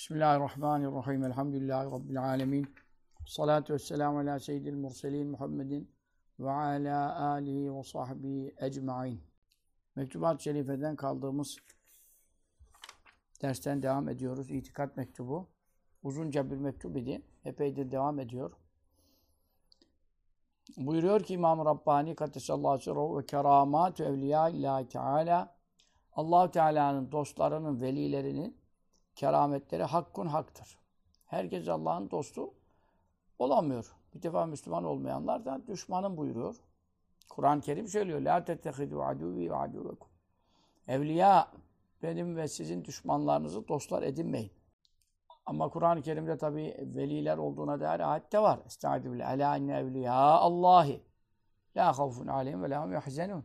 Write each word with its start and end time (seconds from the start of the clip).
Bismillahirrahmanirrahim. 0.00 1.24
Elhamdülillahi 1.24 1.90
Rabbil 1.90 2.22
alemin. 2.22 2.74
Salatu 3.26 3.74
vesselamu 3.74 4.18
ala 4.18 4.40
seyyidil 4.40 4.74
murselin 4.74 5.26
Muhammedin 5.26 5.90
ve 6.38 6.50
ala 6.50 7.20
alihi 7.20 7.74
ve 7.74 7.82
sahbihi 7.82 8.54
ecma'in. 8.60 9.20
Mektubat-ı 9.96 10.42
Şerife'den 10.42 10.96
kaldığımız 10.96 11.56
dersten 13.42 13.82
devam 13.82 14.08
ediyoruz. 14.08 14.50
İtikat 14.50 14.96
mektubu. 14.96 15.48
Uzunca 16.02 16.50
bir 16.50 16.56
mektup 16.56 16.96
idi. 16.96 17.22
Epeydir 17.44 17.90
devam 17.90 18.20
ediyor. 18.20 18.52
Buyuruyor 20.76 21.20
ki 21.22 21.34
İmam-ı 21.34 21.64
Rabbani 21.64 22.14
Kaddesallahu 22.14 22.70
aleyhi 22.70 23.16
ve 23.18 23.26
keramatü 23.26 24.04
evliya 24.04 24.48
illahi 24.48 24.88
teala 24.88 25.56
allah 26.12 26.50
Teala'nın 26.50 27.12
dostlarının, 27.12 27.80
velilerinin 27.80 28.59
kerametleri 29.14 29.82
hakkun 29.82 30.26
haktır. 30.26 30.78
Herkes 31.26 31.68
Allah'ın 31.68 32.10
dostu 32.10 32.54
olamıyor. 33.38 33.96
Bir 34.14 34.22
defa 34.22 34.46
Müslüman 34.46 34.84
olmayanlar 34.84 35.44
da 35.44 35.66
düşmanın 35.66 36.16
buyuruyor. 36.16 36.56
Kur'an-ı 37.28 37.60
Kerim 37.60 37.88
söylüyor. 37.88 38.20
La 38.20 38.44
tettehidu 38.44 39.02
aduvi 39.02 39.50
ve 39.50 39.56
aduvekum. 39.56 40.08
Evliya 40.88 41.52
benim 42.02 42.36
ve 42.36 42.48
sizin 42.48 42.84
düşmanlarınızı 42.84 43.68
dostlar 43.68 44.02
edinmeyin. 44.02 44.52
Ama 45.46 45.68
Kur'an-ı 45.68 46.02
Kerim'de 46.02 46.38
tabi 46.38 46.76
veliler 46.80 47.38
olduğuna 47.38 47.80
dair 47.80 48.12
ayet 48.12 48.32
de 48.32 48.42
var. 48.42 48.60
Estaizu 48.66 49.12
billah. 49.12 49.32
Ela 49.32 49.56
inne 49.56 49.78
evliya 49.78 50.14
Allahi. 50.14 51.02
La 51.76 51.98
havfun 51.98 52.26
aleyhim 52.26 52.62
ve 52.62 52.70
la 52.70 52.86
yahzenun. 52.92 53.44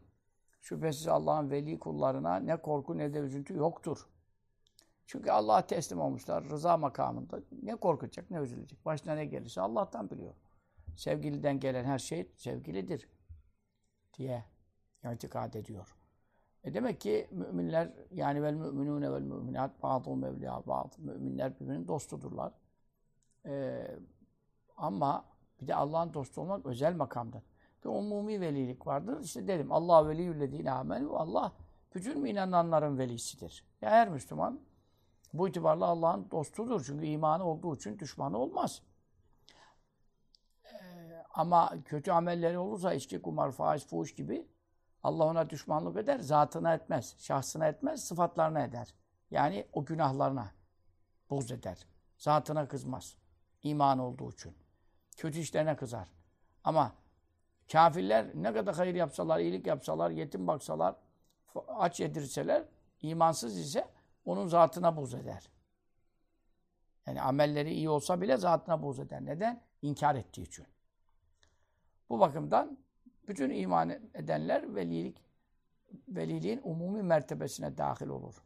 Şüphesiz 0.62 1.08
Allah'ın 1.08 1.52
veli 1.52 1.80
kullarına 1.80 2.36
ne 2.36 2.62
korku 2.62 2.98
ne 2.98 3.14
de 3.14 3.20
üzüntü 3.20 3.56
yoktur. 3.56 4.08
Çünkü 5.06 5.32
Allah'a 5.32 5.68
teslim 5.68 6.02
olmuşlar 6.02 6.44
rıza 6.44 6.78
makamında. 6.78 7.40
Ne 7.64 7.76
korkacak 7.76 8.32
ne 8.32 8.38
üzülecek. 8.38 8.86
Başına 8.86 9.16
ne 9.16 9.26
gelirse 9.26 9.62
Allah'tan 9.62 10.10
biliyor. 10.10 10.34
Sevgiliden 10.96 11.60
gelen 11.60 11.86
her 11.86 12.00
şey 12.00 12.32
sevgilidir 12.38 13.10
diye 14.18 14.46
itikad 15.14 15.54
ediyor. 15.54 15.96
E 16.64 16.74
demek 16.74 17.02
ki 17.02 17.28
müminler 17.32 17.94
yani 18.12 18.44
vel 18.44 18.54
müminune 18.54 19.12
vel 19.12 19.22
müminat 19.22 19.84
ba'dhum 19.84 20.24
evliya 20.24 20.64
ba'd. 20.68 20.94
Müminler 20.98 21.60
birbirinin 21.60 21.88
dostudurlar. 21.88 22.54
Ee, 23.46 23.88
ama 24.78 25.26
bir 25.62 25.68
de 25.68 25.76
Allah'ın 25.76 26.14
dostu 26.14 26.42
olmak 26.42 26.66
özel 26.66 26.96
makamdır. 26.96 27.44
Bir 27.84 27.90
umumi 27.90 28.42
velilik 28.42 28.88
vardır. 28.88 29.24
İşte 29.24 29.48
dedim 29.48 29.72
Allah 29.72 30.08
veliyüllezine 30.08 30.72
amenu. 30.72 31.16
Allah 31.16 31.54
bütün 31.96 32.26
inananların 32.26 32.98
velisidir. 32.98 33.64
Ya 33.82 33.90
her 33.90 34.10
Müslüman 34.10 34.60
bu 35.38 35.48
itibarla 35.48 35.86
Allah'ın 35.86 36.32
dostudur. 36.32 36.84
Çünkü 36.86 37.06
imanı 37.06 37.44
olduğu 37.44 37.76
için 37.76 38.00
düşmanı 38.00 38.38
olmaz. 38.38 38.82
Ee, 40.66 41.24
ama 41.34 41.74
kötü 41.86 42.12
amelleri 42.12 42.58
olursa 42.58 42.94
içki, 42.94 43.22
kumar, 43.22 43.52
faiz, 43.52 43.88
fuhuş 43.88 44.16
gibi 44.16 44.48
Allah 45.04 45.26
ona 45.26 45.50
düşmanlık 45.50 45.98
eder, 45.98 46.20
zatına 46.20 46.74
etmez, 46.74 47.16
şahsına 47.20 47.68
etmez, 47.68 48.04
sıfatlarına 48.04 48.64
eder. 48.64 48.94
Yani 49.32 49.68
o 49.74 49.86
günahlarına 49.86 50.52
buz 51.30 51.52
eder. 51.52 51.88
Zatına 52.18 52.68
kızmaz. 52.68 53.16
İman 53.64 54.00
olduğu 54.00 54.32
için. 54.32 54.56
Kötü 55.18 55.40
işlerine 55.40 55.76
kızar. 55.76 56.08
Ama 56.64 56.92
kafirler 57.72 58.28
ne 58.34 58.54
kadar 58.54 58.76
hayır 58.76 58.96
yapsalar, 58.96 59.40
iyilik 59.40 59.68
yapsalar, 59.68 60.10
yetim 60.10 60.48
baksalar, 60.48 60.96
aç 61.68 62.00
yedirseler, 62.00 62.64
imansız 63.02 63.58
ise 63.58 63.88
onun 64.26 64.48
zatına 64.48 64.98
buz 64.98 65.14
eder. 65.14 65.50
Yani 67.08 67.22
amelleri 67.22 67.74
iyi 67.74 67.90
olsa 67.90 68.22
bile 68.22 68.38
zatına 68.38 68.84
buz 68.84 69.00
eder. 69.00 69.26
Neden? 69.26 69.62
İnkar 69.82 70.16
ettiği 70.16 70.42
için. 70.42 70.66
Bu 72.10 72.20
bakımdan 72.20 72.78
bütün 73.28 73.50
iman 73.50 73.90
edenler 73.90 74.76
velilik 74.76 75.26
veliliğin 76.08 76.62
umumi 76.64 77.04
mertebesine 77.04 77.78
dahil 77.78 78.08
olur. 78.08 78.44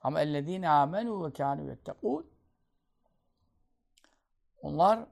Ama 0.00 0.20
ellezine 0.20 0.68
amenu 0.68 1.26
ve 1.26 1.32
kanu 1.32 1.68
yettekûn 1.68 2.30
onlar 4.62 5.06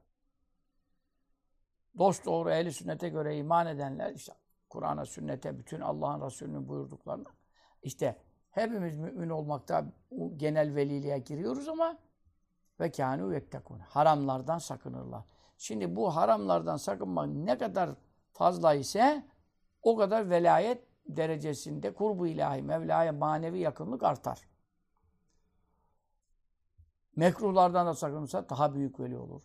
dost 1.99 2.27
doğru 2.27 2.51
ehli 2.51 2.73
sünnete 2.73 3.09
göre 3.09 3.37
iman 3.37 3.67
edenler 3.67 4.15
işte 4.15 4.33
Kur'an'a, 4.69 5.07
sünnete, 5.07 5.59
bütün 5.59 5.81
Allah'ın 5.81 6.27
Resulü'nün 6.27 6.69
buyurduklarına 6.69 7.29
işte 7.83 8.17
hepimiz 8.51 8.97
mümin 8.97 9.31
olmakta 9.31 9.85
genel 10.37 10.75
veliliğe 10.75 11.19
giriyoruz 11.19 11.69
ama 11.69 11.99
ve 12.81 12.87
kânû 12.87 13.35
yettekûn. 13.35 13.79
Haramlardan 13.79 14.59
sakınırlar. 14.59 15.25
Şimdi 15.59 15.97
bu 15.97 16.17
haramlardan 16.17 16.77
sakınmak 16.77 17.29
ne 17.29 17.59
kadar 17.59 17.91
fazla 18.33 18.75
ise 18.75 19.25
o 19.83 19.97
kadar 19.97 20.31
velayet 20.31 20.87
derecesinde 21.07 21.95
kurbu 21.95 22.27
ilahi, 22.27 22.63
Mevla'ya 22.63 23.13
manevi 23.13 23.59
yakınlık 23.59 24.03
artar. 24.03 24.49
Mekruhlardan 27.17 27.87
da 27.87 27.95
sakınırsa 27.95 28.49
daha 28.49 28.75
büyük 28.75 29.01
veli 29.01 29.19
olur. 29.19 29.43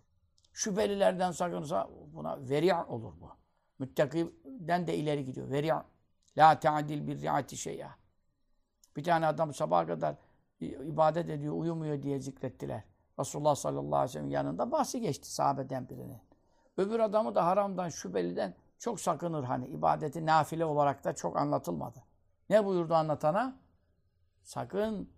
Şüphelilerden 0.54 1.32
sakınırsa 1.32 1.90
buna 2.14 2.50
veri'a 2.50 2.88
olur 2.88 3.14
bu. 3.22 3.30
Müttakiden 3.80 4.88
de 4.88 4.98
ileri 4.98 5.26
gidiyor. 5.26 5.50
Veri'a. 5.50 5.86
La 6.38 6.60
te'adil 6.60 7.08
bir 7.08 7.22
ri'ati 7.22 7.58
şey'a. 7.58 7.96
Bir 8.96 9.04
tane 9.04 9.28
adam 9.28 9.54
sabaha 9.54 9.88
kadar 9.88 10.16
ibadet 10.60 11.30
ediyor, 11.30 11.54
uyumuyor 11.54 12.02
diye 12.02 12.20
zikrettiler. 12.20 12.84
Resulullah 13.20 13.56
sallallahu 13.56 13.96
aleyhi 13.96 14.10
ve 14.10 14.14
sellem 14.14 14.30
yanında 14.30 14.72
bahsi 14.72 15.02
geçti 15.02 15.34
sahabeden 15.34 15.90
birinin. 15.90 16.22
Öbür 16.78 17.00
adamı 17.00 17.36
da 17.36 17.46
haramdan, 17.46 17.90
şüpheliden 17.90 18.56
çok 18.80 19.00
sakınır 19.00 19.44
hani. 19.44 19.68
ibadeti 19.68 20.26
nafile 20.26 20.66
olarak 20.66 21.04
da 21.04 21.16
çok 21.16 21.38
anlatılmadı. 21.38 22.04
Ne 22.50 22.66
buyurdu 22.66 22.94
anlatana? 22.94 23.60
Sakın 24.44 25.10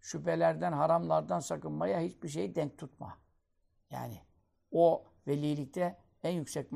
şüphelerden, 0.00 0.72
haramlardan 0.72 1.40
sakınmaya 1.40 2.00
hiçbir 2.00 2.28
şeyi 2.28 2.54
denk 2.54 2.78
tutma. 2.78 3.18
Yani 3.90 4.20
o 4.70 5.04
velilikte 5.26 5.98
en 6.22 6.30
yüksek 6.30 6.72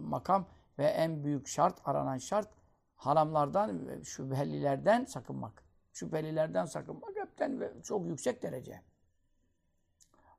makam 0.00 0.46
ve 0.78 0.84
en 0.84 1.24
büyük 1.24 1.48
şart, 1.48 1.80
aranan 1.84 2.18
şart 2.18 2.48
haramlardan 2.96 4.02
şüphelilerden 4.02 5.04
sakınmak. 5.04 5.65
Şüphelilerden 5.96 6.64
sakınmak 6.64 7.16
hepten 7.16 7.80
çok 7.82 8.06
yüksek 8.06 8.42
derece. 8.42 8.82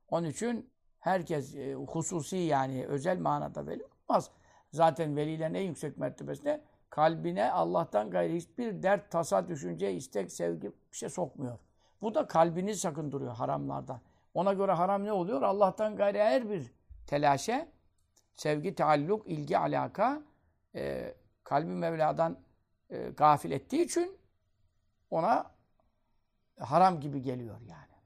Onun 0.09 0.27
için 0.27 0.69
herkes 0.99 1.55
e, 1.55 1.73
hususi 1.73 2.37
yani 2.37 2.85
özel 2.85 3.19
manada 3.19 3.67
veli 3.67 3.83
olmaz. 3.83 4.31
Zaten 4.71 5.15
velilerin 5.15 5.53
en 5.53 5.61
yüksek 5.61 5.97
mertebesinde 5.97 6.63
kalbine 6.89 7.51
Allah'tan 7.51 8.09
gayrı 8.09 8.33
hiçbir 8.33 8.83
dert, 8.83 9.11
tasa, 9.11 9.47
düşünce, 9.47 9.93
istek, 9.93 10.31
sevgi 10.31 10.67
bir 10.91 10.97
şey 10.97 11.09
sokmuyor. 11.09 11.59
Bu 12.01 12.15
da 12.15 12.27
kalbini 12.27 12.75
sakındırıyor 12.75 13.35
haramlardan. 13.35 14.01
Ona 14.33 14.53
göre 14.53 14.71
haram 14.71 15.03
ne 15.03 15.11
oluyor? 15.11 15.41
Allah'tan 15.41 15.95
gayrı 15.95 16.17
her 16.17 16.49
bir 16.49 16.71
telaşe, 17.07 17.71
sevgi, 18.35 18.75
taalluk, 18.75 19.27
ilgi, 19.27 19.57
alaka 19.57 20.21
e, 20.75 21.13
kalbi 21.43 21.71
Mevla'dan 21.71 22.39
e, 22.89 23.09
gafil 23.09 23.51
ettiği 23.51 23.85
için 23.85 24.16
ona 25.09 25.51
haram 26.59 26.99
gibi 26.99 27.21
geliyor 27.21 27.61
yani. 27.61 27.97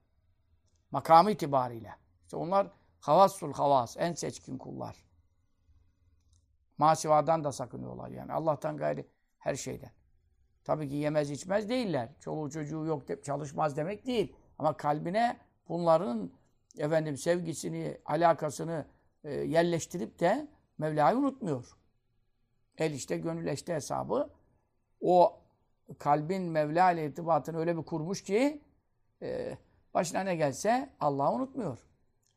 Makamı 0.91 1.31
itibariyle. 1.31 1.95
İşte 2.23 2.37
onlar 2.37 2.67
havassul 2.99 3.53
havas, 3.53 3.97
en 3.97 4.13
seçkin 4.13 4.57
kullar. 4.57 5.05
Masivadan 6.77 7.43
da 7.43 7.51
sakınıyorlar 7.51 8.09
yani. 8.09 8.33
Allah'tan 8.33 8.77
gayri 8.77 9.07
her 9.37 9.55
şeyden. 9.55 9.91
Tabii 10.63 10.89
ki 10.89 10.95
yemez 10.95 11.31
içmez 11.31 11.69
değiller. 11.69 12.09
Çoluğu 12.19 12.49
çocuğu 12.49 12.85
yok 12.85 13.07
de, 13.07 13.21
çalışmaz 13.21 13.77
demek 13.77 14.05
değil. 14.05 14.35
Ama 14.59 14.77
kalbine 14.77 15.37
bunların 15.69 16.31
efendim 16.77 17.17
sevgisini, 17.17 17.97
alakasını 18.05 18.85
e, 19.23 19.33
yerleştirip 19.33 20.19
de 20.19 20.47
Mevla'yı 20.77 21.17
unutmuyor. 21.17 21.77
El 22.77 22.91
işte 22.91 23.17
gönül 23.17 23.47
işte 23.47 23.73
hesabı 23.73 24.29
o 25.01 25.40
kalbin 25.99 26.43
Mevla 26.43 26.91
ile 26.91 27.05
irtibatını 27.05 27.57
öyle 27.57 27.77
bir 27.77 27.83
kurmuş 27.83 28.23
ki 28.23 28.61
e, 29.21 29.57
başına 29.93 30.21
ne 30.21 30.35
gelse 30.35 30.89
Allah'ı 30.99 31.31
unutmuyor. 31.31 31.79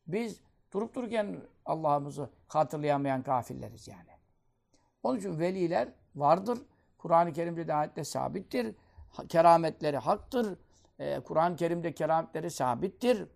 Biz 0.06 0.40
durup 0.72 0.94
dururken 0.94 1.40
Allah'ımızı 1.64 2.30
hatırlayamayan 2.48 3.22
kafirleriz 3.22 3.88
yani. 3.88 4.10
Onun 5.02 5.18
için 5.18 5.38
veliler 5.38 5.88
vardır. 6.14 6.58
Kur'an-ı 6.98 7.32
Kerim'de 7.32 7.68
de 7.68 8.04
sabittir. 8.04 8.74
Kerametleri 9.28 9.96
haktır. 9.96 10.58
Ee, 10.98 11.20
Kur'an-ı 11.20 11.56
Kerim'de 11.56 11.92
kerametleri 11.94 12.50
sabittir. 12.50 13.28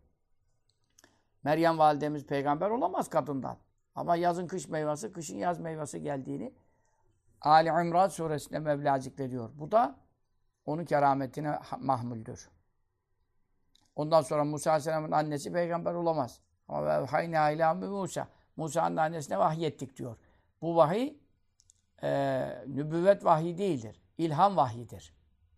Meryem 1.45 1.79
validemiz 1.79 2.27
peygamber 2.27 2.71
olamaz 2.71 3.09
kadından. 3.09 3.57
Ama 3.95 4.17
yazın 4.17 4.47
kış 4.47 4.69
meyvesi, 4.69 5.13
kışın 5.13 5.37
yaz 5.37 5.61
meyvesi 5.61 6.03
geldiğini 6.03 6.55
Ali 7.41 7.69
İmran 7.69 8.09
suresinde 8.09 8.59
Mevla 8.59 8.99
zikrediyor. 8.99 9.51
Bu 9.55 9.73
da 9.73 9.97
onun 10.69 10.85
kerametine 10.85 11.59
mahmuldür. 11.79 12.49
Ondan 13.97 14.23
sonra 14.23 14.45
Musa 14.45 14.71
Aleyhisselam'ın 14.71 15.11
annesi 15.11 15.53
peygamber 15.53 15.95
olamaz. 15.95 16.41
Ama 16.69 17.13
hayna 17.13 17.51
ila 17.51 17.75
Musa. 17.75 18.29
Musa'nın 18.57 18.97
annesine 18.97 19.39
vahyettik 19.39 19.97
diyor. 19.97 20.17
Bu 20.63 20.77
vahiy 20.77 21.17
e, 22.03 22.09
nübüvvet 22.67 23.25
vahyi 23.25 23.59
değildir. 23.59 24.01
İlham 24.19 24.57
vahyidir. 24.57 25.15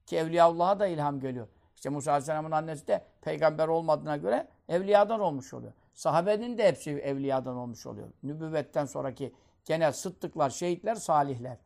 Ki 0.06 0.16
Evliyaullah'a 0.16 0.80
da 0.80 0.86
ilham 0.86 1.20
geliyor. 1.20 1.48
İşte 1.76 1.88
Musa 1.88 2.10
Aleyhisselam'ın 2.10 2.50
annesi 2.50 2.86
de 2.86 3.04
peygamber 3.20 3.68
olmadığına 3.68 4.16
göre 4.16 4.48
evliyadan 4.68 5.20
olmuş 5.20 5.54
oluyor. 5.54 5.72
Sahabenin 5.94 6.58
de 6.58 6.68
hepsi 6.68 6.90
evliyadan 6.90 7.56
olmuş 7.56 7.86
oluyor. 7.86 8.08
Nübüvvetten 8.22 8.84
sonraki 8.84 9.34
genel 9.64 9.92
sıddıklar, 9.92 10.50
şehitler, 10.50 10.94
salihler. 10.94 11.58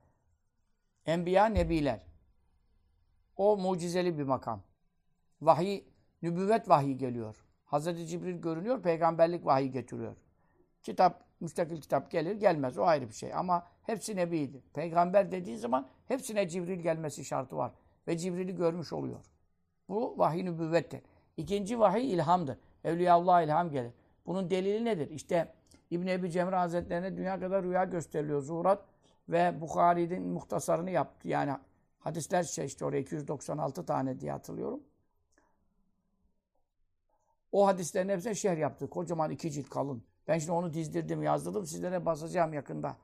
Enbiya, 1.06 1.46
nebiler. 1.46 2.13
O 3.36 3.56
mucizeli 3.56 4.19
bir 4.19 4.22
makam. 4.22 4.62
Vahiy, 5.42 5.84
nübüvvet 6.22 6.69
vahyi 6.69 6.96
geliyor. 6.96 7.44
Hazreti 7.64 8.06
Cibril 8.06 8.40
görünüyor, 8.40 8.82
peygamberlik 8.82 9.46
vahyi 9.46 9.70
getiriyor. 9.70 10.16
Kitap, 10.82 11.25
müstakil 11.40 11.81
kitap 11.81 12.10
gelir, 12.10 12.34
gelmez. 12.34 12.78
O 12.78 12.84
ayrı 12.84 13.08
bir 13.08 13.14
şey. 13.14 13.34
Ama 13.34 13.66
hepsi 13.82 14.16
nebidir. 14.16 14.62
Peygamber 14.75 15.32
dediğin 15.32 15.56
zaman 15.56 15.88
hepsine 16.08 16.48
Cibril 16.48 16.81
gelmesi 16.81 17.25
şartı 17.25 17.56
var. 17.56 17.72
Ve 18.08 18.19
Cibril'i 18.19 18.56
görmüş 18.56 18.92
oluyor. 18.92 19.20
Bu 19.88 20.19
vahiy 20.19 20.44
nübüvvettir. 20.44 21.02
İkinci 21.36 21.78
vahiy 21.78 22.12
ilhamdır. 22.12 22.58
Evliyaullah 22.84 23.42
ilham 23.42 23.70
gelir. 23.70 23.92
Bunun 24.26 24.50
delili 24.50 24.84
nedir? 24.84 25.10
İşte 25.10 25.54
İbn 25.90 26.06
Ebi 26.06 26.31
Cemre 26.31 26.56
Hazretlerine 26.56 27.16
dünya 27.16 27.40
kadar 27.40 27.64
rüya 27.64 27.84
gösteriliyor. 27.84 28.40
Zuhurat 28.40 28.84
ve 29.28 29.60
Bukhari'nin 29.60 30.22
muhtasarını 30.22 30.90
yaptı. 30.90 31.28
Yani 31.28 31.52
hadisler 32.04 32.42
şey 32.42 32.66
işte 32.66 32.84
oraya 32.84 33.00
296 33.00 33.86
tane 33.86 34.20
diye 34.20 34.32
hatırlıyorum. 34.32 34.80
O 37.52 37.66
hadislerin 37.66 38.08
hepsine 38.08 38.34
şerh 38.34 38.58
yaptı. 38.58 38.90
Kocaman 38.90 39.30
iki 39.30 39.50
cilt 39.50 39.68
kalın. 39.68 40.04
Ben 40.28 40.38
şimdi 40.38 40.52
onu 40.52 40.72
dizdirdim, 40.72 41.22
yazdırdım. 41.22 41.66
Sizlere 41.66 42.06
basacağım 42.06 42.52
yakında. 42.52 42.96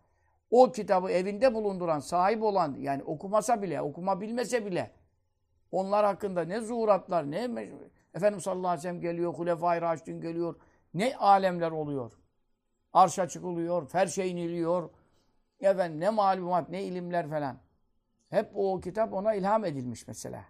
O 0.51 0.73
kitabı 0.73 1.11
evinde 1.11 1.55
bulunduran, 1.55 1.99
sahip 1.99 2.43
olan, 2.43 2.77
yani 2.79 3.03
okumasa 3.03 3.63
bile, 3.63 3.83
okuma 3.83 4.21
bilmese 4.21 4.67
bile 4.67 4.91
onlar 5.73 6.05
hakkında 6.05 6.45
ne 6.45 6.61
zuhuratlar, 6.61 7.31
ne 7.31 7.71
Efendimiz 8.15 8.45
sallallahu 8.45 8.69
aleyhi 8.69 8.79
ve 8.79 8.83
sellem 8.83 9.01
geliyor, 9.01 9.35
Hulefai 9.35 9.81
Raşidin 9.81 10.21
geliyor. 10.21 10.55
Ne 10.95 11.17
alemler 11.17 11.71
oluyor. 11.71 12.13
Arşa 12.93 13.29
çıkılıyor, 13.29 13.89
ferşe 13.89 14.27
iniliyor. 14.27 14.91
Efendim 15.61 16.01
ne 16.01 16.11
malumat, 16.11 16.69
ne 16.69 16.83
ilimler 16.85 17.31
falan. 17.31 17.57
Hep 18.31 18.51
o 18.55 18.81
kitap 18.81 19.13
ona 19.13 19.35
ilham 19.35 19.65
edilmiş 19.65 20.07
mesela. 20.07 20.45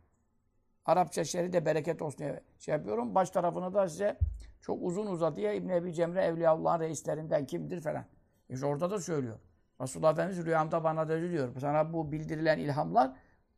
Arapça 0.85 1.25
şerhi 1.25 1.53
de 1.53 1.67
bereket 1.67 2.03
olsun 2.03 2.19
diye 2.19 2.41
şey 2.59 2.75
yapıyorum. 2.75 3.15
Baş 3.15 3.31
tarafını 3.31 3.75
da 3.75 3.89
size 3.89 4.19
çok 4.61 4.83
uzun 4.83 5.07
uzadıya 5.07 5.53
İbn 5.53 5.69
Ebi 5.69 5.95
Cemre 5.95 6.25
Evliyaullah'ın 6.25 6.81
reislerinden 6.81 7.47
kimdir 7.47 7.81
falan. 7.81 8.05
İşte 8.49 8.67
orada 8.67 8.91
da 8.91 9.01
söylüyor. 9.01 9.39
Resulullah 9.81 10.13
Efendimiz 10.13 10.47
rüyamda 10.47 10.85
bana 10.85 11.09
da 11.09 11.21
diyor. 11.21 11.61
Sana 11.61 11.93
bu 11.93 12.13
bildirilen 12.13 12.59
ilhamlar 12.59 13.13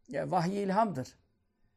ya, 0.08 0.30
vahiy 0.30 0.62
ilhamdır. 0.62 1.16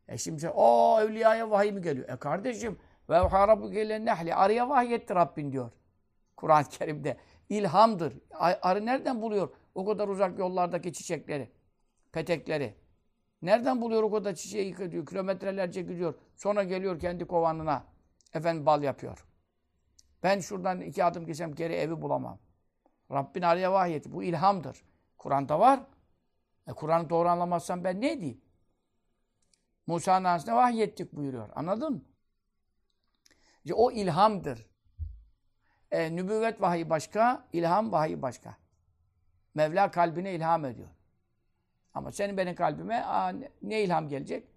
E 0.08 0.18
şimdi 0.18 0.50
o 0.50 1.00
evliyaya 1.02 1.52
vahiy 1.52 1.72
mi 1.72 1.82
geliyor? 1.82 2.10
E 2.10 2.16
kardeşim 2.16 2.78
ve 3.10 3.18
harabu 3.18 3.72
gelen 3.72 4.06
nehli 4.06 4.36
arıya 4.36 4.70
vahyetti 4.70 5.16
Rabbin 5.16 5.52
diyor. 5.52 5.72
Kur'an-ı 6.38 6.70
Kerim'de. 6.70 7.18
İlhamdır. 7.50 8.14
Arı 8.40 8.86
nereden 8.86 9.22
buluyor 9.22 9.50
o 9.76 9.86
kadar 9.86 10.08
uzak 10.08 10.40
yollardaki 10.40 10.94
çiçekleri, 10.94 11.52
petekleri? 12.16 12.76
Nereden 13.42 13.82
buluyor 13.82 14.04
o 14.04 14.12
kadar 14.12 14.36
çiçeği 14.36 14.68
yıkıyor, 14.68 15.06
kilometrelerce 15.06 15.82
gidiyor. 15.82 16.16
Sonra 16.36 16.64
geliyor 16.64 17.00
kendi 17.00 17.28
kovanına. 17.28 17.84
Efendim 18.34 18.66
bal 18.66 18.84
yapıyor. 18.84 19.26
Ben 20.24 20.40
şuradan 20.40 20.82
iki 20.82 21.04
adım 21.04 21.26
geçsem 21.26 21.56
geri 21.56 21.74
evi 21.74 22.02
bulamam. 22.02 22.40
Rabbin 23.12 23.42
araya 23.42 23.72
vahyetti. 23.72 24.12
Bu 24.12 24.24
ilhamdır. 24.24 24.84
Kur'an'da 25.18 25.60
var. 25.60 25.80
E, 26.68 26.72
Kur'an'ı 26.72 27.10
doğru 27.10 27.30
anlamazsam 27.30 27.84
ben 27.84 28.02
ne 28.02 28.22
diyeyim? 28.22 28.42
Musa'nın 29.88 30.26
annesine 30.26 30.56
vahyettik 30.56 31.14
buyuruyor. 31.14 31.50
Anladın 31.56 31.94
mı? 31.94 32.02
O 33.74 33.92
ilhamdır. 33.92 34.68
E, 35.92 36.16
nübüvvet 36.16 36.62
vahiy 36.62 36.90
başka, 36.90 37.48
ilham 37.54 37.92
vahiy 37.92 38.22
başka. 38.22 38.58
Mevla 39.54 39.92
kalbine 39.92 40.34
ilham 40.34 40.66
ediyor. 40.66 40.95
Ama 41.96 42.12
senin 42.12 42.38
benim 42.38 42.56
kalbime 42.56 42.96
aa, 42.96 43.34
ne 43.62 43.84
ilham 43.84 44.10
gelecek? 44.10 44.48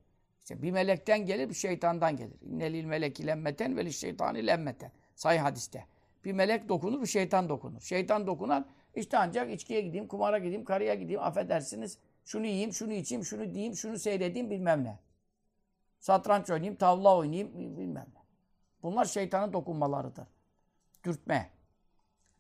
İşte 0.40 0.62
bir 0.62 0.70
melekten 0.70 1.26
gelir, 1.26 1.49
bir 1.49 1.55
şeytandan 1.55 2.17
gelir. 2.17 2.37
İnnelil 2.43 2.85
meleki 2.85 3.26
lemmeten 3.26 3.76
ve 3.76 3.93
şeytani 3.93 4.46
lemmeten. 4.46 4.93
Sayı 5.14 5.40
hadiste. 5.40 5.87
Bir 6.25 6.32
melek 6.32 6.69
dokunur, 6.69 7.02
bir 7.02 7.06
şeytan 7.06 7.49
dokunur. 7.49 7.81
Şeytan 7.81 8.26
dokunan 8.26 8.67
işte 8.94 9.19
ancak 9.19 9.50
içkiye 9.50 9.81
gideyim, 9.81 10.08
kumara 10.08 10.38
gideyim, 10.38 10.64
karıya 10.64 10.94
gideyim, 10.94 11.23
affedersiniz. 11.23 11.99
Şunu 12.25 12.46
yiyeyim, 12.46 12.73
şunu 12.73 12.93
içeyim, 12.93 13.25
şunu 13.25 13.55
diyeyim, 13.55 13.75
şunu 13.75 13.99
seyredeyim 13.99 14.50
bilmem 14.50 14.85
ne. 14.85 14.99
Satranç 16.00 16.50
oynayayım, 16.50 16.76
tavla 16.76 17.17
oynayayım 17.17 17.76
bilmem 17.76 18.06
ne. 18.14 18.23
Bunlar 18.82 19.05
şeytanın 19.05 19.52
dokunmalarıdır. 19.52 20.26
Dürtme. 21.05 21.50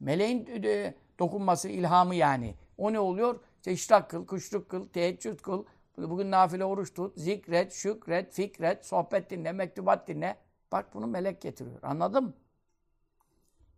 Meleğin 0.00 0.64
e, 0.64 0.94
dokunması, 1.18 1.68
ilhamı 1.68 2.14
yani. 2.14 2.54
O 2.78 2.92
ne 2.92 3.00
oluyor? 3.00 3.40
İşte 3.58 3.72
işrak 3.72 4.10
kıl, 4.10 4.26
kuşluk 4.26 4.68
kıl, 4.68 4.88
teheccüd 4.88 5.38
kıl, 5.38 5.64
bugün 5.98 6.30
nafile 6.30 6.64
oruç 6.64 6.94
tut, 6.94 7.18
zikret, 7.18 7.72
şükret, 7.72 8.32
fikret, 8.32 8.86
sohbet 8.86 9.30
dinle, 9.30 9.52
mektubat 9.52 10.08
dinle. 10.08 10.36
Bak 10.72 10.94
bunu 10.94 11.06
melek 11.06 11.40
getiriyor. 11.40 11.78
Anladın 11.82 12.24
mı? 12.24 12.32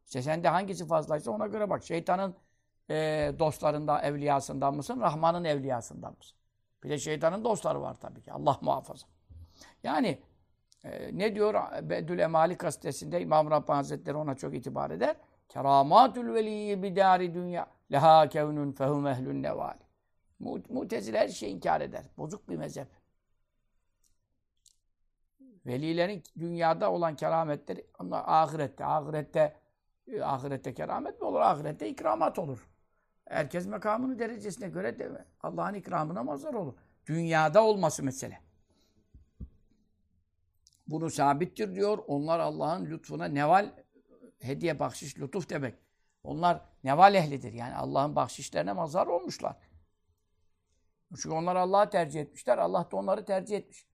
İşte 0.07 0.23
sende 0.23 0.49
hangisi 0.49 0.87
fazlaysa 0.87 1.31
ona 1.31 1.47
göre 1.47 1.71
bak. 1.71 1.85
Şeytanın 1.85 2.35
e, 2.91 2.95
dostlarında, 3.39 4.03
evliyasından 4.03 4.75
mısın? 4.75 5.01
Rahman'ın 5.01 5.45
evliyasından 5.45 6.15
mısın? 6.19 6.37
Bir 6.85 6.91
de 6.91 6.99
şeytanın 6.99 7.45
dostları 7.45 7.83
var 7.83 7.97
tabii 8.01 8.23
ki. 8.23 8.33
Allah 8.33 8.59
muhafaza. 8.61 9.07
Yani 9.83 10.23
e, 10.85 11.19
ne 11.19 11.35
diyor 11.35 11.55
Bedül 11.83 12.19
Emali 12.19 12.55
gazetesinde 12.55 13.21
İmam 13.21 13.51
Rabbani 13.51 13.77
Hazretleri 13.77 14.17
ona 14.17 14.35
çok 14.35 14.55
itibar 14.55 14.91
eder. 14.91 15.17
Keramatül 15.51 16.35
veliyyi 16.35 16.83
bidari 16.83 17.35
dünya 17.35 17.67
leha 17.93 18.29
kevnun 18.29 18.73
fehum 18.73 19.07
ehlün 19.07 19.43
nevali. 19.43 19.81
Mutezile 20.69 21.19
her 21.19 21.29
şeyi 21.29 21.55
inkar 21.55 21.81
eder. 21.81 22.05
Bozuk 22.19 22.49
bir 22.49 22.57
mezhep. 22.57 22.89
Velilerin 25.67 26.23
dünyada 26.39 26.93
olan 26.93 27.17
kerametleri 27.17 27.87
onlar 27.99 28.25
ahirette. 28.27 28.85
Ahirette 28.85 29.57
e, 30.09 30.23
ahirette 30.23 30.75
keramet 30.75 31.21
mi 31.21 31.27
olur? 31.27 31.41
Ahirette 31.41 31.89
ikramat 31.89 32.39
olur. 32.39 32.69
Herkes 33.29 33.67
makamını 33.67 34.19
derecesine 34.19 34.69
göre 34.69 34.99
de 34.99 35.25
Allah'ın 35.43 35.75
ikramına 35.75 36.23
mazhar 36.23 36.55
olur. 36.55 36.75
Dünyada 37.07 37.65
olması 37.65 38.03
mesele. 38.03 38.41
Bunu 40.87 41.11
sabittir 41.11 41.75
diyor. 41.75 41.99
Onlar 42.07 42.39
Allah'ın 42.39 42.87
lütfuna 42.87 43.25
neval, 43.25 43.71
hediye, 44.41 44.79
bahşiş, 44.79 45.19
lütuf 45.19 45.51
demek. 45.51 45.75
Onlar 46.25 46.61
neval 46.85 47.15
ehlidir. 47.15 47.53
Yani 47.53 47.75
Allah'ın 47.75 48.17
bahşişlerine 48.17 48.73
mazhar 48.73 49.07
olmuşlar. 49.07 49.57
Çünkü 51.15 51.35
onlar 51.35 51.57
Allah'ı 51.57 51.91
tercih 51.91 52.21
etmişler. 52.21 52.59
Allah 52.59 52.89
da 52.93 52.97
onları 52.97 53.25
tercih 53.25 53.57
etmiş. 53.57 53.87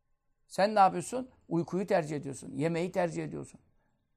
Sen 0.49 0.75
ne 0.75 0.79
yapıyorsun? 0.79 1.31
Uykuyu 1.49 1.87
tercih 1.87 2.17
ediyorsun. 2.17 2.53
Yemeği 2.55 2.93
tercih 2.93 3.25
ediyorsun. 3.25 3.61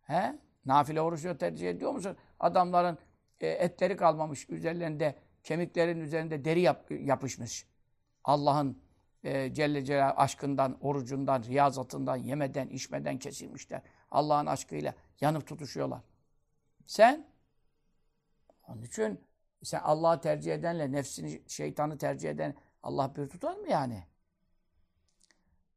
He? 0.02 0.40
Nafile 0.66 1.02
orucu 1.02 1.38
tercih 1.38 1.70
ediyor 1.70 1.92
musun? 1.92 2.18
Adamların 2.40 2.98
e, 3.40 3.48
etleri 3.48 3.98
kalmamış. 3.98 4.50
Üzerlerinde, 4.50 5.16
kemiklerin 5.44 6.00
üzerinde 6.00 6.46
deri 6.46 6.62
yap, 6.62 6.92
yapışmış. 6.92 7.68
Allah'ın 8.24 8.82
e, 9.24 9.54
Celle 9.54 9.86
Celal 9.86 10.14
aşkından, 10.18 10.78
orucundan, 10.82 11.44
riyazatından, 11.44 12.16
yemeden, 12.16 12.68
içmeden 12.68 13.20
kesilmişler. 13.20 13.82
Allah'ın 14.12 14.46
aşkıyla 14.46 14.94
yanıp 15.22 15.48
tutuşuyorlar. 15.48 16.02
Sen 16.89 17.27
onun 18.67 18.81
için 18.81 19.27
sen 19.63 19.79
Allah'ı 19.79 20.22
tercih 20.22 20.53
edenle 20.53 20.91
nefsini, 20.91 21.43
şeytanı 21.48 21.98
tercih 21.98 22.29
eden 22.29 22.55
Allah 22.84 23.15
bir 23.15 23.29
tutar 23.29 23.55
mı 23.55 23.69
yani? 23.69 24.03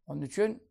Onun 0.06 0.22
için 0.22 0.62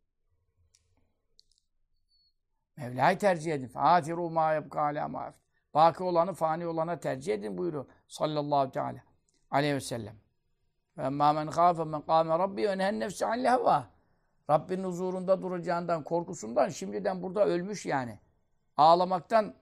Mevla'yı 2.77 3.17
tercih 3.17 3.53
edin. 3.53 3.67
Fâfiru 3.67 4.29
mâ 4.29 4.53
yebkâ 4.53 4.81
alâ 4.81 5.07
mâ 5.07 5.33
Baki 5.74 6.03
olanı 6.03 6.33
fani 6.33 6.67
olana 6.67 7.00
tercih 7.00 7.33
edin 7.33 7.57
buyuruyor. 7.57 7.86
Sallallahu 8.07 8.71
teala 8.71 9.00
aleyhi 9.51 9.75
ve 9.75 9.81
sellem. 9.81 10.15
Ve 10.98 11.03
emmâ 11.03 11.33
men 11.33 11.50
khâfe 11.50 11.83
men 11.83 12.01
kâme 12.01 12.39
rabbi 12.39 12.67
ve 12.67 12.77
nehen 12.77 13.00
nefsi 13.00 13.25
an 13.25 13.43
lehvâ. 13.43 13.88
Rabbinin 14.50 14.83
huzurunda 14.83 15.41
duracağından, 15.41 16.03
korkusundan 16.03 16.69
şimdiden 16.69 17.24
burada 17.24 17.45
ölmüş 17.45 17.86
yani. 17.86 18.19
Ağlamaktan 18.77 19.61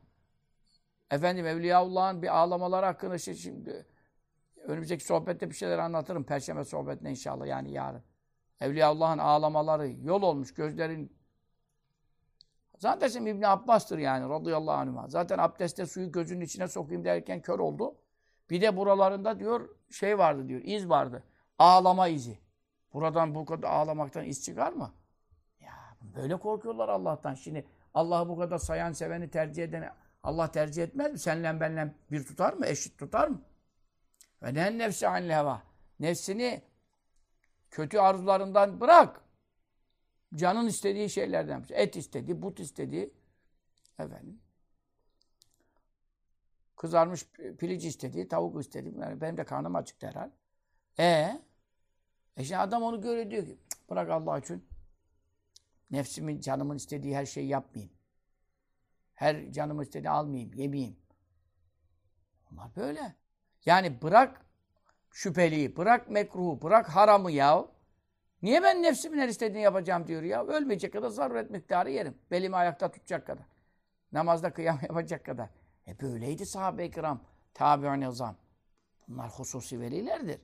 efendim 1.12 1.46
Evliyaullah'ın 1.46 2.22
bir 2.22 2.38
ağlamaları 2.38 2.86
hakkında 2.86 3.18
şey 3.18 3.34
şimdi 3.34 3.86
önümüzdeki 4.64 5.06
sohbette 5.06 5.50
bir 5.50 5.56
şeyler 5.56 5.78
anlatırım. 5.78 6.24
Perşembe 6.24 6.64
sohbetine 6.64 7.10
inşallah 7.10 7.48
yani 7.48 7.72
yarın. 7.72 8.04
Evliyaullah'ın 8.62 9.18
ağlamaları 9.18 9.90
yol 9.90 10.22
olmuş. 10.22 10.54
Gözlerin 10.54 11.20
Zannedersem 12.80 13.28
İbni 13.28 13.48
Abbas'tır 13.48 13.98
yani 13.98 14.30
radıyallahu 14.30 14.76
anhuma. 14.76 15.08
Zaten 15.08 15.38
abdestte 15.38 15.86
suyu 15.86 16.12
gözünün 16.12 16.42
içine 16.42 16.68
sokayım 16.68 17.06
derken 17.06 17.42
kör 17.42 17.60
oldu. 17.60 17.96
Bir 18.50 18.62
de 18.62 18.78
buralarında 18.78 19.40
diyor 19.40 19.70
şey 19.92 20.18
vardı 20.18 20.48
diyor, 20.48 20.62
iz 20.64 20.90
vardı. 20.90 21.24
Ağlama 21.60 22.08
izi. 22.08 22.40
Buradan 22.94 23.36
bu 23.36 23.46
kadar 23.46 23.70
ağlamaktan 23.70 24.26
iz 24.26 24.46
çıkar 24.46 24.74
mı? 24.74 24.92
Ya 25.60 25.74
böyle 26.02 26.36
korkuyorlar 26.36 26.90
Allah'tan. 26.90 27.34
Şimdi 27.34 27.66
Allah'ı 27.94 28.30
bu 28.30 28.38
kadar 28.38 28.58
sayan, 28.58 28.92
seveni 28.92 29.30
tercih 29.30 29.64
eden 29.64 29.94
Allah 30.24 30.52
tercih 30.52 30.84
etmez 30.84 31.12
mi? 31.12 31.20
Senle 31.20 31.60
benle 31.60 31.96
bir 32.12 32.26
tutar 32.26 32.54
mı? 32.54 32.66
Eşit 32.66 32.98
tutar 32.98 33.28
mı? 33.28 33.42
Ve 34.44 34.54
ne 34.54 34.78
nefsi 34.78 35.08
anil 35.08 35.30
heva. 35.30 35.64
Nefsini 36.00 36.62
kötü 37.72 37.98
arzularından 37.98 38.82
bırak. 38.82 39.22
Canın 40.36 40.68
istediği 40.68 41.10
şeylerden. 41.10 41.66
Et 41.70 41.96
istedi, 41.96 42.42
but 42.42 42.60
istedi. 42.60 43.14
Efendim. 44.00 44.42
Kızarmış 46.76 47.26
piliç 47.60 47.86
istedi, 47.86 48.28
tavuk 48.28 48.62
istedi. 48.62 48.94
Yani 49.00 49.22
benim 49.22 49.38
de 49.38 49.46
karnım 49.46 49.76
acıktı 49.76 50.08
herhal. 50.08 50.30
E, 51.00 51.42
e 52.38 52.44
şimdi 52.44 52.58
adam 52.58 52.84
onu 52.84 53.02
görüyor 53.02 53.32
diyor 53.32 53.46
ki 53.46 53.58
bırak 53.90 54.10
Allah 54.10 54.40
için 54.40 54.66
nefsimin, 55.92 56.40
canımın 56.40 56.76
istediği 56.76 57.16
her 57.16 57.26
şeyi 57.26 57.48
yapmayayım. 57.48 57.99
Her 59.20 59.52
canımın 59.52 59.84
istediği 59.84 60.10
almayayım, 60.10 60.54
yemeyeyim. 60.54 60.98
Onlar 62.52 62.76
böyle. 62.76 63.16
Yani 63.66 64.02
bırak 64.02 64.46
şüpheliyi, 65.12 65.78
bırak 65.78 66.10
mekruhu, 66.10 66.62
bırak 66.62 66.90
haramı 66.90 67.32
ya. 67.32 67.66
Niye 68.42 68.64
ben 68.64 68.84
nefsimin 68.84 69.20
her 69.20 69.28
istediğini 69.28 69.62
yapacağım 69.62 70.08
diyor 70.08 70.24
ya. 70.24 70.46
Ölmeyecek 70.46 70.94
kadar 70.94 71.10
zaruret 71.10 71.50
miktarı 71.50 71.92
yerim. 71.92 72.18
Belimi 72.32 72.56
ayakta 72.56 72.92
tutacak 72.92 73.28
kadar. 73.28 73.46
Namazda 74.12 74.54
kıyam 74.54 74.80
yapacak 74.88 75.26
kadar. 75.26 75.50
E 75.88 76.00
böyleydi 76.00 76.46
sahabe-i 76.46 76.92
kiram. 76.92 77.22
Tabi'un 77.54 78.02
nizam. 78.02 78.36
Bunlar 79.08 79.30
hususi 79.30 79.80
velilerdir. 79.80 80.42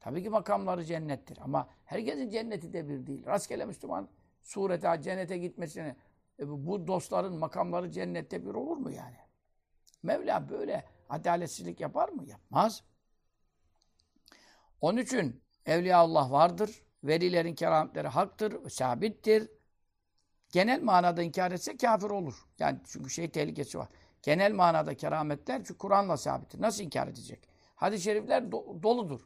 Tabii 0.00 0.22
ki 0.22 0.30
makamları 0.30 0.84
cennettir. 0.84 1.38
Ama 1.40 1.68
herkesin 1.84 2.30
cenneti 2.30 2.72
de 2.72 2.88
bir 2.88 3.06
değil. 3.06 3.26
Rastgele 3.26 3.64
Müslüman 3.64 4.08
surete, 4.42 5.02
cennete 5.02 5.38
gitmesini 5.38 5.96
e 6.40 6.48
bu 6.48 6.86
dostların 6.86 7.38
makamları 7.38 7.90
cennette 7.90 8.46
bir 8.46 8.54
olur 8.54 8.76
mu 8.76 8.90
yani? 8.90 9.16
Mevla 10.02 10.48
böyle 10.48 10.84
adaletsizlik 11.08 11.80
yapar 11.80 12.08
mı? 12.08 12.24
Yapmaz. 12.28 12.82
Onun 14.80 14.98
için 14.98 15.42
Evliya 15.66 15.98
Allah 15.98 16.30
vardır. 16.30 16.82
Velilerin 17.04 17.54
kerametleri 17.54 18.08
haktır, 18.08 18.70
sabittir. 18.70 19.50
Genel 20.52 20.82
manada 20.82 21.22
inkar 21.22 21.52
etse 21.52 21.76
kafir 21.76 22.10
olur. 22.10 22.34
Yani 22.58 22.78
çünkü 22.84 23.10
şey 23.10 23.30
tehlikesi 23.30 23.78
var. 23.78 23.88
Genel 24.22 24.52
manada 24.52 24.94
kerametler 24.96 25.58
çünkü 25.58 25.78
Kur'an'la 25.78 26.16
sabittir. 26.16 26.60
Nasıl 26.60 26.84
inkar 26.84 27.08
edecek? 27.08 27.48
Hadis-i 27.76 28.04
şerifler 28.04 28.42
do- 28.42 28.82
doludur. 28.82 29.20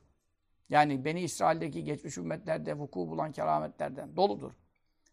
Yani 0.68 1.04
Beni 1.04 1.20
İsrail'deki 1.20 1.84
geçmiş 1.84 2.18
ümmetlerde 2.18 2.78
vuku 2.78 3.08
bulan 3.08 3.32
kerametlerden 3.32 4.16
doludur. 4.16 4.52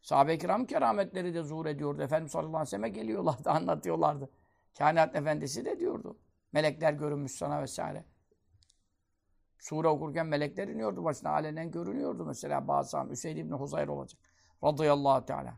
Sahabe-i 0.03 0.37
kiram 0.37 0.65
kerametleri 0.65 1.33
de 1.33 1.43
zuhur 1.43 1.65
ediyordu. 1.65 2.01
Efendimiz 2.01 2.31
sallallahu 2.31 2.55
aleyhi 2.55 2.67
ve 2.67 2.69
sellem'e 2.69 2.89
geliyorlardı, 2.89 3.49
anlatıyorlardı. 3.49 4.29
Kainat 4.77 5.15
efendisi 5.15 5.65
de 5.65 5.79
diyordu. 5.79 6.17
Melekler 6.51 6.93
görünmüş 6.93 7.31
sana 7.31 7.61
vesaire. 7.61 8.05
Sure 9.59 9.87
okurken 9.87 10.25
melekler 10.25 10.67
iniyordu 10.67 11.03
başına. 11.03 11.29
Alenen 11.29 11.71
görünüyordu 11.71 12.25
mesela 12.25 12.67
bazı 12.67 12.97
Hüseyin 13.09 13.37
İbni 13.37 13.53
Huzayr 13.53 13.87
olacak. 13.87 14.21
Radıyallahu 14.63 15.25
teala. 15.25 15.53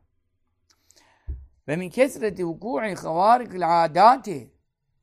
Ve 1.67 1.75
min 1.75 1.89
kesreti 1.89 2.45
vuku'i 2.45 2.95
havarikul 2.95 3.85
adati. 3.85 4.51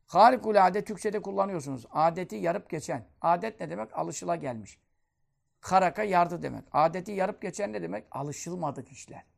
Harikul 0.07 0.67
adet 0.67 0.87
Türkçe'de 0.87 1.23
kullanıyorsunuz. 1.23 1.87
Adeti 1.91 2.37
yarıp 2.37 2.71
geçen. 2.71 3.09
Adet 3.21 3.61
ne 3.61 3.71
demek? 3.71 3.99
Alışıla 3.99 4.37
gelmiş. 4.37 4.79
Karaka 5.61 6.03
yardı 6.03 6.43
demek. 6.43 6.65
Adeti 6.73 7.13
yarıp 7.13 7.43
geçen 7.43 7.73
ne 7.73 7.83
demek? 7.83 8.07
Alışılmadık 8.11 8.93
işler. 8.93 9.32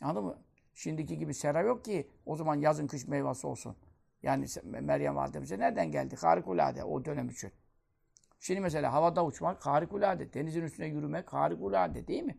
Anladın 0.00 0.24
mı? 0.24 0.38
Şimdiki 0.74 1.18
gibi 1.18 1.34
sera 1.34 1.60
yok 1.60 1.84
ki 1.84 2.10
o 2.26 2.36
zaman 2.36 2.54
yazın 2.54 2.86
kış 2.86 3.06
meyvesi 3.06 3.46
olsun. 3.46 3.76
Yani 4.22 4.46
Meryem 4.62 5.16
Validemize 5.16 5.58
nereden 5.58 5.92
geldi? 5.92 6.16
Harikulade 6.16 6.84
o 6.84 7.04
dönem 7.04 7.28
için. 7.28 7.52
Şimdi 8.40 8.60
mesela 8.60 8.92
havada 8.92 9.24
uçmak 9.24 9.66
harikulade. 9.66 10.32
Denizin 10.32 10.62
üstüne 10.62 10.86
yürümek 10.86 11.32
harikulade 11.32 12.06
değil 12.06 12.22
mi? 12.22 12.38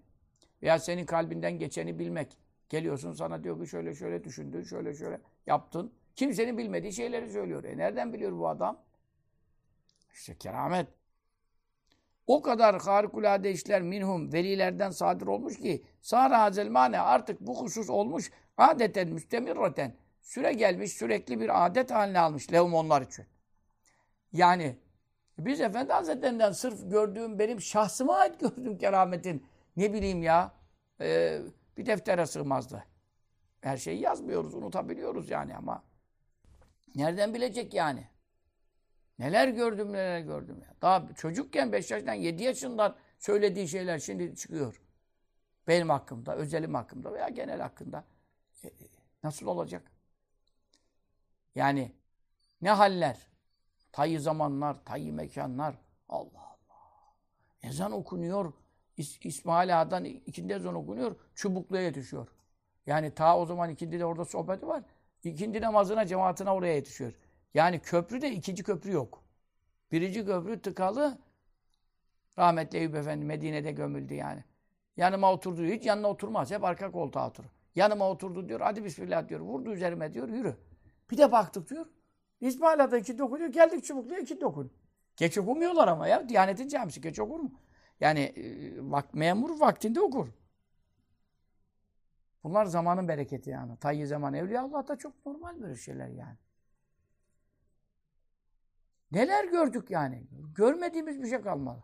Veya 0.62 0.80
senin 0.80 1.06
kalbinden 1.06 1.60
geçeni 1.60 2.00
bilmek. 2.00 2.38
Geliyorsun 2.70 3.14
sana 3.14 3.44
diyor 3.44 3.62
ki 3.62 3.70
şöyle 3.70 3.96
şöyle 3.96 4.24
düşündün, 4.24 4.64
şöyle 4.64 4.94
şöyle 4.94 5.22
yaptın. 5.48 5.94
Kimsenin 6.16 6.58
bilmediği 6.58 6.94
şeyleri 6.94 7.32
söylüyor. 7.32 7.64
E 7.64 7.78
nereden 7.78 8.14
biliyor 8.14 8.38
bu 8.38 8.48
adam? 8.48 8.84
İşte 10.14 10.38
keramet. 10.38 10.88
O 12.32 12.42
kadar 12.42 12.82
harikulade 12.82 13.52
işler 13.52 13.82
minhum 13.82 14.34
velilerden 14.34 14.90
sadır 14.90 15.28
olmuş 15.28 15.58
ki 15.58 15.84
sara 16.02 16.42
hazelmane 16.42 17.00
artık 17.00 17.42
bu 17.42 17.62
husus 17.62 17.90
olmuş 17.90 18.32
adeten 18.58 19.08
müstemirraten 19.08 19.96
süre 20.22 20.54
gelmiş 20.54 20.92
sürekli 20.92 21.40
bir 21.40 21.66
adet 21.66 21.92
haline 21.92 22.20
almış 22.20 22.52
lehum 22.52 22.74
onlar 22.74 23.02
için. 23.02 23.26
Yani 24.34 24.78
biz 25.38 25.62
Efendi 25.62 25.94
Hazretlerinden 25.94 26.52
sırf 26.52 26.92
gördüğüm 26.92 27.40
benim 27.40 27.62
şahsıma 27.62 28.16
ait 28.16 28.40
gördüğüm 28.40 28.78
kerametin 28.78 29.46
ne 29.78 29.94
bileyim 29.94 30.24
ya 30.24 30.52
e, 31.02 31.40
bir 31.78 31.86
deftere 31.86 32.26
sığmazdı. 32.26 32.84
Her 33.62 33.78
şeyi 33.78 34.02
yazmıyoruz, 34.02 34.54
unutabiliyoruz 34.54 35.30
yani 35.30 35.56
ama 35.56 35.84
nereden 36.96 37.34
bilecek 37.34 37.74
yani? 37.74 38.08
Neler 39.22 39.48
gördüm, 39.48 39.94
neler 39.94 40.20
gördüm 40.20 40.62
ya. 40.62 40.76
Daha 40.82 41.14
çocukken 41.16 41.72
5 41.72 41.92
yaşından 41.92 42.14
7 42.14 42.44
yaşından 42.44 42.96
söylediği 43.20 43.68
şeyler 43.68 44.00
şimdi 44.00 44.36
çıkıyor. 44.36 44.82
Benim 45.68 45.90
hakkımda, 45.90 46.36
özelim 46.36 46.74
hakkımda 46.74 47.14
veya 47.14 47.30
genel 47.30 47.62
hakkında. 47.62 48.04
E, 48.64 48.70
nasıl 49.24 49.48
olacak? 49.48 49.92
Yani 51.56 51.92
ne 52.62 52.72
haller? 52.72 53.28
Tayyi 53.92 54.20
zamanlar, 54.20 54.86
tayyi 54.86 55.12
mekanlar. 55.12 55.76
Allah 56.10 56.40
Allah. 56.40 57.16
Ezan 57.64 57.92
okunuyor. 57.92 58.54
İs 58.98 59.20
İsmail 59.26 59.82
Ağa'dan 59.82 60.06
ikindi 60.06 60.54
ezan 60.54 60.76
okunuyor. 60.76 61.16
Çubuklu'ya 61.36 61.84
yetişiyor. 61.84 62.28
Yani 62.86 63.14
ta 63.14 63.38
o 63.38 63.46
zaman 63.46 63.70
ikindi 63.70 64.00
de 64.00 64.06
orada 64.06 64.26
sohbeti 64.26 64.68
var. 64.68 64.84
İkindi 65.24 65.62
namazına, 65.62 66.06
cemaatine 66.06 66.50
oraya 66.52 66.76
yetişiyor. 66.76 67.14
Yani 67.54 67.80
köprü 67.80 68.22
de 68.22 68.32
ikinci 68.32 68.64
köprü 68.64 68.92
yok. 68.92 69.24
Birinci 69.92 70.26
köprü 70.26 70.62
tıkalı. 70.62 71.18
Rahmetli 72.38 72.78
Eyüp 72.78 72.96
Efendi 72.96 73.26
Medine'de 73.26 73.72
gömüldü 73.72 74.14
yani. 74.14 74.44
Yanıma 74.98 75.34
oturdu. 75.34 75.64
Hiç 75.64 75.86
yanına 75.86 76.08
oturmaz. 76.08 76.52
Hep 76.52 76.64
arka 76.64 76.92
koltuğa 76.92 77.28
oturur. 77.30 77.50
Yanıma 77.76 78.10
oturdu 78.10 78.50
diyor. 78.50 78.62
Hadi 78.62 78.84
bismillah 78.84 79.30
diyor. 79.30 79.40
Vurdu 79.40 79.74
üzerime 79.74 80.14
diyor. 80.14 80.30
Yürü. 80.30 80.56
Bir 81.12 81.18
de 81.18 81.32
baktık 81.32 81.70
diyor. 81.70 81.86
İsmail 82.42 82.84
Ağa'da 82.84 82.98
iki 82.98 83.18
dokunuyor. 83.18 83.50
Geldik 83.50 83.84
Çubuklu'ya 83.84 84.20
iki 84.20 84.42
dokun. 84.42 84.72
Geç 85.18 85.38
okumuyorlar 85.38 85.88
ama 85.88 86.08
ya. 86.08 86.30
Diyanetin 86.30 86.68
camisi 86.68 87.02
geç 87.02 87.20
okur 87.20 87.40
mu? 87.40 87.52
Yani 88.00 88.20
e, 88.20 88.74
vak, 88.92 89.14
memur 89.14 89.60
vaktinde 89.60 90.02
okur. 90.02 90.28
Bunlar 92.44 92.66
zamanın 92.66 93.08
bereketi 93.08 93.50
yani. 93.50 93.78
Tayyi 93.78 94.08
zaman 94.08 94.34
evliya 94.34 94.62
Allah'ta 94.62 94.96
çok 94.96 95.26
normal 95.26 95.62
böyle 95.62 95.76
şeyler 95.76 96.08
yani. 96.08 96.38
Neler 99.12 99.46
gördük 99.46 99.92
yani? 99.92 100.28
Görmediğimiz 100.56 101.22
bir 101.22 101.28
şey 101.28 101.42
kalmadı. 101.42 101.84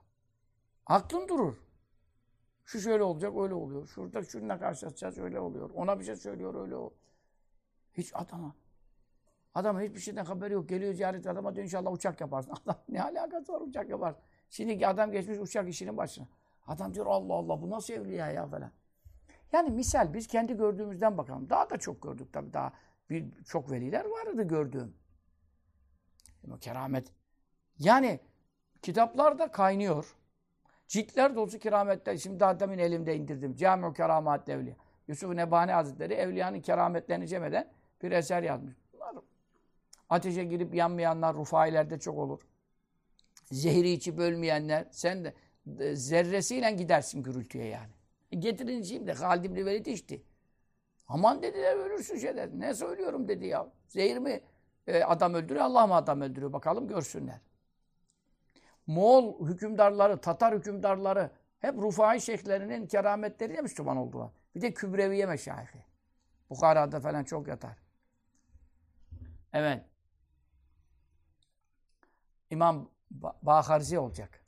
Aklın 0.85 1.27
durur. 1.27 1.55
Şu 2.65 2.79
şöyle 2.79 3.03
olacak, 3.03 3.33
öyle 3.37 3.53
oluyor. 3.53 3.87
Şurada 3.87 4.23
şununla 4.23 4.59
karşılaşacağız, 4.59 5.17
öyle 5.17 5.39
oluyor. 5.39 5.69
Ona 5.69 5.99
bir 5.99 6.05
şey 6.05 6.15
söylüyor, 6.15 6.55
öyle 6.55 6.75
oluyor. 6.75 6.91
Hiç 7.93 8.11
adama. 8.15 8.55
Adamın 9.55 9.81
hiçbir 9.81 9.99
şeyden 9.99 10.25
haberi 10.25 10.53
yok. 10.53 10.69
Geliyor 10.69 10.93
ziyaret 10.93 11.27
adama 11.27 11.55
diyor 11.55 11.65
inşallah 11.65 11.91
uçak 11.91 12.21
yaparsın. 12.21 12.51
Adam 12.65 12.81
ne 12.89 13.03
alakası 13.03 13.53
var 13.53 13.61
uçak 13.61 13.89
yaparsın. 13.89 14.21
Şimdiki 14.49 14.87
adam 14.87 15.11
geçmiş 15.11 15.39
uçak 15.39 15.69
işinin 15.69 15.97
başına. 15.97 16.27
Adam 16.67 16.93
diyor 16.93 17.05
Allah 17.05 17.33
Allah 17.33 17.61
bu 17.61 17.69
nasıl 17.69 17.93
evliya 17.93 18.31
ya 18.31 18.47
falan. 18.47 18.71
Yani 19.51 19.69
misal 19.69 20.13
biz 20.13 20.27
kendi 20.27 20.57
gördüğümüzden 20.57 21.17
bakalım. 21.17 21.49
Daha 21.49 21.69
da 21.69 21.77
çok 21.77 22.01
gördük 22.01 22.33
tabii. 22.33 22.53
Daha 22.53 22.73
bir, 23.09 23.43
çok 23.43 23.71
veliler 23.71 24.05
vardı 24.05 24.43
gördüğüm. 24.43 24.93
O 26.51 26.57
keramet. 26.57 27.13
Yani 27.79 28.19
kitaplarda 28.81 29.51
kaynıyor. 29.51 30.15
Ciltler 30.87 31.35
dolusu 31.35 31.59
kerametler. 31.59 32.17
Şimdi 32.17 32.39
daha 32.39 32.59
demin 32.59 32.77
elimde 32.77 33.15
indirdim. 33.15 33.55
Cami-ü 33.55 33.93
Keramat 33.93 34.49
Evliya. 34.49 34.75
Yusuf 35.07 35.33
Nebani 35.33 35.71
Hazretleri 35.71 36.13
evliyanın 36.13 36.61
kerametlerini 36.61 37.27
cem 37.27 37.43
eden 37.43 37.71
bir 38.01 38.11
eser 38.11 38.43
yazmış. 38.43 38.75
Bunlar 38.93 39.15
ateşe 40.09 40.43
girip 40.43 40.75
yanmayanlar 40.75 41.35
rufailerde 41.35 41.99
çok 41.99 42.17
olur. 42.17 42.41
Zehri 43.51 43.89
içip 43.89 44.19
ölmeyenler. 44.19 44.87
Sen 44.91 45.25
de 45.65 45.95
zerresiyle 45.95 46.71
gidersin 46.71 47.23
gürültüye 47.23 47.65
yani. 47.65 47.91
Getirin 48.41 48.81
şimdi 48.81 49.13
Halid 49.13 49.43
İbni 49.43 49.65
Velid 49.65 49.85
içti. 49.85 50.23
Aman 51.07 51.43
dediler 51.43 51.75
ölürsün 51.75 52.17
şeyler. 52.17 52.49
Ne 52.53 52.73
söylüyorum 52.73 53.27
dedi 53.27 53.45
ya. 53.45 53.67
Zehir 53.87 54.17
mi 54.17 54.41
e, 54.87 55.03
adam 55.03 55.33
öldürüyor, 55.33 55.65
Allah 55.65 55.87
mı 55.87 55.95
adam 55.95 56.21
öldürüyor? 56.21 56.53
Bakalım 56.53 56.87
görsünler. 56.87 57.41
Moğol 58.87 59.47
hükümdarları, 59.47 60.21
Tatar 60.21 60.55
hükümdarları 60.55 61.31
hep 61.59 61.75
Rufai 61.77 62.21
şeyhlerinin 62.21 62.87
kerametleriyle 62.87 63.61
Müslüman 63.61 63.97
oldular. 63.97 64.31
Bir 64.55 64.61
de 64.61 64.73
Kübreviye 64.73 65.25
meşayihi. 65.25 65.83
Bukhara'da 66.49 66.99
falan 66.99 67.23
çok 67.23 67.47
yatar. 67.47 67.77
Evet. 69.53 69.85
İmam 72.49 72.89
Baharzi 73.41 73.99
olacak. 73.99 74.41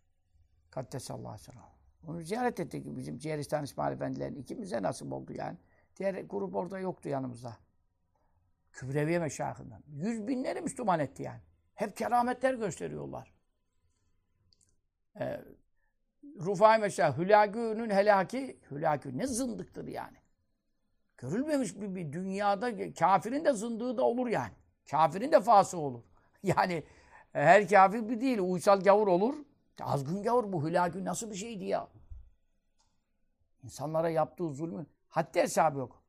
Kaddesallahu 0.72 1.29
aleyhi 1.29 1.50
ve 1.50 2.10
Onu 2.12 2.22
ziyaret 2.22 2.60
ettik 2.60 2.86
bizim 2.86 3.17
Ciğeristan 3.17 3.63
İsmail 3.63 3.93
Efendilerin. 3.93 4.36
ikimize 4.36 4.81
nasip 4.81 5.13
oldu 5.13 5.34
yani. 5.34 5.58
Diğer 5.98 6.13
grup 6.13 6.55
orada 6.55 6.79
yoktu 6.79 7.10
yanımızda. 7.10 7.58
Kübreviye 8.72 9.19
meşayihinden. 9.19 9.84
Yüz 9.88 10.27
binleri 10.27 10.62
Müslüman 10.62 11.00
etti 11.00 11.24
yani. 11.24 11.41
Hep 11.75 11.98
kerametler 11.98 12.53
gösteriyorlar. 12.53 13.38
Ee, 15.20 15.42
Rufai 16.39 16.80
Meşah, 16.80 17.18
Hülagü'nün 17.18 17.89
helaki, 17.89 18.60
Hülagü 18.72 19.18
ne 19.18 19.28
zındıktır 19.28 19.88
yani. 19.88 20.18
Görülmemiş 21.18 21.75
bir, 21.75 21.96
bir 21.96 22.13
dünyada 22.13 22.94
kafirin 22.94 23.46
de 23.46 23.54
zındığı 23.54 23.98
da 23.98 24.04
olur 24.04 24.28
yani. 24.28 24.54
Kafirin 24.92 25.32
de 25.32 25.42
fası 25.42 25.78
olur. 25.78 26.04
Yani 26.44 26.84
her 27.34 27.68
kafir 27.68 28.10
bir 28.10 28.22
değil, 28.22 28.39
uysal 28.39 28.80
gavur 28.80 29.08
olur. 29.08 29.36
Azgın 29.82 30.24
gavur 30.24 30.54
bu 30.54 30.68
Hülagü 30.68 31.06
nasıl 31.06 31.32
bir 31.32 31.36
şeydi 31.36 31.66
ya? 31.66 31.88
İnsanlara 33.63 34.10
yaptığı 34.10 34.50
zulmü 34.54 34.86
haddi 35.10 35.39
hesabı 35.39 35.80
yok. 35.80 36.04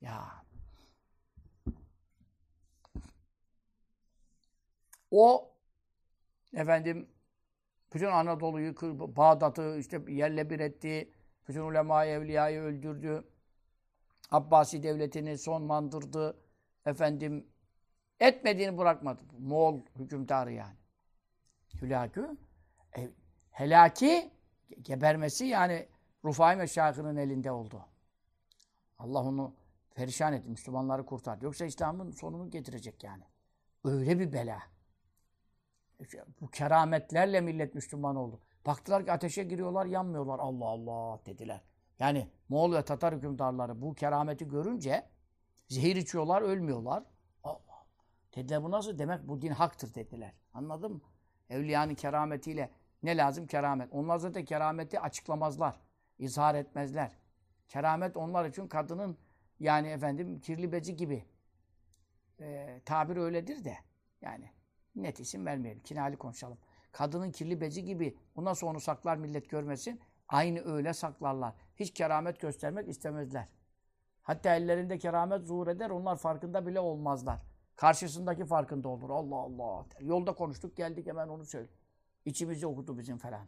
Ya 0.00 0.44
o 5.10 5.50
efendim 6.54 7.08
bütün 7.94 8.06
Anadolu'yu, 8.06 8.74
Bağdat'ı 9.16 9.76
işte 9.78 10.02
yerle 10.08 10.50
bir 10.50 10.60
etti. 10.60 11.12
Bütün 11.48 11.60
ulemayı, 11.60 12.10
evliyayı 12.10 12.60
öldürdü. 12.60 13.24
Abbasi 14.30 14.82
devletini 14.82 15.38
sonlandırdı. 15.38 16.36
Efendim 16.86 17.46
etmediğini 18.20 18.78
bırakmadı. 18.78 19.22
Moğol 19.38 19.80
hükümdarı 19.98 20.52
yani. 20.52 20.76
Hülakü. 21.82 22.36
E, 22.96 23.10
helaki 23.50 24.30
gebermesi 24.82 25.44
yani 25.44 25.88
Rufai 26.24 26.56
Meşayih'inin 26.56 27.16
elinde 27.16 27.50
oldu. 27.50 27.84
Allah 28.98 29.22
onu 29.22 29.54
perişan 29.94 30.32
etti. 30.32 30.48
Müslümanları 30.48 31.06
kurtardı. 31.06 31.44
Yoksa 31.44 31.64
İslam'ın 31.64 32.10
sonunu 32.10 32.50
getirecek 32.50 33.04
yani. 33.04 33.24
Öyle 33.84 34.18
bir 34.18 34.32
bela. 34.32 34.58
Bu 36.40 36.50
kerametlerle 36.50 37.40
millet 37.40 37.74
Müslüman 37.74 38.16
oldu. 38.16 38.40
Baktılar 38.66 39.04
ki 39.04 39.12
ateşe 39.12 39.44
giriyorlar, 39.44 39.86
yanmıyorlar. 39.86 40.38
Allah 40.38 40.64
Allah 40.64 41.20
dediler. 41.26 41.60
Yani 41.98 42.28
Moğol 42.48 42.72
ve 42.72 42.84
Tatar 42.84 43.14
hükümdarları 43.14 43.82
bu 43.82 43.94
kerameti 43.94 44.48
görünce 44.48 45.08
zehir 45.68 45.96
içiyorlar, 45.96 46.42
ölmüyorlar. 46.42 47.04
Allah. 47.44 47.86
Dediler 48.36 48.62
bu 48.62 48.70
nasıl? 48.70 48.98
Demek 48.98 49.28
bu 49.28 49.42
din 49.42 49.52
haktır 49.52 49.94
dediler. 49.94 50.34
Anladın 50.54 50.92
mı? 50.92 51.00
Evliyanın 51.50 51.94
kerametiyle 51.94 52.70
ne 53.02 53.16
lazım? 53.16 53.46
Keramet. 53.46 53.92
Onlar 53.92 54.18
zaten 54.18 54.44
kerameti 54.44 55.00
açıklamazlar. 55.00 55.80
izhar 56.18 56.54
etmezler. 56.54 57.12
Keramet 57.68 58.16
onlar 58.16 58.48
için 58.48 58.68
kadının 58.68 59.18
yani 59.60 59.88
efendim 59.88 60.40
kirli 60.40 60.72
beci 60.72 60.96
gibi. 60.96 61.24
Ee, 62.40 62.80
tabir 62.84 63.16
öyledir 63.16 63.64
de. 63.64 63.76
Yani 64.20 64.50
Net 65.02 65.20
isim 65.20 65.46
vermeyelim. 65.46 65.82
Kinali 65.82 66.16
konuşalım. 66.16 66.58
Kadının 66.92 67.30
kirli 67.30 67.60
bezi 67.60 67.84
gibi 67.84 68.16
o 68.36 68.44
nasıl 68.44 68.66
onu 68.66 68.80
saklar 68.80 69.16
millet 69.16 69.50
görmesin? 69.50 70.00
Aynı 70.28 70.60
öyle 70.74 70.94
saklarlar. 70.94 71.54
Hiç 71.76 71.94
keramet 71.94 72.40
göstermek 72.40 72.88
istemezler. 72.88 73.48
Hatta 74.22 74.54
ellerinde 74.54 74.98
keramet 74.98 75.46
zuhur 75.46 75.66
eder. 75.68 75.90
Onlar 75.90 76.16
farkında 76.16 76.66
bile 76.66 76.80
olmazlar. 76.80 77.38
Karşısındaki 77.76 78.44
farkında 78.44 78.88
olur. 78.88 79.10
Allah 79.10 79.36
Allah. 79.36 79.86
Yolda 80.00 80.34
konuştuk 80.34 80.76
geldik 80.76 81.06
hemen 81.06 81.28
onu 81.28 81.44
söyle. 81.44 81.68
İçimizi 82.24 82.66
okudu 82.66 82.98
bizim 82.98 83.18
falan. 83.18 83.46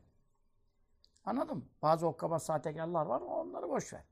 Anladın 1.24 1.56
mı? 1.56 1.64
Bazı 1.82 2.06
okkaba 2.06 2.38
sahtekarlar 2.38 3.06
var. 3.06 3.20
Onları 3.20 3.68
boş 3.68 3.92
ver. 3.92 4.04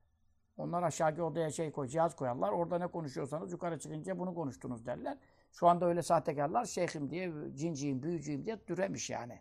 Onlar 0.57 0.83
aşağıki 0.83 1.23
odaya 1.23 1.51
şey 1.51 1.73
koy, 1.73 1.89
cihaz 1.89 2.17
koyarlar. 2.17 2.53
Orada 2.53 2.79
ne 2.79 2.87
konuşuyorsanız 2.87 3.53
yukarı 3.53 3.79
çıkınca 3.79 4.19
bunu 4.19 4.35
konuştunuz 4.35 4.87
derler. 4.87 5.19
Şu 5.53 5.69
anda 5.69 5.87
öyle 5.87 6.03
sahtekarlar 6.03 6.65
şeyhim 6.65 7.11
diye, 7.11 7.33
cinciyim, 7.55 8.03
büyücüyüm 8.03 8.47
diye 8.47 8.59
düremiş 8.67 9.11
yani. 9.11 9.41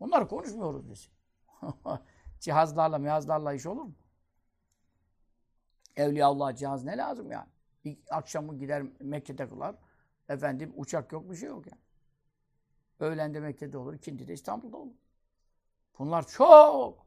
Onları 0.00 0.28
konuşmuyoruz 0.28 0.90
biz. 0.90 1.10
Cihazlarla, 2.40 2.98
mihazlarla 2.98 3.52
iş 3.52 3.66
olur 3.66 3.82
mu? 3.82 3.94
Evliyaullah 5.96 6.56
cihaz 6.56 6.84
ne 6.84 6.96
lazım 6.96 7.30
yani? 7.30 7.48
İlk 7.84 7.98
akşamı 8.10 8.58
gider 8.58 8.82
Mekke'de 9.00 9.48
kılar. 9.48 9.74
Efendim 10.28 10.72
uçak 10.76 11.12
yok 11.12 11.30
bir 11.30 11.36
şey 11.36 11.48
yok 11.48 11.66
yani. 11.66 11.80
Öğlen 13.00 13.34
de 13.34 13.40
Mekke'de 13.40 13.78
olur, 13.78 13.94
ikindi 13.94 14.28
de 14.28 14.32
İstanbul'da 14.32 14.76
olur. 14.76 14.94
Bunlar 15.98 16.26
çok. 16.26 17.06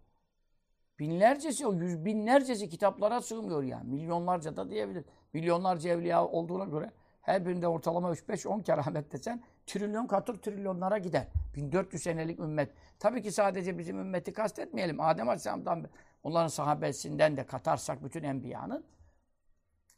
Binlercesi, 0.99 1.67
o 1.67 1.73
yüz 1.73 2.05
binlercesi 2.05 2.69
kitaplara 2.69 3.21
sığmıyor 3.21 3.63
yani. 3.63 3.89
Milyonlarca 3.89 4.57
da 4.57 4.69
diyebilir. 4.69 5.05
Milyonlarca 5.33 5.89
evliya 5.89 6.27
olduğuna 6.27 6.65
göre 6.65 6.91
her 7.25 7.45
birinde 7.45 7.67
ortalama 7.67 8.11
3-5-10 8.11 8.63
keramet 8.63 9.11
desen 9.11 9.43
trilyon 9.65 10.07
katır 10.07 10.35
trilyonlara 10.35 10.97
gider. 10.97 11.27
1400 11.55 12.03
senelik 12.03 12.39
ümmet. 12.39 12.71
Tabii 12.99 13.21
ki 13.21 13.31
sadece 13.31 13.77
bizim 13.77 13.99
ümmeti 13.99 14.33
kastetmeyelim. 14.33 15.01
Adem 15.01 15.29
Aleyhisselam'dan 15.29 15.85
onların 16.23 16.47
sahabesinden 16.47 17.37
de 17.37 17.45
katarsak 17.45 18.03
bütün 18.03 18.23
enbiyanın 18.23 18.85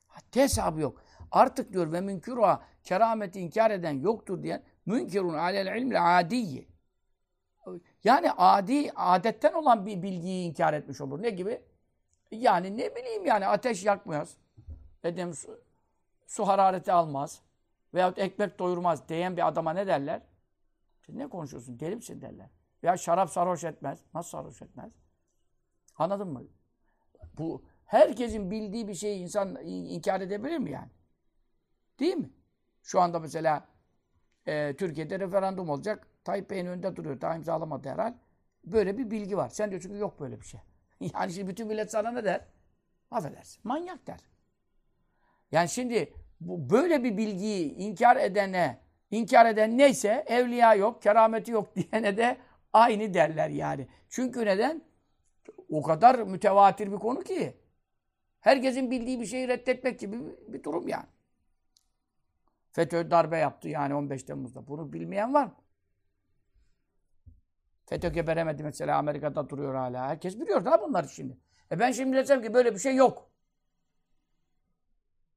haddi 0.07 0.41
hesabı 0.41 0.81
yok. 0.81 1.01
Artık 1.31 1.73
diyor 1.73 1.91
ve 1.91 2.01
münkiruha 2.01 2.61
kerameti 2.83 3.39
inkar 3.39 3.71
eden 3.71 3.91
yoktur 3.91 4.43
diyen 4.43 4.63
münkirun 4.85 5.33
alel 5.33 5.81
ilmle 5.81 5.99
adiyyi. 5.99 6.67
Yani 8.03 8.31
adi, 8.31 8.91
adetten 8.95 9.53
olan 9.53 9.85
bir 9.85 10.01
bilgiyi 10.03 10.49
inkar 10.49 10.73
etmiş 10.73 11.01
olur. 11.01 11.21
Ne 11.21 11.29
gibi? 11.29 11.61
Yani 12.31 12.77
ne 12.77 12.95
bileyim 12.95 13.25
yani 13.25 13.47
ateş 13.47 13.85
yakmaz. 13.85 14.37
Edem 15.03 15.31
su, 16.27 16.47
harareti 16.47 16.91
almaz. 16.91 17.41
Veyahut 17.93 18.19
ekmek 18.19 18.59
doyurmaz 18.59 19.09
diyen 19.09 19.37
bir 19.37 19.47
adama 19.47 19.73
ne 19.73 19.87
derler? 19.87 20.21
Sen 21.05 21.17
ne 21.19 21.27
konuşuyorsun? 21.29 21.79
Deli 21.79 21.95
misin 21.95 22.21
derler. 22.21 22.49
Ya 22.83 22.97
şarap 22.97 23.29
sarhoş 23.29 23.63
etmez. 23.63 23.99
Nasıl 24.13 24.29
sarhoş 24.29 24.61
etmez? 24.61 24.93
Anladın 25.97 26.27
mı? 26.27 26.43
Bu 27.37 27.65
herkesin 27.85 28.51
bildiği 28.51 28.87
bir 28.87 28.93
şeyi 28.93 29.19
insan 29.19 29.55
inkar 29.65 30.21
edebilir 30.21 30.57
mi 30.57 30.71
yani? 30.71 30.91
Değil 31.99 32.15
mi? 32.15 32.29
Şu 32.81 33.01
anda 33.01 33.19
mesela 33.19 33.67
e, 34.45 34.75
Türkiye'de 34.75 35.19
referandum 35.19 35.69
olacak. 35.69 36.07
Tayyip 36.23 36.49
Bey'in 36.49 36.65
önünde 36.65 36.95
duruyor. 36.95 37.21
Daha 37.21 37.35
imzalamadı 37.35 37.89
herhal. 37.89 38.13
Böyle 38.63 38.97
bir 38.97 39.11
bilgi 39.11 39.37
var. 39.37 39.49
Sen 39.49 39.69
diyorsun 39.69 39.89
ki 39.89 39.95
yok 39.95 40.19
böyle 40.19 40.41
bir 40.41 40.45
şey. 40.45 40.59
yani 41.13 41.33
şimdi 41.33 41.47
bütün 41.47 41.67
millet 41.67 41.91
sana 41.91 42.11
ne 42.11 42.23
der? 42.23 42.45
Affedersin. 43.11 43.61
Manyak 43.63 44.07
der. 44.07 44.19
Yani 45.51 45.69
şimdi 45.69 46.13
bu 46.41 46.69
böyle 46.69 47.03
bir 47.03 47.17
bilgiyi 47.17 47.73
inkar 47.73 48.15
edene, 48.15 48.79
inkar 49.11 49.45
eden 49.45 49.77
neyse 49.77 50.23
evliya 50.27 50.75
yok, 50.75 51.01
kerameti 51.01 51.51
yok 51.51 51.75
diyene 51.75 52.17
de 52.17 52.37
aynı 52.73 53.13
derler 53.13 53.49
yani. 53.49 53.87
Çünkü 54.09 54.45
neden? 54.45 54.81
O 55.69 55.81
kadar 55.81 56.19
mütevatir 56.19 56.91
bir 56.91 56.97
konu 56.97 57.23
ki. 57.23 57.57
Herkesin 58.39 58.91
bildiği 58.91 59.19
bir 59.21 59.25
şeyi 59.25 59.47
reddetmek 59.47 59.99
gibi 59.99 60.17
bir 60.47 60.63
durum 60.63 60.87
yani. 60.87 61.07
FETÖ 62.71 63.11
darbe 63.11 63.37
yaptı 63.37 63.69
yani 63.69 63.95
15 63.95 64.23
Temmuz'da. 64.23 64.67
Bunu 64.67 64.93
bilmeyen 64.93 65.33
var 65.33 65.45
mı? 65.45 65.55
FETÖ 67.85 68.09
geberemedi 68.09 68.63
mesela 68.63 68.97
Amerika'da 68.97 69.49
duruyor 69.49 69.75
hala. 69.75 70.07
Herkes 70.07 70.39
biliyor 70.39 70.65
da 70.65 70.81
bunları 70.81 71.09
şimdi. 71.09 71.37
E 71.71 71.79
ben 71.79 71.91
şimdi 71.91 72.17
desem 72.17 72.41
ki 72.41 72.53
böyle 72.53 72.73
bir 72.73 72.79
şey 72.79 72.95
yok. 72.95 73.29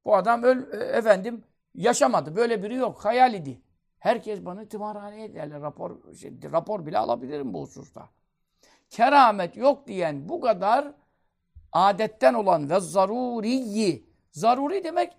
Bu 0.05 0.15
adam 0.15 0.43
öl, 0.43 0.73
e, 0.73 0.83
efendim 0.83 1.43
yaşamadı. 1.75 2.35
Böyle 2.35 2.63
biri 2.63 2.75
yok. 2.75 3.05
Hayal 3.05 3.33
idi. 3.33 3.61
Herkes 3.99 4.45
bana 4.45 4.67
tımarhaneye 4.67 5.25
ederler. 5.25 5.61
Rapor, 5.61 6.13
şey, 6.13 6.33
rapor 6.51 6.85
bile 6.85 6.97
alabilirim 6.97 7.53
bu 7.53 7.61
hususta. 7.61 8.09
Keramet 8.89 9.57
yok 9.57 9.87
diyen 9.87 10.29
bu 10.29 10.41
kadar 10.41 10.93
adetten 11.71 12.33
olan 12.33 12.69
ve 12.69 12.79
zaruriyi. 12.79 14.11
Zaruri 14.31 14.83
demek 14.83 15.13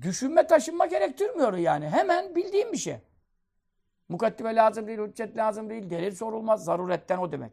düşünme 0.00 0.46
taşınma 0.46 0.86
gerektirmiyor 0.86 1.54
yani. 1.54 1.88
Hemen 1.88 2.36
bildiğim 2.36 2.72
bir 2.72 2.78
şey. 2.78 2.96
Mukaddime 4.08 4.54
lazım 4.54 4.86
değil, 4.86 4.98
hüccet 4.98 5.36
lazım 5.36 5.70
değil, 5.70 5.90
delil 5.90 6.14
sorulmaz. 6.14 6.64
Zaruretten 6.64 7.18
o 7.18 7.32
demek. 7.32 7.52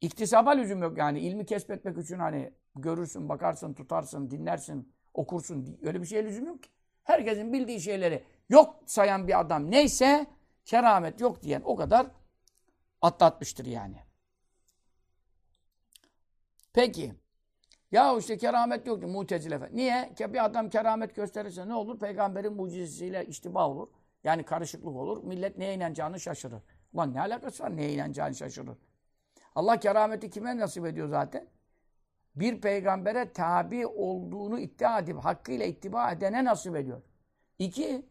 İktisaba 0.00 0.50
lüzum 0.50 0.82
yok 0.82 0.98
yani. 0.98 1.20
ilmi 1.20 1.46
kesbetmek 1.46 1.98
için 1.98 2.18
hani 2.18 2.52
görürsün, 2.76 3.28
bakarsın, 3.28 3.74
tutarsın, 3.74 4.30
dinlersin, 4.30 4.92
okursun. 5.14 5.78
Öyle 5.82 6.00
bir 6.00 6.06
şeye 6.06 6.24
lüzum 6.24 6.46
yok 6.46 6.62
ki. 6.62 6.70
Herkesin 7.04 7.52
bildiği 7.52 7.80
şeyleri 7.80 8.24
yok 8.48 8.82
sayan 8.86 9.28
bir 9.28 9.40
adam 9.40 9.70
neyse 9.70 10.26
keramet 10.64 11.20
yok 11.20 11.42
diyen 11.42 11.62
o 11.64 11.76
kadar 11.76 12.06
atlatmıştır 13.02 13.66
yani. 13.66 13.96
Peki. 16.72 17.14
Ya 17.92 18.18
işte 18.18 18.36
keramet 18.36 18.86
yok 18.86 19.00
diyor 19.00 19.10
Mutezile. 19.10 19.68
Niye? 19.72 20.14
Ki 20.14 20.32
bir 20.32 20.44
adam 20.44 20.70
keramet 20.70 21.14
gösterirse 21.16 21.68
ne 21.68 21.74
olur? 21.74 21.98
Peygamberin 21.98 22.52
mucizesiyle 22.52 23.26
iştiba 23.26 23.68
olur. 23.68 23.88
Yani 24.24 24.42
karışıklık 24.42 24.96
olur. 24.96 25.24
Millet 25.24 25.58
neye 25.58 25.74
inanacağını 25.74 26.20
şaşırır. 26.20 26.62
Ulan 26.92 27.14
ne 27.14 27.20
alakası 27.20 27.62
var 27.62 27.76
neye 27.76 27.92
inanacağını 27.92 28.34
şaşırır. 28.34 28.78
Allah 29.54 29.80
kerameti 29.80 30.30
kime 30.30 30.58
nasip 30.58 30.86
ediyor 30.86 31.08
zaten? 31.08 31.46
Bir 32.34 32.60
peygambere 32.60 33.32
tabi 33.32 33.86
olduğunu 33.86 34.58
iddia 34.58 34.98
edip 34.98 35.18
hakkıyla 35.18 35.66
ittiba 35.66 36.10
edene 36.10 36.44
nasip 36.44 36.76
ediyor. 36.76 37.02
İki, 37.58 38.06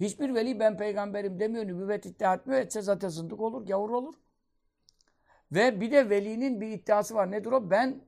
hiçbir 0.00 0.34
veli 0.34 0.60
ben 0.60 0.76
peygamberim 0.76 1.40
demiyor, 1.40 1.66
nübüvvet 1.66 2.06
iddia 2.06 2.34
etmiyor, 2.34 2.60
etse 2.60 2.82
zaten 2.82 3.08
zındık 3.08 3.40
olur, 3.40 3.66
gavur 3.66 3.90
olur. 3.90 4.14
Ve 5.52 5.80
bir 5.80 5.92
de 5.92 6.10
velinin 6.10 6.60
bir 6.60 6.68
iddiası 6.68 7.14
var. 7.14 7.30
Nedir 7.30 7.52
o? 7.52 7.70
Ben 7.70 8.00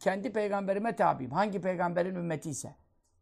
kendi 0.00 0.32
peygamberime 0.32 0.96
tabiyim. 0.96 1.32
Hangi 1.32 1.60
peygamberin 1.60 2.14
ümmeti 2.14 2.50
ise. 2.50 2.76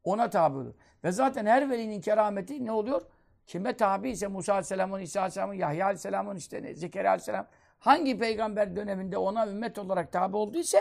Ona 0.05 0.31
tabi 0.31 0.59
olur. 0.59 0.75
Ve 1.05 1.13
zaten 1.13 1.47
her 1.47 1.71
velinin 1.71 2.01
kerameti 2.01 2.65
ne 2.65 2.73
oluyor? 2.73 3.03
Kime 3.47 3.77
tabi 3.77 4.11
ise 4.11 4.27
Musa 4.27 4.53
Aleyhisselam'ın, 4.53 5.01
İsa 5.01 5.21
Aleyhisselam'ın, 5.21 5.55
Yahya 5.55 5.85
Aleyhisselam'ın, 5.85 6.37
işte 6.37 6.75
Zekeriya 6.75 7.11
Aleyhisselam. 7.11 7.47
Hangi 7.79 8.19
peygamber 8.19 8.77
döneminde 8.77 9.19
ona 9.19 9.47
ümmet 9.47 9.79
olarak 9.79 10.13
tabi 10.13 10.37
olduysa 10.37 10.79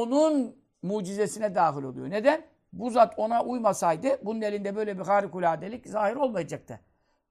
onun 0.00 0.56
mucizesine 0.82 1.54
dahil 1.54 1.82
oluyor. 1.82 2.10
Neden? 2.10 2.44
Bu 2.72 2.90
zat 2.90 3.14
ona 3.16 3.44
uymasaydı 3.44 4.08
bunun 4.22 4.40
elinde 4.40 4.76
böyle 4.76 4.98
bir 4.98 5.02
harikuladelik 5.02 5.86
zahir 5.86 6.16
olmayacaktı. 6.16 6.80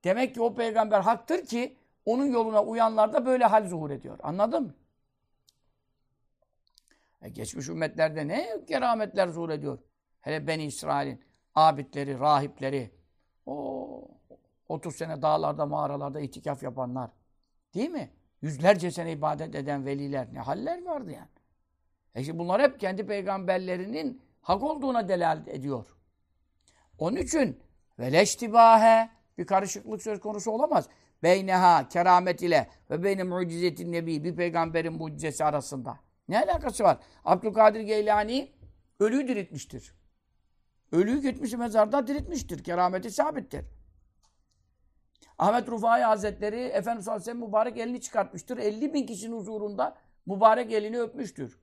Demek 0.04 0.34
ki 0.34 0.42
o 0.42 0.56
peygamber 0.56 1.02
haktır 1.02 1.46
ki 1.46 1.78
onun 2.06 2.26
yoluna 2.26 2.64
uyanlar 2.64 3.14
da 3.14 3.26
böyle 3.26 3.46
hal 3.46 3.68
zuhur 3.68 3.90
ediyor. 3.90 4.20
Anladın 4.24 4.64
mı? 4.64 4.76
E 7.22 7.30
geçmiş 7.30 7.68
ümmetlerde 7.68 8.28
ne 8.28 8.66
kerametler 8.68 9.28
zuhur 9.28 9.50
ediyor. 9.50 9.80
Hele 10.22 10.48
Beni 10.48 10.66
İsrail'in 10.66 11.24
abidleri, 11.56 12.20
rahipleri, 12.20 12.92
o 13.46 14.08
30 14.70 14.96
sene 14.96 15.22
dağlarda, 15.22 15.66
mağaralarda 15.66 16.20
itikaf 16.20 16.64
yapanlar. 16.64 17.12
Değil 17.74 17.90
mi? 17.90 18.12
Yüzlerce 18.42 18.92
sene 18.92 19.12
ibadet 19.12 19.56
eden 19.56 19.86
veliler. 19.86 20.28
Ne 20.34 20.40
haller 20.40 20.86
vardı 20.86 21.12
yani. 21.12 21.41
E 22.16 22.22
işte 22.22 22.40
bunlar 22.40 22.62
hep 22.62 22.80
kendi 22.80 23.06
peygamberlerinin 23.06 24.22
hak 24.42 24.64
olduğuna 24.64 25.10
delalet 25.10 25.48
ediyor. 25.48 25.86
Onun 26.98 27.16
için 27.16 27.60
veleştibahe 28.00 29.10
bir 29.38 29.46
karışıklık 29.46 30.02
söz 30.02 30.20
konusu 30.20 30.52
olamaz. 30.52 30.90
Beyneha 31.24 31.88
keramet 31.88 32.42
ile 32.42 32.70
ve 32.90 33.04
beyne 33.04 33.24
mucizetin 33.24 33.92
nebi 33.92 34.24
bir 34.24 34.36
peygamberin 34.36 34.94
mucizesi 34.94 35.44
arasında. 35.44 36.00
Ne 36.28 36.40
alakası 36.40 36.84
var? 36.84 36.98
Abdülkadir 37.26 37.80
Geylani 37.80 38.52
ölüyü 39.00 39.28
diriltmiştir. 39.28 39.96
Ölüyü 40.92 41.22
gitmiş 41.22 41.54
mezarda 41.54 42.08
diriltmiştir. 42.08 42.64
Kerameti 42.64 43.12
sabittir. 43.12 43.66
Ahmet 45.38 45.70
Rufai 45.70 46.02
Hazretleri 46.02 46.60
Efendimiz 46.60 47.08
Aleyhisselam 47.08 47.40
mübarek 47.40 47.78
elini 47.78 48.02
çıkartmıştır. 48.02 48.58
50 48.58 48.94
bin 48.94 49.06
kişinin 49.06 49.38
huzurunda 49.38 49.98
mübarek 50.26 50.72
elini 50.72 51.00
öpmüştür. 51.00 51.60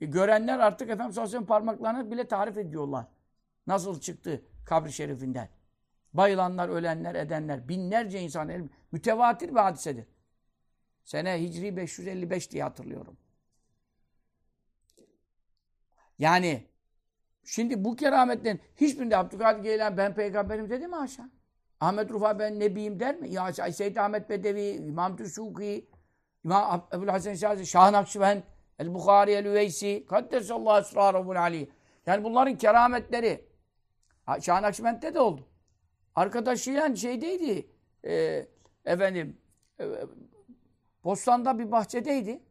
E, 0.00 0.06
görenler 0.06 0.58
artık 0.58 0.90
Efendimiz 0.90 1.18
Aleyhisselam 1.18 1.46
parmaklarını 1.46 2.10
bile 2.10 2.28
tarif 2.28 2.58
ediyorlar. 2.58 3.06
Nasıl 3.66 4.00
çıktı 4.00 4.42
kabri 4.64 4.92
şerifinden. 4.92 5.48
Bayılanlar, 6.12 6.68
ölenler, 6.68 7.14
edenler, 7.14 7.68
binlerce 7.68 8.20
insan 8.20 8.70
mütevatir 8.92 9.48
bir 9.48 9.56
hadisedir. 9.56 10.06
Sene 11.04 11.42
Hicri 11.42 11.76
555 11.76 12.50
diye 12.50 12.62
hatırlıyorum. 12.62 13.16
Yani 16.18 16.66
şimdi 17.44 17.84
bu 17.84 17.96
kerametten 17.96 18.58
hiçbirinde 18.76 19.16
Abdülkadir 19.16 19.62
Geylan 19.62 19.96
ben 19.96 20.14
peygamberim 20.14 20.70
dedi 20.70 20.88
mi 20.88 20.96
aşağı? 20.96 21.30
Ahmet 21.80 22.10
Rufa 22.10 22.38
ben 22.38 22.60
nebiyim 22.60 23.00
der 23.00 23.16
mi? 23.16 23.30
Ya 23.30 23.52
Seyyid 23.52 23.96
Ahmet 23.96 24.30
Bedevi, 24.30 24.70
İmam 24.70 25.16
Tüşuki, 25.16 25.90
İmam 26.44 26.88
Ebu'l 26.94 27.08
Hasan 27.08 27.34
Şahzi, 27.34 27.66
Şah 27.66 27.90
Nakşibend, 27.90 28.42
El-Bukhari, 28.80 29.32
El-Üveysi, 29.32 30.06
Kaddesallahu 30.08 30.78
esrarubul 30.78 31.36
ali. 31.36 31.70
Yani 32.06 32.24
bunların 32.24 32.58
kerametleri 32.58 33.44
Şah 34.40 34.60
Nakşibend'de 34.60 35.14
de 35.14 35.20
oldu. 35.20 35.48
Arkadaşıyla 36.14 36.96
şeydeydi, 36.96 37.70
e, 38.04 38.46
efendim, 38.84 39.38
e, 39.80 39.84
Bostan'da 41.04 41.58
bir 41.58 41.70
bahçedeydi. 41.72 42.42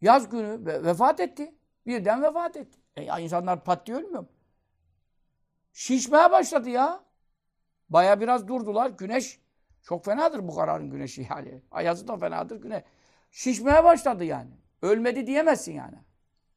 Yaz 0.00 0.28
günü 0.28 0.66
ve, 0.66 0.84
vefat 0.84 1.20
etti. 1.20 1.54
Birden 1.86 2.22
vefat 2.22 2.56
etti. 2.56 2.80
E, 2.96 3.02
ya 3.02 3.18
insanlar 3.18 3.64
pat 3.64 3.86
diye 3.86 3.96
ölmüyor 3.96 4.20
mu? 4.20 4.28
Şişmeye 5.72 6.30
başladı 6.30 6.70
ya. 6.70 7.04
Baya 7.88 8.20
biraz 8.20 8.48
durdular. 8.48 8.90
Güneş 8.90 9.40
çok 9.82 10.04
fenadır 10.04 10.48
bu 10.48 10.54
kararın 10.54 10.90
güneşi 10.90 11.26
yani. 11.30 11.62
Ayazı 11.70 12.08
da 12.08 12.16
fenadır 12.16 12.62
güneş. 12.62 12.84
Şişmeye 13.30 13.84
başladı 13.84 14.24
yani. 14.24 14.50
Ölmedi 14.82 15.26
diyemezsin 15.26 15.72
yani. 15.72 15.96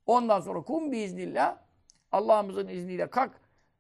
Ondan 0.06 0.40
sonra 0.40 0.62
kum 0.62 0.92
biiznillah 0.92 1.58
Allah'ımızın 2.12 2.68
izniyle 2.68 3.10
kalk 3.10 3.32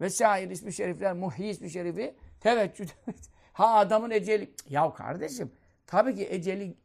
vesaire 0.02 0.54
ismi 0.54 0.74
şerifler, 0.74 1.14
muhyi 1.14 1.50
ismi 1.50 1.70
şerifi 1.70 2.16
teveccüh. 2.40 2.88
ha 3.54 3.76
adamın 3.76 4.12
eceli. 4.12 4.54
Ya 4.70 4.94
kardeşim 4.94 5.52
tabii 5.88 6.16
ki 6.16 6.28
eceli 6.30 6.78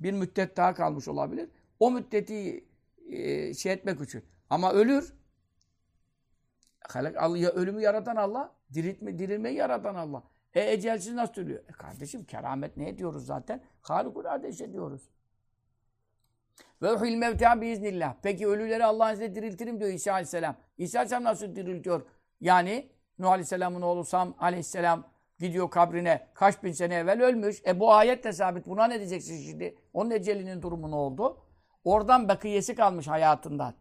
bir 0.00 0.12
müddet 0.12 0.56
daha 0.56 0.74
kalmış 0.74 1.08
olabilir. 1.08 1.48
O 1.80 1.90
müddeti 1.90 2.64
e, 3.08 3.54
şey 3.54 3.72
etmek 3.72 4.00
için. 4.00 4.24
Ama 4.50 4.72
ölür. 4.72 5.14
Ölümü 7.54 7.80
yaratan 7.82 8.16
Allah, 8.16 8.54
diriltme, 8.74 9.18
dirilmeyi 9.18 9.56
yaratan 9.56 9.94
Allah. 9.94 10.22
E 10.54 10.72
ecelsiz 10.72 11.14
nasıl 11.14 11.42
ölüyor? 11.42 11.64
E 11.68 11.72
kardeşim 11.72 12.24
keramet 12.24 12.76
ne 12.76 12.98
diyoruz 12.98 13.26
zaten? 13.26 13.62
Harikulade 13.80 14.48
işe 14.48 14.72
diyoruz. 14.72 15.08
Ve 16.82 16.92
uhil 16.92 17.16
mevta 17.16 17.60
biiznillah. 17.60 18.14
Peki 18.22 18.46
ölüleri 18.46 18.84
Allah'ın 18.84 19.12
izniyle 19.12 19.34
diriltirim 19.34 19.80
diyor 19.80 19.90
İsa 19.90 20.12
Aleyhisselam. 20.12 20.56
İsa 20.78 20.98
Aleyhisselam 20.98 21.24
nasıl 21.24 21.56
diriltiyor? 21.56 22.02
Yani 22.40 22.88
Nuh 23.18 23.28
Aleyhisselam'ın 23.28 23.82
oğlu 23.82 24.04
Sam 24.04 24.34
Aleyhisselam 24.38 25.12
gidiyor 25.38 25.70
kabrine 25.70 26.28
kaç 26.34 26.62
bin 26.62 26.72
sene 26.72 26.94
evvel 26.94 27.22
ölmüş. 27.22 27.62
E 27.66 27.80
bu 27.80 27.92
ayet 27.92 28.24
de 28.24 28.32
sabit. 28.32 28.66
Buna 28.66 28.84
ne 28.84 28.98
diyeceksin 28.98 29.42
şimdi? 29.42 29.78
Onun 29.92 30.10
ecelinin 30.10 30.62
durumu 30.62 30.90
ne 30.90 30.94
oldu? 30.94 31.40
Oradan 31.84 32.28
bakiyesi 32.28 32.74
kalmış 32.74 33.08
hayatından. 33.08 33.74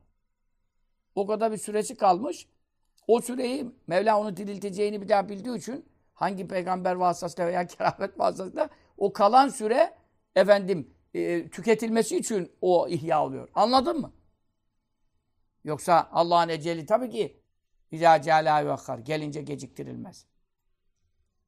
O 1.15 1.27
kadar 1.27 1.51
bir 1.51 1.57
süresi 1.57 1.97
kalmış. 1.97 2.47
O 3.07 3.21
süreyi 3.21 3.71
Mevla 3.87 4.19
onu 4.19 4.37
dirilteceğini 4.37 5.01
bir 5.01 5.09
daha 5.09 5.29
bildiği 5.29 5.57
için 5.57 5.85
hangi 6.13 6.47
peygamber 6.47 6.95
vasıtasıyla 6.95 7.47
veya 7.47 7.67
keramet 7.67 8.19
vasıtasıyla 8.19 8.69
o 8.97 9.13
kalan 9.13 9.47
süre 9.47 9.93
efendim 10.35 10.93
e, 11.13 11.49
tüketilmesi 11.49 12.17
için 12.17 12.51
o 12.61 12.87
ihya 12.87 13.25
oluyor. 13.25 13.49
Anladın 13.55 14.01
mı? 14.01 14.13
Yoksa 15.63 16.09
Allah'ın 16.11 16.49
eceli 16.49 16.85
tabii 16.85 17.09
ki 17.09 17.41
İzâ 17.91 18.21
cealâ 18.21 18.65
vakkar. 18.65 18.97
Gelince 18.97 19.41
geciktirilmez. 19.41 20.25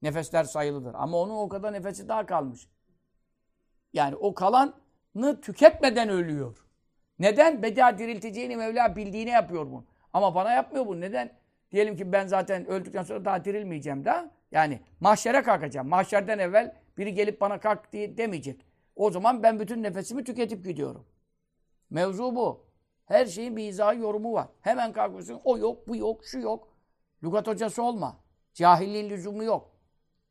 Nefesler 0.02 0.44
sayılıdır. 0.44 0.94
Ama 0.94 1.18
onun 1.18 1.36
o 1.36 1.50
kadar 1.50 1.74
nefesi 1.74 2.08
daha 2.08 2.26
kalmış. 2.26 2.68
Yani 3.94 4.16
o 4.16 4.34
kalanı 4.34 5.42
tüketmeden 5.42 6.10
ölüyor. 6.10 6.58
Neden? 7.20 7.64
Beda 7.64 7.98
dirilteceğini 7.98 8.56
Mevla 8.58 8.96
bildiğine 8.96 9.30
yapıyor 9.30 9.66
bunu. 9.66 9.86
Ama 10.14 10.36
bana 10.36 10.52
yapmıyor 10.52 10.86
bunu. 10.86 11.02
Neden? 11.02 11.38
Diyelim 11.72 11.96
ki 11.96 12.12
ben 12.12 12.28
zaten 12.28 12.66
öldükten 12.66 13.04
sonra 13.04 13.26
daha 13.26 13.46
dirilmeyeceğim 13.46 14.06
daha. 14.06 14.32
Yani 14.52 14.82
mahşere 15.00 15.44
kalkacağım. 15.44 15.88
Mahşerden 15.88 16.40
evvel 16.40 16.76
biri 16.98 17.14
gelip 17.14 17.42
bana 17.42 17.60
kalk 17.60 17.94
diye 17.94 18.18
demeyecek. 18.18 18.66
O 18.96 19.12
zaman 19.12 19.44
ben 19.44 19.60
bütün 19.60 19.84
nefesimi 19.84 20.24
tüketip 20.24 20.66
gidiyorum. 20.66 21.06
Mevzu 21.90 22.36
bu. 22.36 22.66
Her 23.06 23.26
şeyin 23.26 23.58
bir 23.58 23.68
izahı 23.68 23.98
yorumu 23.98 24.34
var. 24.34 24.48
Hemen 24.62 24.94
kalkıyorsun. 24.94 25.42
O 25.44 25.58
yok, 25.58 25.88
bu 25.88 25.96
yok, 25.96 26.26
şu 26.26 26.40
yok. 26.40 26.78
Lugat 27.24 27.48
hocası 27.48 27.84
olma. 27.84 28.20
Cahilliğin 28.54 29.10
lüzumu 29.10 29.44
yok. 29.44 29.72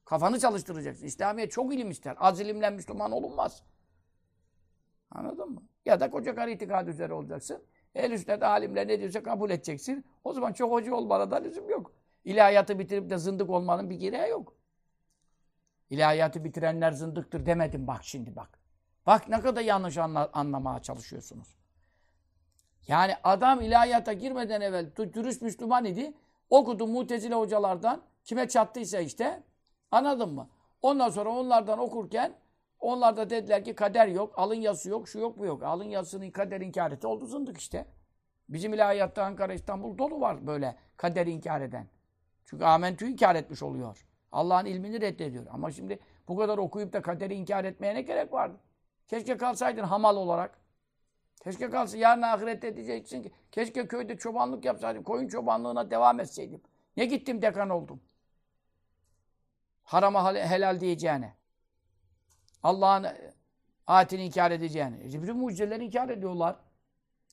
Kafanı 0.05 0.39
çalıştıracaksın. 0.39 1.07
İslamiyet 1.07 1.53
çok 1.53 1.75
ilim 1.75 1.91
ister. 1.91 2.17
Az 2.19 2.41
ilimle 2.41 2.71
Müslüman 2.71 3.13
olunmaz. 3.13 3.63
Anladın 5.11 5.51
mı? 5.51 5.63
Ya 5.85 6.01
da 6.01 6.11
koca 6.11 6.35
karı 6.35 6.51
itikad 6.51 6.87
üzere 6.87 7.13
olacaksın. 7.13 7.63
El 7.95 8.11
üstet 8.11 8.43
alimler 8.43 8.89
ne 8.89 9.01
diyorsa 9.01 9.23
kabul 9.23 9.51
edeceksin. 9.51 10.05
O 10.25 10.33
zaman 10.33 10.53
çok 10.53 10.73
hoca 10.73 10.95
olmana 10.95 11.31
da 11.31 11.37
lüzum 11.37 11.71
yok. 11.71 11.93
İlahiyatı 12.25 12.79
bitirip 12.79 13.11
de 13.11 13.19
zındık 13.19 13.51
olmanın 13.51 13.91
bir 13.91 13.97
gereği 13.97 14.31
yok. 14.31 14.55
İlahiyatı 15.93 16.45
bitirenler 16.45 16.93
zındıktır 16.93 17.47
demedim 17.47 17.87
bak 17.87 18.05
şimdi 18.05 18.37
bak. 18.37 18.59
Bak 19.07 19.29
ne 19.29 19.41
kadar 19.41 19.61
yanlış 19.61 19.99
anla 19.99 20.31
anlamaya 20.33 20.83
çalışıyorsunuz. 20.83 21.57
Yani 22.89 23.15
adam 23.25 23.61
ilahiyata 23.61 24.13
girmeden 24.13 24.61
evvel 24.61 24.85
dü- 24.85 25.13
dürüst 25.13 25.43
Müslüman 25.43 25.85
idi. 25.85 26.15
Okudu 26.51 26.87
mutezile 26.87 27.35
hocalardan. 27.35 28.03
Kime 28.25 28.49
çattıysa 28.49 29.01
işte. 29.01 29.43
Anladın 29.91 30.35
mı? 30.35 30.49
Ondan 30.83 31.09
sonra 31.09 31.31
onlardan 31.31 31.79
okurken 31.79 32.35
onlar 32.81 33.17
da 33.17 33.31
dediler 33.31 33.65
ki 33.65 33.75
kader 33.75 34.07
yok, 34.07 34.39
alın 34.39 34.55
yazısı 34.55 34.91
yok, 34.91 35.09
şu 35.09 35.19
yok 35.19 35.39
bu 35.39 35.47
yok. 35.47 35.63
Alın 35.63 35.85
yazısını 35.89 36.33
kader 36.33 36.61
inkar 36.61 36.93
etti. 36.93 37.07
Oldu 37.07 37.27
zındık 37.27 37.59
işte. 37.59 37.87
Bizim 38.49 38.75
ilahiyatta 38.75 39.25
Ankara, 39.25 39.53
İstanbul 39.53 39.99
dolu 39.99 40.21
var 40.21 40.47
böyle 40.47 40.77
kader 40.97 41.27
inkar 41.27 41.61
eden. 41.61 41.87
Çünkü 42.45 42.65
amentü 42.65 43.07
inkar 43.07 43.35
etmiş 43.35 43.63
oluyor. 43.63 44.07
Allah'ın 44.33 44.67
ilmini 44.67 45.01
reddediyor. 45.01 45.47
Ama 45.51 45.71
şimdi 45.71 45.99
bu 46.29 46.37
kadar 46.37 46.59
okuyup 46.59 46.93
da 46.93 47.03
kaderi 47.03 47.35
inkar 47.35 47.65
etmeye 47.65 47.95
ne 47.95 48.03
gerek 48.03 48.33
vardı? 48.33 48.57
Keşke 49.09 49.37
kalsaydın 49.37 49.83
hamal 49.83 50.17
olarak. 50.17 50.59
Keşke 51.45 51.71
kalsın. 51.71 51.99
Yarın 51.99 52.23
ahirette 52.23 52.77
diyeceksin 52.77 53.23
ki 53.23 53.33
keşke 53.53 53.89
köyde 53.89 54.17
çobanlık 54.17 54.65
yapsaydım. 54.65 55.03
Koyun 55.03 55.29
çobanlığına 55.29 55.91
devam 55.91 56.21
etseydim. 56.21 56.61
Ne 56.97 57.05
gittim 57.05 57.43
dekan 57.43 57.71
oldum. 57.71 58.01
Harama 59.83 60.35
helal 60.35 60.81
diyeceğine. 60.81 61.35
Allah'ın 62.63 63.07
ayetini 63.87 64.25
inkar 64.25 64.51
edeceğine. 64.51 64.97
E, 65.05 65.23
Bütün 65.23 65.37
mucizeleri 65.37 65.85
inkar 65.85 66.09
ediyorlar. 66.09 66.57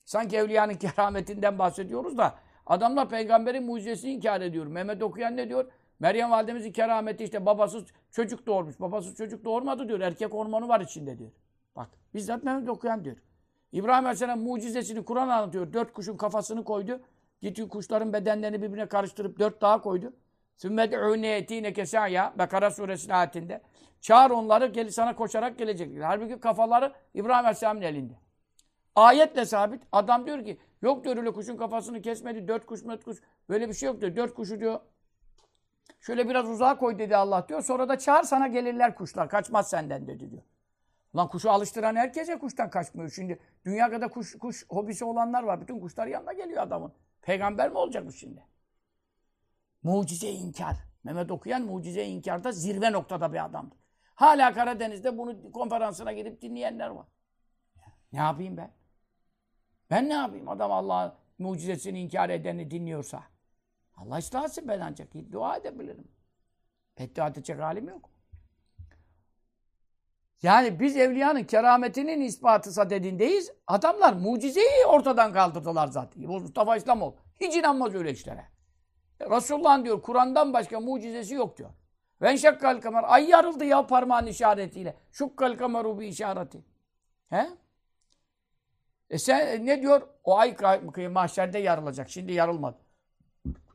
Sanki 0.05 0.37
evliyanın 0.37 0.73
kerametinden 0.95 1.59
bahsediyoruz 1.59 2.17
da 2.17 2.35
adamlar 2.65 3.09
peygamberin 3.09 3.63
mucizesini 3.63 4.11
inkar 4.11 4.41
ediyor. 4.41 4.67
Mehmet 4.67 5.03
okuyan 5.03 5.37
ne 5.37 5.49
diyor? 5.49 5.71
Meryem 5.99 6.31
validemizin 6.31 6.71
kerameti 6.71 7.23
işte 7.23 7.45
babasız 7.45 7.83
çocuk 8.11 8.45
doğurmuş. 8.47 8.79
Babasız 8.79 9.15
çocuk 9.15 9.45
doğurmadı 9.45 9.87
diyor. 9.87 9.99
Erkek 9.99 10.33
hormonu 10.33 10.67
var 10.67 10.81
içinde 10.81 11.19
diyor. 11.19 11.31
Bak 11.75 11.89
bizzat 12.13 12.43
Mehmet 12.43 12.69
okuyan 12.69 13.03
diyor. 13.03 13.17
İbrahim 13.71 14.05
Aleyhisselam 14.05 14.39
mucizesini 14.39 15.05
Kur'an 15.05 15.29
anlatıyor. 15.29 15.73
Dört 15.73 15.93
kuşun 15.93 16.17
kafasını 16.17 16.63
koydu. 16.63 17.01
Gitti 17.41 17.67
kuşların 17.67 18.13
bedenlerini 18.13 18.61
birbirine 18.61 18.85
karıştırıp 18.85 19.39
dört 19.39 19.61
daha 19.61 19.81
koydu. 19.81 20.13
Sümmet 20.55 20.93
ûneyetîne 20.93 21.73
kesâya 21.73 22.33
Bekara 22.37 22.71
suresinin 22.71 23.13
ayetinde. 23.13 23.61
Çağır 24.01 24.31
onları 24.31 24.67
gel 24.67 24.89
sana 24.89 25.15
koşarak 25.15 25.57
gelecekler. 25.57 26.01
Halbuki 26.01 26.39
kafaları 26.39 26.93
İbrahim 27.13 27.45
Aleyhisselam'ın 27.45 27.81
elinde. 27.81 28.13
Ayetle 28.95 29.45
sabit. 29.45 29.83
Adam 29.91 30.25
diyor 30.25 30.45
ki 30.45 30.57
yok 30.81 31.03
diyor 31.03 31.17
öyle 31.17 31.31
kuşun 31.31 31.57
kafasını 31.57 32.01
kesmedi. 32.01 32.47
Dört 32.47 32.65
kuş 32.65 32.83
met 32.83 33.03
kuş. 33.03 33.17
Böyle 33.49 33.69
bir 33.69 33.73
şey 33.73 33.87
yok 33.87 34.01
diyor. 34.01 34.15
Dört 34.15 34.33
kuşu 34.33 34.59
diyor. 34.59 34.79
Şöyle 35.99 36.29
biraz 36.29 36.49
uzağa 36.49 36.77
koy 36.77 36.99
dedi 36.99 37.15
Allah 37.15 37.47
diyor. 37.49 37.61
Sonra 37.61 37.89
da 37.89 37.99
çağır 37.99 38.23
sana 38.23 38.47
gelirler 38.47 38.95
kuşlar. 38.95 39.29
Kaçmaz 39.29 39.69
senden 39.69 40.07
dedi 40.07 40.31
diyor. 40.31 40.43
Lan 41.15 41.27
kuşu 41.27 41.51
alıştıran 41.51 41.95
herkese 41.95 42.39
kuştan 42.39 42.69
kaçmıyor. 42.69 43.09
Şimdi 43.09 43.39
dünya 43.65 43.89
kadar 43.89 44.09
kuş, 44.09 44.37
kuş 44.37 44.65
hobisi 44.69 45.05
olanlar 45.05 45.43
var. 45.43 45.61
Bütün 45.61 45.79
kuşlar 45.79 46.07
yanına 46.07 46.33
geliyor 46.33 46.63
adamın. 46.63 46.93
Peygamber 47.21 47.69
mi 47.69 47.77
olacakmış 47.77 48.15
şimdi? 48.15 48.43
Mucize 49.83 50.29
inkar. 50.29 50.75
Mehmet 51.03 51.31
okuyan 51.31 51.61
mucize 51.61 52.05
inkarda 52.05 52.51
zirve 52.51 52.91
noktada 52.91 53.33
bir 53.33 53.45
adamdır. 53.45 53.77
Hala 54.15 54.53
Karadeniz'de 54.53 55.17
bunu 55.17 55.51
konferansına 55.51 56.13
gidip 56.13 56.41
dinleyenler 56.41 56.89
var. 56.89 57.05
Ne 58.13 58.19
yapayım 58.19 58.57
ben? 58.57 58.71
Ben 59.89 60.09
ne 60.09 60.13
yapayım? 60.13 60.49
Adam 60.49 60.71
Allah'ın 60.71 61.13
mucizesini 61.39 61.99
inkar 62.01 62.29
edeni 62.29 62.71
dinliyorsa. 62.71 63.23
Allah 64.01 64.17
ıslah 64.17 64.47
ben 64.67 64.79
ancak. 64.79 65.07
Dua 65.31 65.57
edebilirim. 65.57 66.07
Beddua 66.99 67.27
edecek 67.27 67.59
halim 67.59 67.89
yok. 67.89 68.09
Yani 70.41 70.79
biz 70.79 70.97
evliyanın 70.97 71.43
kerametinin 71.43 72.21
ispatısa 72.21 72.89
dediğindeyiz. 72.89 73.51
Adamlar 73.67 74.13
mucizeyi 74.13 74.85
ortadan 74.87 75.33
kaldırdılar 75.33 75.87
zaten. 75.87 76.23
Mustafa 76.23 76.77
İslamoğlu. 76.77 77.15
Hiç 77.41 77.55
inanmaz 77.55 77.95
öyle 77.95 78.11
işlere. 78.11 78.45
Resulullah 79.21 79.83
diyor 79.83 80.01
Kur'an'dan 80.01 80.53
başka 80.53 80.79
mucizesi 80.79 81.33
yok 81.33 81.57
diyor. 81.57 81.69
Ven 82.21 82.35
şakkal 82.35 82.81
kamer. 82.81 83.03
Ay 83.07 83.29
yarıldı 83.29 83.65
ya 83.65 83.87
parmağın 83.87 84.25
işaretiyle. 84.25 84.97
Şukkal 85.11 85.57
kameru 85.57 85.99
bir 85.99 86.07
işareti. 86.07 86.63
He? 87.29 87.49
E 89.09 89.17
sen 89.17 89.65
ne 89.65 89.81
diyor? 89.81 90.01
O 90.23 90.37
ay 90.37 90.55
mahşerde 91.11 91.59
yarılacak. 91.59 92.09
Şimdi 92.09 92.33
yarılmadı. 92.33 92.77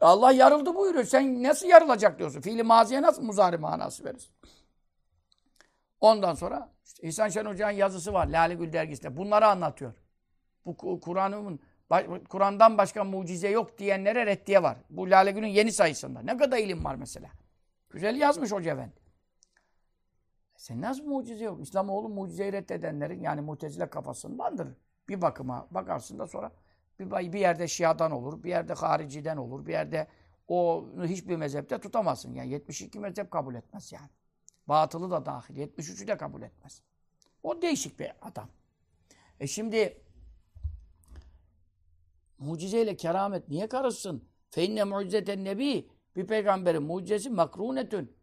Allah 0.00 0.33
yarıldı 0.33 0.74
buyuruyor. 0.74 1.05
Sen 1.05 1.42
nasıl 1.42 1.66
yarılacak 1.66 2.18
diyorsun? 2.18 2.40
Fiili 2.40 2.62
maziye 2.62 3.03
nasıl 3.03 3.22
muzari 3.22 3.59
manası 3.59 4.05
verirsin? 4.05 4.31
Ondan 6.00 6.35
sonra 6.35 6.72
işte 6.85 7.09
İhsan 7.09 7.29
Şen 7.29 7.44
Hoca'nın 7.44 7.72
yazısı 7.72 8.12
var 8.12 8.27
Lale 8.27 8.55
Gül 8.55 8.72
dergisinde. 8.72 9.16
Bunları 9.16 9.46
anlatıyor. 9.46 9.92
Bu 10.66 10.70
Ku- 10.70 11.00
Kur'an'ın 11.00 11.61
Kur'an'dan 12.29 12.79
başka 12.79 13.05
mucize 13.05 13.48
yok 13.48 13.79
diyenlere 13.79 14.27
reddiye 14.27 14.62
var. 14.62 14.77
Bu 14.90 15.11
Lale 15.11 15.31
Gül'ün 15.33 15.46
yeni 15.46 15.72
sayısında. 15.72 16.20
Ne 16.20 16.37
kadar 16.37 16.59
ilim 16.59 16.85
var 16.85 16.94
mesela. 16.94 17.29
Güzel 17.90 18.16
yazmış 18.16 18.53
Hoca 18.53 18.72
Efendi. 18.72 18.94
E 20.55 20.59
Sen 20.59 20.81
nasıl 20.81 21.05
mucize 21.05 21.44
yok? 21.44 21.61
İslamoğlu 21.61 22.09
mucizeyi 22.09 22.53
reddedenlerin 22.53 23.20
yani 23.20 23.40
mutezile 23.40 23.90
kafasındandır. 23.90 24.68
Bir 25.09 25.22
bakıma 25.22 25.66
bakarsın 25.70 26.18
da 26.18 26.27
sonra 26.27 26.53
bir, 26.98 27.33
bir 27.33 27.40
yerde 27.40 27.68
Şia'dan 27.68 28.12
olur, 28.12 28.42
bir 28.42 28.48
yerde 28.48 28.72
hariciden 28.74 29.37
olur, 29.37 29.66
bir 29.66 29.72
yerde 29.72 30.07
o 30.48 30.87
hiçbir 31.04 31.37
mezhepte 31.37 31.80
tutamazsın. 31.80 32.35
Yani 32.35 32.50
72 32.50 33.00
mezhep 33.00 33.30
kabul 33.30 33.54
etmez 33.54 33.92
yani. 33.92 34.11
Batılı 34.66 35.11
da 35.11 35.26
dahil. 35.26 35.57
73'ü 35.57 36.07
de 36.07 36.16
kabul 36.16 36.42
etmez. 36.42 36.83
O 37.42 37.62
değişik 37.62 38.00
bir 38.00 38.12
adam. 38.22 38.48
E 39.40 39.46
şimdi 39.46 40.02
mucizeyle 42.38 42.96
keramet 42.96 43.48
niye 43.48 43.68
karışsın? 43.68 44.24
Feinne 44.50 44.85
mucizeten 44.85 45.44
nebi 45.44 45.90
bir 46.16 46.26
peygamberin 46.26 46.83
mucizesi 46.83 47.30
makrunetün. 47.30 48.16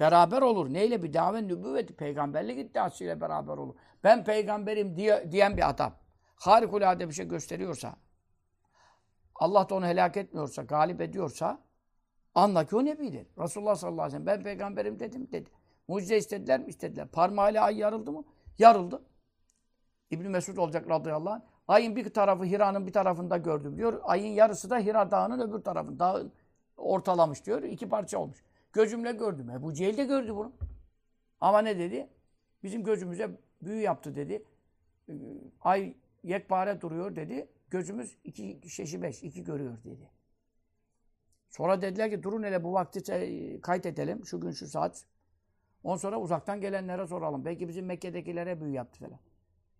Beraber 0.00 0.42
olur. 0.42 0.72
Neyle? 0.72 1.02
Bir 1.02 1.12
davet 1.12 1.42
nübüvveti. 1.42 1.96
Peygamberlik 1.96 2.58
iddiasıyla 2.58 3.20
beraber 3.20 3.56
olur. 3.56 3.74
Ben 4.04 4.24
peygamberim 4.24 4.96
diye, 4.96 5.32
diyen 5.32 5.56
bir 5.56 5.68
adam. 5.70 5.94
Harikulade 6.34 7.08
bir 7.08 7.14
şey 7.14 7.28
gösteriyorsa, 7.28 7.96
Allah 9.42 9.68
da 9.68 9.74
onu 9.74 9.86
helak 9.86 10.16
etmiyorsa, 10.16 10.62
galip 10.62 11.00
ediyorsa 11.00 11.60
anla 12.34 12.66
ki 12.66 12.76
o 12.76 12.84
nebidir. 12.84 13.26
Resulullah 13.38 13.74
sallallahu 13.74 14.02
aleyhi 14.02 14.20
ve 14.20 14.24
sellem 14.24 14.38
ben 14.38 14.44
peygamberim 14.44 15.00
dedim 15.00 15.28
dedi. 15.32 15.50
Mucize 15.88 16.16
istediler 16.16 16.60
mi? 16.60 16.66
İstediler. 16.66 17.08
Parmağıyla 17.08 17.64
ay 17.64 17.78
yarıldı 17.78 18.12
mı? 18.12 18.24
Yarıldı. 18.58 19.02
İbn 20.10 20.28
Mesud 20.28 20.56
olacak 20.56 20.90
radıyallahu 20.90 21.34
anh. 21.34 21.40
Ayın 21.68 21.96
bir 21.96 22.14
tarafı 22.14 22.44
Hira'nın 22.44 22.86
bir 22.86 22.92
tarafında 22.92 23.36
gördüm 23.36 23.76
diyor. 23.76 24.00
Ayın 24.02 24.32
yarısı 24.32 24.70
da 24.70 24.78
Hira 24.78 25.10
Dağı'nın 25.10 25.50
öbür 25.50 25.60
tarafında. 25.60 25.98
Dağın 25.98 26.32
ortalamış 26.76 27.46
diyor. 27.46 27.62
İki 27.62 27.88
parça 27.88 28.18
olmuş. 28.18 28.44
Gözümle 28.72 29.12
gördüm. 29.12 29.50
Ebu 29.50 29.74
Cehil 29.74 29.96
de 29.96 30.04
gördü 30.04 30.34
bunu. 30.34 30.52
Ama 31.40 31.58
ne 31.58 31.78
dedi? 31.78 32.08
Bizim 32.62 32.84
gözümüze 32.84 33.30
büyü 33.62 33.80
yaptı 33.80 34.14
dedi. 34.14 34.44
Ay 35.60 35.94
yekpare 36.22 36.80
duruyor 36.80 37.16
dedi. 37.16 37.48
Gözümüz 37.70 38.18
iki 38.24 38.60
şeşi 38.70 39.02
beş, 39.02 39.22
iki 39.22 39.44
görüyor 39.44 39.78
dedi. 39.84 40.10
Sonra 41.48 41.82
dediler 41.82 42.10
ki 42.10 42.22
durun 42.22 42.42
hele 42.42 42.64
bu 42.64 42.72
vakti 42.72 43.60
kaydedelim. 43.60 44.24
Şu 44.24 44.40
gün 44.40 44.50
şu 44.50 44.66
saat. 44.66 45.04
Ondan 45.84 45.96
sonra 45.96 46.20
uzaktan 46.20 46.60
gelenlere 46.60 47.06
soralım. 47.06 47.44
Belki 47.44 47.68
bizim 47.68 47.86
Mekke'dekilere 47.86 48.60
büyü 48.60 48.72
yaptı 48.72 48.98
falan. 48.98 49.18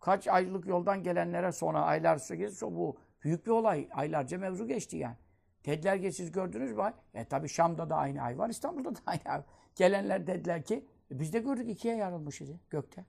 Kaç 0.00 0.28
aylık 0.28 0.66
yoldan 0.66 1.02
gelenlere 1.02 1.52
sonra 1.52 1.82
aylar 1.82 2.16
sonra 2.16 2.74
bu 2.76 2.96
büyük 3.24 3.46
bir 3.46 3.50
olay. 3.50 3.88
Aylarca 3.92 4.38
mevzu 4.38 4.66
geçti 4.66 4.96
yani. 4.96 5.16
Dediler 5.64 6.02
ki 6.02 6.12
siz 6.12 6.32
gördünüz 6.32 6.72
mü? 6.72 6.94
E 7.14 7.24
tabi 7.24 7.48
Şam'da 7.48 7.90
da 7.90 7.96
aynı 7.96 8.22
ay 8.22 8.38
var, 8.38 8.50
İstanbul'da 8.50 8.94
da 8.94 9.00
aynı 9.06 9.22
ay 9.24 9.38
var. 9.38 9.44
Gelenler 9.76 10.26
dediler 10.26 10.64
ki 10.64 10.86
e, 11.10 11.20
biz 11.20 11.32
de 11.32 11.38
gördük 11.38 11.68
ikiye 11.68 11.96
yarılmışız 11.96 12.50
gökte. 12.70 13.04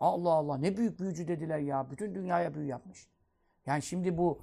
Allah 0.00 0.30
Allah 0.30 0.56
ne 0.56 0.76
büyük 0.76 1.00
büyücü 1.00 1.28
dediler 1.28 1.58
ya. 1.58 1.90
Bütün 1.90 2.14
dünyaya 2.14 2.54
büyü 2.54 2.66
yapmış. 2.66 3.08
Yani 3.66 3.82
şimdi 3.82 4.18
bu 4.18 4.42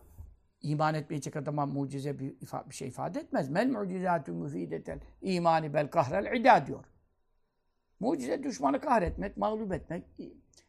iman 0.61 0.93
etmeyecek 0.93 1.35
adama 1.35 1.65
mucize 1.65 2.19
bir, 2.19 2.35
bir 2.69 2.75
şey 2.75 2.87
ifade 2.87 3.19
etmez. 3.19 3.49
Mel 3.49 3.69
mucizatü 3.69 4.31
müfideten 4.31 5.01
imani 5.21 5.73
bel 5.73 5.89
kahrel 5.89 6.39
ida 6.39 6.67
diyor. 6.67 6.85
Mucize 7.99 8.43
düşmanı 8.43 8.79
kahretmek, 8.79 9.37
mağlup 9.37 9.73
etmek, 9.73 10.03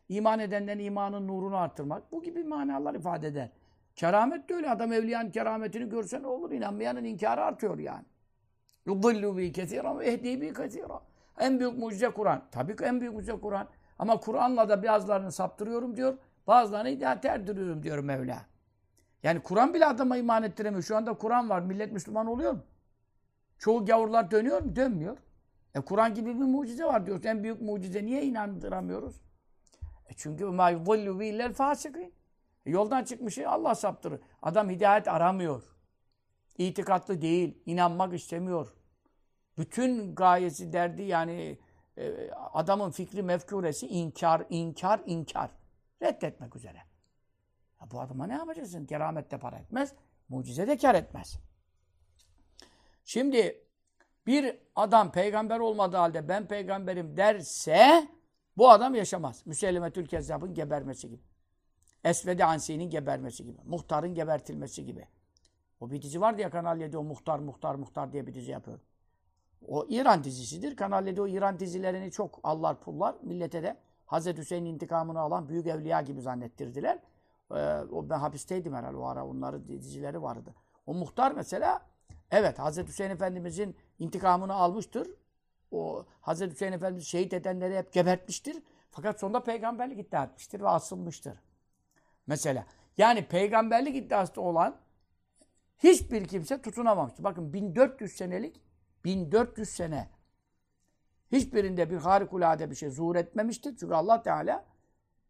iman 0.09 0.39
edenlerin 0.39 0.79
imanın 0.79 1.29
nurunu 1.29 1.57
artırmak 1.57 2.13
bu 2.13 2.23
gibi 2.23 2.45
manalar 2.45 2.95
ifade 2.95 3.27
eder. 3.27 3.51
Keramet 3.95 4.49
de 4.49 4.55
öyle. 4.55 4.71
Adam 4.71 4.93
evliyanın 4.93 5.31
kerametini 5.31 5.89
görsen 5.89 6.23
olur. 6.23 6.53
inanmayanın 6.53 7.05
inkarı 7.05 7.45
artıyor 7.45 7.79
yani. 7.79 8.05
Yudillu 8.87 9.37
bi 9.37 9.53
kesira 9.53 9.99
ve 9.99 10.07
ehdi 10.07 10.41
bi 10.41 10.55
kesira. 10.55 11.01
En 11.39 11.61
büyük 11.61 11.79
mucize 11.79 12.11
Kur'an. 12.11 12.43
Tabii 12.51 12.77
ki 12.77 12.85
en 12.85 13.01
büyük 13.01 13.15
mucize 13.15 13.41
Kur'an. 13.41 13.69
Ama 13.99 14.21
Kur'an'la 14.21 14.69
da 14.69 14.83
bazılarını 14.83 15.33
saptırıyorum 15.33 15.97
diyor. 15.97 16.19
Bazılarını 16.47 16.89
iddia 16.89 17.21
terdiriyorum 17.21 17.83
diyor 17.83 17.99
Mevla. 17.99 18.47
Yani 19.23 19.41
Kur'an 19.41 19.75
bile 19.75 19.87
adama 19.87 20.17
iman 20.17 20.43
ettiremiyor. 20.43 20.83
Şu 20.83 20.97
anda 20.97 21.15
Kur'an 21.15 21.51
var. 21.51 21.61
Millet 21.61 21.93
Müslüman 21.93 22.27
oluyor 22.27 22.53
mu? 22.53 22.63
Çoğu 23.59 23.87
gavurlar 23.87 24.31
dönüyor 24.31 24.63
mu? 24.63 24.77
Dönmüyor. 24.77 25.17
E 25.75 25.81
Kur'an 25.81 26.15
gibi 26.15 26.35
bir 26.35 26.45
mucize 26.45 26.85
var 26.85 27.07
diyoruz. 27.07 27.27
En 27.27 27.43
büyük 27.43 27.61
mucize 27.61 28.05
niye 28.05 28.23
inandıramıyoruz? 28.23 29.21
E 30.09 30.15
çünkü 30.17 30.45
ma 30.45 30.71
yudillu 30.71 31.23
illel 31.23 31.53
fasikin. 31.53 32.15
E, 32.67 32.71
yoldan 32.71 33.05
çıkmış 33.05 33.35
şey 33.35 33.47
Allah 33.47 33.75
saptırır. 33.75 34.21
Adam 34.43 34.71
hidayet 34.71 35.09
aramıyor. 35.09 35.63
İtikatlı 36.59 37.23
değil, 37.23 37.63
inanmak 37.67 38.15
istemiyor. 38.15 38.75
Bütün 39.59 40.15
gayesi 40.15 40.73
derdi 40.73 41.03
yani 41.03 41.59
e, 41.99 42.31
adamın 42.33 42.91
fikri 42.91 43.23
mefkuresi 43.23 43.87
inkar, 43.87 44.43
inkar, 44.51 45.01
inkar. 45.07 45.51
Reddetmek 46.03 46.57
üzere. 46.57 46.79
Ya 47.81 47.91
bu 47.91 48.01
adama 48.01 48.27
ne 48.27 48.35
yapacaksın? 48.35 48.87
Keramet 48.87 49.31
de 49.31 49.39
para 49.39 49.57
etmez, 49.57 49.95
mucize 50.29 50.67
de 50.67 50.77
kar 50.77 50.95
etmez. 50.95 51.39
Şimdi 53.05 53.65
bir 54.27 54.59
adam 54.77 55.13
peygamber 55.13 55.59
olmadığı 55.59 55.97
halde 55.97 56.29
ben 56.29 56.47
peygamberim 56.47 57.17
derse 57.17 58.09
bu 58.57 58.71
adam 58.71 58.95
yaşamaz. 58.95 59.47
Müsellimetül 59.47 60.07
Kezzab'ın 60.07 60.55
gebermesi 60.55 61.09
gibi. 61.09 61.23
Esvedi 62.05 62.45
Ansi'nin 62.45 62.91
gebermesi 62.91 63.45
gibi. 63.45 63.59
Muhtarın 63.65 64.15
gebertilmesi 64.15 64.87
gibi. 64.87 65.07
O 65.81 65.91
bir 65.91 66.03
dizi 66.03 66.21
vardı 66.21 66.43
ya 66.43 66.51
Kanal 66.51 66.81
7 66.81 66.99
o 66.99 67.03
muhtar 67.03 67.39
muhtar 67.39 67.75
muhtar 67.75 68.13
diye 68.13 68.27
bir 68.27 68.35
dizi 68.35 68.51
yapıyor. 68.51 68.81
O 69.67 69.87
İran 69.89 70.25
dizisidir. 70.25 70.77
Kanal 70.77 71.07
7 71.07 71.23
o 71.23 71.27
İran 71.27 71.61
dizilerini 71.61 72.11
çok 72.11 72.41
allar 72.43 72.81
pullar. 72.81 73.15
Millete 73.23 73.63
de 73.63 73.77
Hazreti 74.07 74.41
Hüseyin'in 74.41 74.75
intikamını 74.75 75.21
alan 75.21 75.49
büyük 75.49 75.67
evliya 75.67 76.01
gibi 76.01 76.21
zannettirdiler. 76.21 76.99
Ee, 77.51 77.55
o 77.93 78.11
ben 78.11 78.19
hapisteydim 78.19 78.75
herhalde 78.75 78.97
o 78.97 79.05
ara. 79.05 79.27
Onların 79.27 79.69
dizileri 79.69 80.23
vardı. 80.23 80.55
O 80.87 80.95
muhtar 80.95 81.33
mesela 81.33 81.87
evet 82.31 82.59
Hazreti 82.59 82.89
Hüseyin 82.89 83.11
Efendimizin 83.11 83.77
intikamını 83.99 84.55
almıştır. 84.55 85.11
O 85.71 86.07
Hazreti 86.21 86.53
Hüseyin 86.53 86.73
Efendimiz 86.73 87.07
şehit 87.07 87.33
edenleri 87.33 87.77
hep 87.77 87.93
gebertmiştir. 87.93 88.63
Fakat 88.91 89.21
sonunda 89.21 89.43
peygamberlik 89.43 89.99
iddia 89.99 90.25
etmiştir 90.25 90.61
ve 90.61 90.69
asılmıştır. 90.69 91.39
Mesela 92.27 92.67
yani 92.99 93.29
peygamberlik 93.29 93.97
iddiası 93.97 94.41
olan 94.41 94.77
hiçbir 95.79 96.25
kimse 96.29 96.63
tutunamamıştır. 96.63 97.25
Bakın 97.25 97.53
1400 97.53 98.13
senelik 98.13 98.61
1400 99.05 99.69
sene 99.69 100.11
hiçbirinde 101.33 101.91
bir 101.91 101.97
harikulade 101.97 102.71
bir 102.71 102.75
şey 102.75 102.91
zuhur 102.91 103.17
etmemiştir. 103.17 103.77
Çünkü 103.81 103.95
Allah 103.95 104.23
Teala 104.23 104.65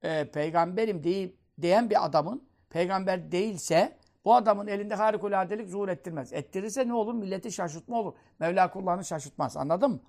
e, 0.02 0.30
peygamberim 0.30 1.04
değil 1.04 1.36
diyen 1.60 1.90
bir 1.90 2.04
adamın 2.04 2.48
peygamber 2.70 3.32
değilse 3.32 3.98
bu 4.24 4.34
adamın 4.34 4.66
elinde 4.66 4.94
harikuladelik 4.94 5.68
zuhur 5.68 5.88
ettirmez. 5.88 6.32
Ettirirse 6.32 6.88
ne 6.88 6.94
olur? 6.94 7.14
Milleti 7.14 7.52
şaşırtma 7.52 8.00
olur. 8.00 8.14
Mevla 8.38 8.70
kullarını 8.70 9.04
şaşırtmaz. 9.04 9.56
Anladın 9.56 9.90
mı? 9.90 10.00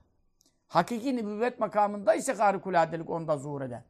Hakiki 0.67 1.15
nübüvvet 1.15 1.59
makamında 1.59 2.15
ise 2.15 2.33
harikuladelik 2.33 3.09
onda 3.09 3.37
zuhur 3.37 3.61
eder. 3.61 3.83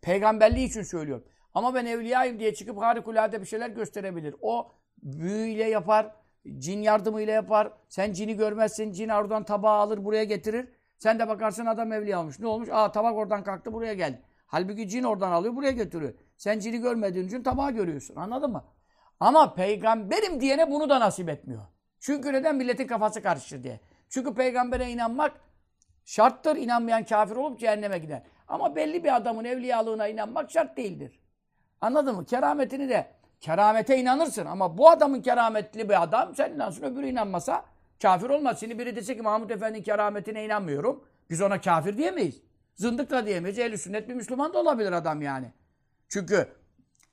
Peygamberliği 0.00 0.68
için 0.68 0.82
söylüyorum. 0.82 1.24
Ama 1.54 1.74
ben 1.74 1.86
evliyayım 1.86 2.38
diye 2.38 2.54
çıkıp 2.54 2.80
harikulade 2.80 3.40
bir 3.40 3.46
şeyler 3.46 3.70
gösterebilir. 3.70 4.34
O 4.40 4.72
büyüyle 5.02 5.64
yapar, 5.64 6.14
cin 6.58 6.82
yardımıyla 6.82 7.32
yapar. 7.32 7.72
Sen 7.88 8.12
cini 8.12 8.36
görmezsin, 8.36 8.92
cin 8.92 9.08
oradan 9.08 9.44
tabağı 9.44 9.76
alır 9.78 10.04
buraya 10.04 10.24
getirir. 10.24 10.68
Sen 10.98 11.18
de 11.18 11.28
bakarsın 11.28 11.66
adam 11.66 11.92
evliya 11.92 12.20
olmuş. 12.20 12.38
Ne 12.38 12.46
olmuş? 12.46 12.68
Aa 12.72 12.92
tabak 12.92 13.14
oradan 13.14 13.44
kalktı 13.44 13.72
buraya 13.72 13.94
geldi. 13.94 14.22
Halbuki 14.46 14.88
cin 14.88 15.02
oradan 15.02 15.32
alıyor 15.32 15.56
buraya 15.56 15.72
getiriyor. 15.72 16.14
Sen 16.36 16.58
cini 16.58 16.78
görmediğin 16.78 17.26
için 17.26 17.42
tabağı 17.42 17.70
görüyorsun. 17.70 18.16
Anladın 18.16 18.50
mı? 18.50 18.64
Ama 19.20 19.54
peygamberim 19.54 20.40
diyene 20.40 20.70
bunu 20.70 20.90
da 20.90 21.00
nasip 21.00 21.28
etmiyor. 21.28 21.62
Çünkü 22.00 22.32
neden? 22.32 22.56
Milletin 22.56 22.86
kafası 22.86 23.22
karışır 23.22 23.62
diye. 23.62 23.80
Çünkü 24.08 24.34
peygambere 24.34 24.90
inanmak 24.90 25.32
şarttır. 26.04 26.56
İnanmayan 26.56 27.04
kafir 27.04 27.36
olup 27.36 27.60
cehenneme 27.60 27.98
gider. 27.98 28.22
Ama 28.48 28.76
belli 28.76 29.04
bir 29.04 29.16
adamın 29.16 29.44
evliyalığına 29.44 30.08
inanmak 30.08 30.50
şart 30.50 30.76
değildir. 30.76 31.20
Anladın 31.80 32.16
mı? 32.16 32.24
Kerametini 32.24 32.88
de 32.88 33.06
keramete 33.42 33.98
inanırsın 33.98 34.46
ama 34.46 34.78
bu 34.78 34.90
adamın 34.90 35.22
kerametli 35.22 35.88
bir 35.88 36.02
adam 36.02 36.34
sen 36.34 36.52
inansın 36.52 36.82
öbürü 36.82 37.06
inanmasa 37.06 37.64
kafir 38.02 38.30
olmaz. 38.30 38.60
Şimdi 38.60 38.78
biri 38.78 38.96
dese 38.96 39.16
ki 39.16 39.22
Mahmut 39.22 39.50
Efendi'nin 39.50 39.82
kerametine 39.82 40.44
inanmıyorum. 40.44 41.04
Biz 41.30 41.40
ona 41.40 41.60
kafir 41.60 41.98
diyemeyiz. 41.98 42.42
Zındık 42.74 43.10
da 43.10 43.26
diyemeyiz. 43.26 43.58
Ehl-i 43.58 43.78
sünnet 43.78 44.08
bir 44.08 44.14
Müslüman 44.14 44.54
da 44.54 44.58
olabilir 44.58 44.92
adam 44.92 45.22
yani. 45.22 45.52
Çünkü 46.08 46.48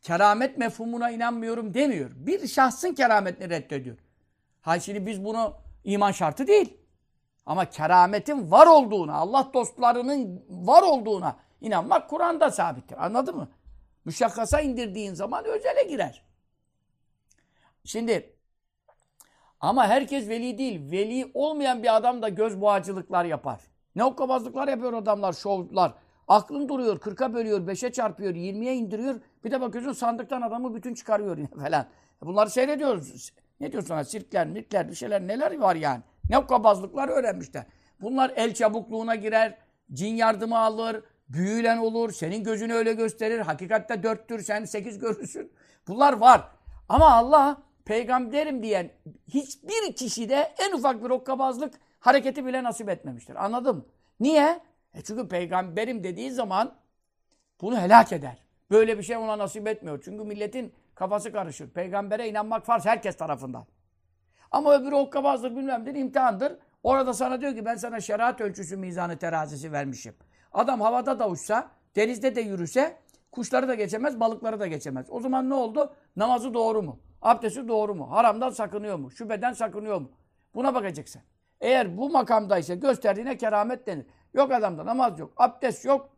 keramet 0.02 0.58
mefhumuna 0.58 1.12
inanmıyorum 1.12 1.74
demiyor. 1.74 2.12
Bir 2.16 2.48
şahsın 2.48 2.94
kerametini 2.94 3.50
reddediyor. 3.50 3.98
Ha 4.62 4.80
şimdi 4.80 5.06
biz 5.06 5.26
bunu 5.26 5.54
iman 5.84 6.12
şartı 6.12 6.48
değil. 6.48 6.78
Ama 7.46 7.66
kerametin 7.66 8.52
var 8.52 8.68
olduğuna, 8.68 9.14
Allah 9.14 9.50
dostlarının 9.54 10.44
var 10.50 10.84
olduğuna 10.84 11.36
inanmak 11.62 12.10
Kur'an'da 12.10 12.52
sabittir. 12.52 13.06
Anladın 13.06 13.36
mı? 13.36 13.48
Müşakkasa 14.06 14.62
indirdiğin 14.62 15.14
zaman 15.14 15.46
özele 15.46 15.84
girer. 15.84 16.24
Şimdi 17.84 18.36
ama 19.60 19.88
herkes 19.88 20.30
veli 20.30 20.58
değil. 20.58 20.92
Veli 20.92 21.32
olmayan 21.34 21.84
bir 21.84 21.96
adam 21.96 22.22
da 22.22 22.30
göz 22.30 22.62
boğacılıklar 22.62 23.26
yapar. 23.26 23.62
Ne 23.96 24.04
okkabazlıklar 24.04 24.68
yapıyor 24.68 24.94
adamlar, 24.94 25.34
şovlar. 25.34 25.94
Aklın 26.28 26.70
duruyor, 26.70 27.00
40'a 27.00 27.34
bölüyor, 27.34 27.68
5'e 27.68 27.92
çarpıyor, 27.92 28.36
20'ye 28.36 28.76
indiriyor. 28.76 29.22
Bir 29.44 29.52
de 29.52 29.62
bakıyorsun 29.62 29.94
sandıktan 29.94 30.42
adamı 30.42 30.76
bütün 30.76 30.94
çıkarıyor 30.94 31.38
yine 31.38 31.48
falan. 31.64 31.86
Bunları 32.22 32.50
seyrediyoruz. 32.50 33.32
Ne 33.60 33.72
diyorsun 33.72 33.88
sana? 33.88 34.04
Sirkler, 34.04 34.48
mirkler, 34.48 34.90
bir 34.90 34.96
şeyler 34.96 35.28
neler 35.28 35.58
var 35.58 35.76
yani. 35.76 36.02
Ne 36.30 36.38
okkabazlıklar 36.38 37.10
öğrenmişler. 37.10 37.66
Bunlar 38.02 38.32
el 38.36 38.54
çabukluğuna 38.54 39.16
girer, 39.16 39.58
cin 39.94 40.16
yardımı 40.16 40.60
alır, 40.60 41.04
büyülen 41.30 41.78
olur, 41.78 42.12
senin 42.12 42.44
gözünü 42.44 42.74
öyle 42.74 42.94
gösterir. 42.94 43.40
Hakikatte 43.40 44.04
dörttür, 44.04 44.44
sen 44.44 44.66
sekiz 44.66 45.00
görürsün. 45.00 45.52
Bunlar 45.88 46.14
var. 46.14 46.48
Ama 46.90 47.12
Allah 47.12 47.62
peygamberim 47.86 48.64
diyen 48.64 48.92
hiçbir 49.28 49.96
kişide 49.96 50.54
en 50.60 50.72
ufak 50.72 51.04
bir 51.04 51.10
okkabazlık 51.10 51.74
hareketi 52.00 52.46
bile 52.46 52.64
nasip 52.64 52.90
etmemiştir. 52.90 53.46
Anladın 53.46 53.76
mı? 53.76 53.86
Niye? 54.20 54.60
E 54.94 55.02
çünkü 55.02 55.28
peygamberim 55.28 56.04
dediği 56.04 56.32
zaman 56.32 56.76
bunu 57.62 57.80
helak 57.80 58.14
eder. 58.14 58.44
Böyle 58.72 58.98
bir 58.98 59.04
şey 59.04 59.18
ona 59.18 59.38
nasip 59.38 59.68
etmiyor. 59.68 60.02
Çünkü 60.06 60.24
milletin 60.24 60.74
kafası 60.96 61.32
karışır. 61.32 61.70
Peygambere 61.70 62.30
inanmak 62.30 62.66
farz 62.66 62.86
herkes 62.86 63.18
tarafından. 63.18 63.66
Ama 64.52 64.76
öbürü 64.76 64.96
okkabazdır 64.96 65.56
bilmemdir, 65.56 65.96
imtihandır. 65.96 66.54
Orada 66.84 67.14
sana 67.14 67.42
diyor 67.42 67.56
ki 67.56 67.66
ben 67.66 67.76
sana 67.76 68.00
şeriat 68.00 68.42
ölçüsü 68.42 68.78
mizanı 68.78 69.18
terazisi 69.18 69.72
vermişim. 69.72 70.16
Adam 70.52 70.82
havada 70.82 71.20
da 71.20 71.30
uçsa, 71.30 71.72
denizde 71.96 72.36
de 72.36 72.42
yürüse 72.42 72.98
kuşları 73.32 73.68
da 73.68 73.76
geçemez, 73.76 74.20
balıkları 74.20 74.60
da 74.60 74.68
geçemez. 74.68 75.06
O 75.10 75.20
zaman 75.20 75.50
ne 75.50 75.54
oldu? 75.54 75.94
Namazı 76.16 76.54
doğru 76.54 76.82
mu? 76.82 77.00
Abdesti 77.22 77.68
doğru 77.68 77.96
mu? 77.96 78.12
Haramdan 78.12 78.50
sakınıyor 78.50 78.98
mu? 78.98 79.12
Şüpheden 79.12 79.54
sakınıyor 79.54 80.02
mu? 80.02 80.12
Buna 80.56 80.76
bakacaksın. 80.76 81.22
Eğer 81.62 81.98
bu 81.98 82.10
makamdaysa 82.10 82.76
gösterdiğine 82.76 83.38
keramet 83.38 83.88
denir. 83.88 84.06
Yok 84.34 84.52
adamda 84.52 84.86
namaz 84.86 85.20
yok, 85.20 85.34
abdest 85.38 85.86
yok, 85.86 86.10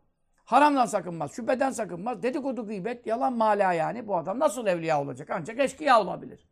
haramdan 0.45 0.85
sakınmaz, 0.85 1.31
şüpheden 1.31 1.71
sakınmaz, 1.71 2.23
dedikodu 2.23 2.67
gıybet, 2.67 3.07
yalan 3.07 3.33
mala 3.33 3.73
yani. 3.73 4.07
Bu 4.07 4.17
adam 4.17 4.39
nasıl 4.39 4.67
evliya 4.67 5.01
olacak? 5.01 5.29
Ancak 5.31 5.59
eşkıya 5.59 6.01
olabilir. 6.01 6.47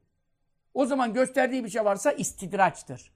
O 0.73 0.85
zaman 0.85 1.13
gösterdiği 1.13 1.63
bir 1.63 1.69
şey 1.69 1.85
varsa 1.85 2.11
istidraçtır. 2.11 3.11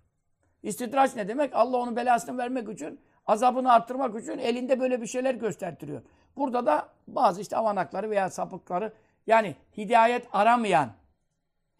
İstidraç 0.64 1.16
ne 1.16 1.28
demek? 1.28 1.56
Allah 1.56 1.78
onun 1.78 1.96
belasını 1.96 2.38
vermek 2.38 2.70
için, 2.70 3.00
azabını 3.26 3.74
arttırmak 3.74 4.22
için 4.22 4.38
elinde 4.38 4.80
böyle 4.80 5.02
bir 5.02 5.08
şeyler 5.08 5.36
göstertiriyor. 5.36 6.02
Burada 6.38 6.66
da 6.66 6.90
bazı 7.08 7.42
işte 7.42 7.58
avanakları 7.58 8.10
veya 8.10 8.30
sapıkları 8.30 8.94
yani 9.28 9.56
hidayet 9.78 10.28
aramayan, 10.32 10.94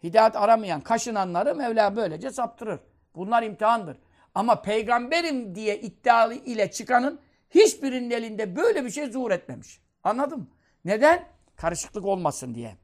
hidayet 0.02 0.36
aramayan, 0.36 0.80
kaşınanları 0.80 1.54
Mevla 1.54 1.96
böylece 1.96 2.30
saptırır. 2.30 2.80
Bunlar 3.14 3.42
imtihandır. 3.42 3.96
Ama 4.34 4.62
peygamberim 4.62 5.54
diye 5.54 5.80
iddialı 5.80 6.34
ile 6.34 6.70
çıkanın 6.70 7.20
hiçbirinin 7.50 8.10
elinde 8.10 8.56
böyle 8.56 8.84
bir 8.84 8.90
şey 8.90 9.06
zuhur 9.10 9.30
etmemiş. 9.30 9.80
Anladın 10.02 10.38
mı? 10.38 10.46
Neden? 10.84 11.28
Karışıklık 11.56 12.04
olmasın 12.04 12.54
diye. 12.54 12.76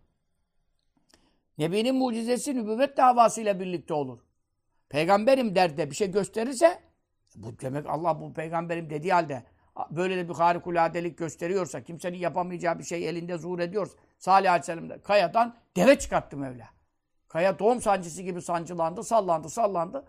Nebinin 1.58 1.94
mucizesi 1.94 2.54
nübüvvet 2.54 2.96
davasıyla 2.96 3.61
birlikte 3.61 3.94
olur. 3.94 4.18
Peygamberim 4.88 5.54
der 5.54 5.76
de 5.76 5.90
bir 5.90 5.94
şey 5.94 6.11
gösterirse 6.11 6.78
bu 7.37 7.59
demek 7.61 7.87
Allah 7.87 8.20
bu 8.20 8.35
peygamberim 8.35 8.91
dediği 8.91 9.12
halde 9.12 9.45
böyle 9.91 10.16
de 10.16 10.28
bir 10.28 10.35
harikuladelik 10.35 11.18
gösteriyorsa, 11.18 11.83
kimsenin 11.83 12.18
yapamayacağı 12.18 12.78
bir 12.78 12.85
şey 12.85 13.09
elinde 13.09 13.39
zuhur 13.39 13.59
ediyorsa 13.59 13.99
Salih 14.18 14.51
Aleyhisselam 14.51 15.01
kayadan 15.03 15.57
deve 15.76 15.99
çıkarttı 15.99 16.37
Mevla. 16.37 16.68
Kaya 17.28 17.59
doğum 17.59 17.83
sancısı 17.83 18.22
gibi 18.22 18.43
sancılandı, 18.43 19.05
sallandı, 19.05 19.49
sallandı. 19.49 20.05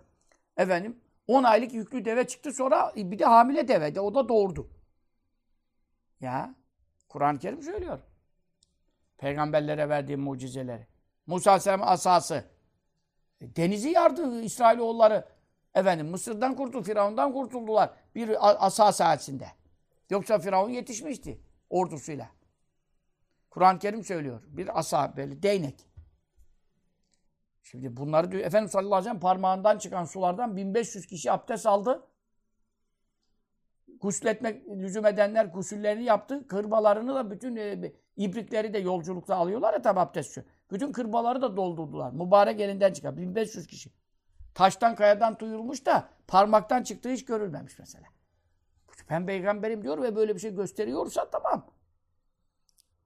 Efendim 0.57 0.99
10 1.27 1.43
aylık 1.43 1.73
yüklü 1.73 2.05
deve 2.05 2.27
çıktı 2.27 2.53
sonra 2.53 2.93
bir 2.95 3.19
de 3.19 3.25
hamile 3.25 3.67
deve 3.67 3.95
de 3.95 3.99
o 3.99 4.15
da 4.15 4.29
doğurdu. 4.29 4.69
Ya 6.19 6.55
Kur'an-ı 7.09 7.39
Kerim 7.39 7.61
söylüyor. 7.61 7.99
Peygamberlere 9.17 9.89
verdiği 9.89 10.17
mucizeleri. 10.17 10.87
Musa 11.27 11.51
Aleyhisselam 11.51 11.83
asası. 11.83 12.45
E, 13.41 13.55
denizi 13.55 13.89
yardı 13.89 14.41
İsrailoğulları. 14.41 15.25
Efendim 15.75 16.07
Mısır'dan 16.09 16.55
kurtuldu, 16.55 16.83
Firavun'dan 16.83 17.33
kurtuldular. 17.33 17.93
Bir 18.15 18.65
asa 18.65 18.91
sayesinde. 18.91 19.47
Yoksa 20.09 20.39
Firavun 20.39 20.69
yetişmişti 20.69 21.41
ordusuyla. 21.69 22.29
Kur'an-ı 23.49 23.79
Kerim 23.79 24.03
söylüyor. 24.03 24.41
Bir 24.47 24.79
asa 24.79 25.17
böyle 25.17 25.43
değnek. 25.43 25.87
Şimdi 27.63 27.97
bunları 27.97 28.31
diyor, 28.31 28.43
Efendimiz 28.43 28.71
sallallahu 28.71 28.95
aleyhi 28.95 29.05
ve 29.05 29.09
sellem 29.09 29.19
parmağından 29.19 29.77
çıkan 29.77 30.05
sulardan 30.05 30.57
1500 30.57 31.07
kişi 31.07 31.31
abdest 31.31 31.65
aldı. 31.65 32.07
Gusletmek, 34.01 34.69
lüzum 34.69 35.05
edenler 35.05 35.45
gusüllerini 35.45 36.03
yaptı. 36.03 36.47
Kırbalarını 36.47 37.15
da 37.15 37.31
bütün 37.31 37.55
e, 37.55 37.93
ibrikleri 38.17 38.73
de 38.73 38.77
yolculukta 38.77 39.35
alıyorlar 39.35 39.73
ya 39.73 39.81
tabi 39.81 39.99
abdestçi. 39.99 40.43
Bütün 40.71 40.91
kırbaları 40.91 41.41
da 41.41 41.57
doldurdular. 41.57 42.11
Mübarek 42.11 42.61
elinden 42.61 42.93
çıkan 42.93 43.17
1500 43.17 43.67
kişi. 43.67 43.91
Taştan 44.53 44.95
kayadan 44.95 45.39
duyulmuş 45.39 45.85
da 45.85 46.09
parmaktan 46.27 46.83
çıktığı 46.83 47.09
hiç 47.09 47.25
görülmemiş 47.25 47.79
mesela. 47.79 48.07
Ben 49.09 49.25
peygamberim 49.25 49.83
diyor 49.83 50.01
ve 50.01 50.15
böyle 50.15 50.35
bir 50.35 50.39
şey 50.39 50.55
gösteriyorsa 50.55 51.29
tamam. 51.29 51.65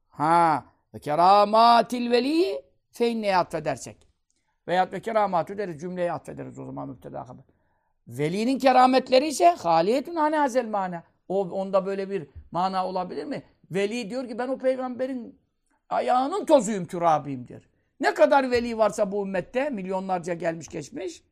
Ha 0.10 0.66
ve 0.94 1.00
keramatil 1.00 2.12
veli 2.12 2.62
feinneye 2.92 3.38
atfedersek. 3.38 4.08
Veyahut 4.68 4.94
ve 4.94 5.02
keramatü 5.02 5.58
deriz 5.58 5.82
cümleye 5.82 6.12
atfederiz 6.12 6.60
o 6.60 6.66
zaman 6.66 6.90
müpteda 6.90 7.30
haber. 7.30 7.46
Velinin 8.08 8.60
kerametleri 8.60 9.28
ise 9.28 9.50
haliyetun 9.50 10.16
hani 10.16 10.36
hazel 10.36 10.68
mana. 10.68 11.04
O, 11.28 11.50
onda 11.50 11.86
böyle 11.86 12.10
bir 12.10 12.28
mana 12.52 12.88
olabilir 12.88 13.26
mi? 13.26 13.44
Veli 13.72 14.10
diyor 14.10 14.28
ki 14.28 14.38
ben 14.38 14.48
o 14.48 14.58
peygamberin 14.58 15.40
ayağının 15.90 16.46
tozuyum, 16.46 16.86
türabiyim 16.86 17.48
diyor. 17.48 17.70
Ne 18.00 18.14
kadar 18.14 18.52
veli 18.52 18.78
varsa 18.78 19.12
bu 19.12 19.26
ümmette 19.26 19.70
milyonlarca 19.70 20.34
gelmiş 20.34 20.68
geçmiş. 20.68 21.24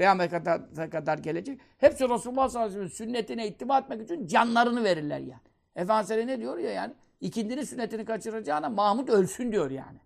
Kıyamet 0.00 0.30
kadar, 0.30 0.90
kadar 0.90 1.18
gelecek. 1.18 1.60
Hepsi 1.78 2.08
Resulullah 2.08 2.48
sallallahu 2.48 2.70
aleyhi 2.70 2.84
ve 2.84 2.94
sünnetine 2.94 3.48
ittiba 3.48 3.78
etmek 3.78 4.02
için 4.02 4.26
canlarını 4.26 4.84
verirler 4.84 5.18
yani. 5.18 5.40
Efendimiz 5.76 6.26
ne 6.26 6.40
diyor 6.40 6.58
ya 6.58 6.72
yani? 6.72 6.94
İkindinin 7.20 7.64
sünnetini 7.64 8.04
kaçıracağına 8.04 8.68
Mahmud 8.68 9.08
ölsün 9.08 9.52
diyor 9.52 9.70
yani. 9.70 9.98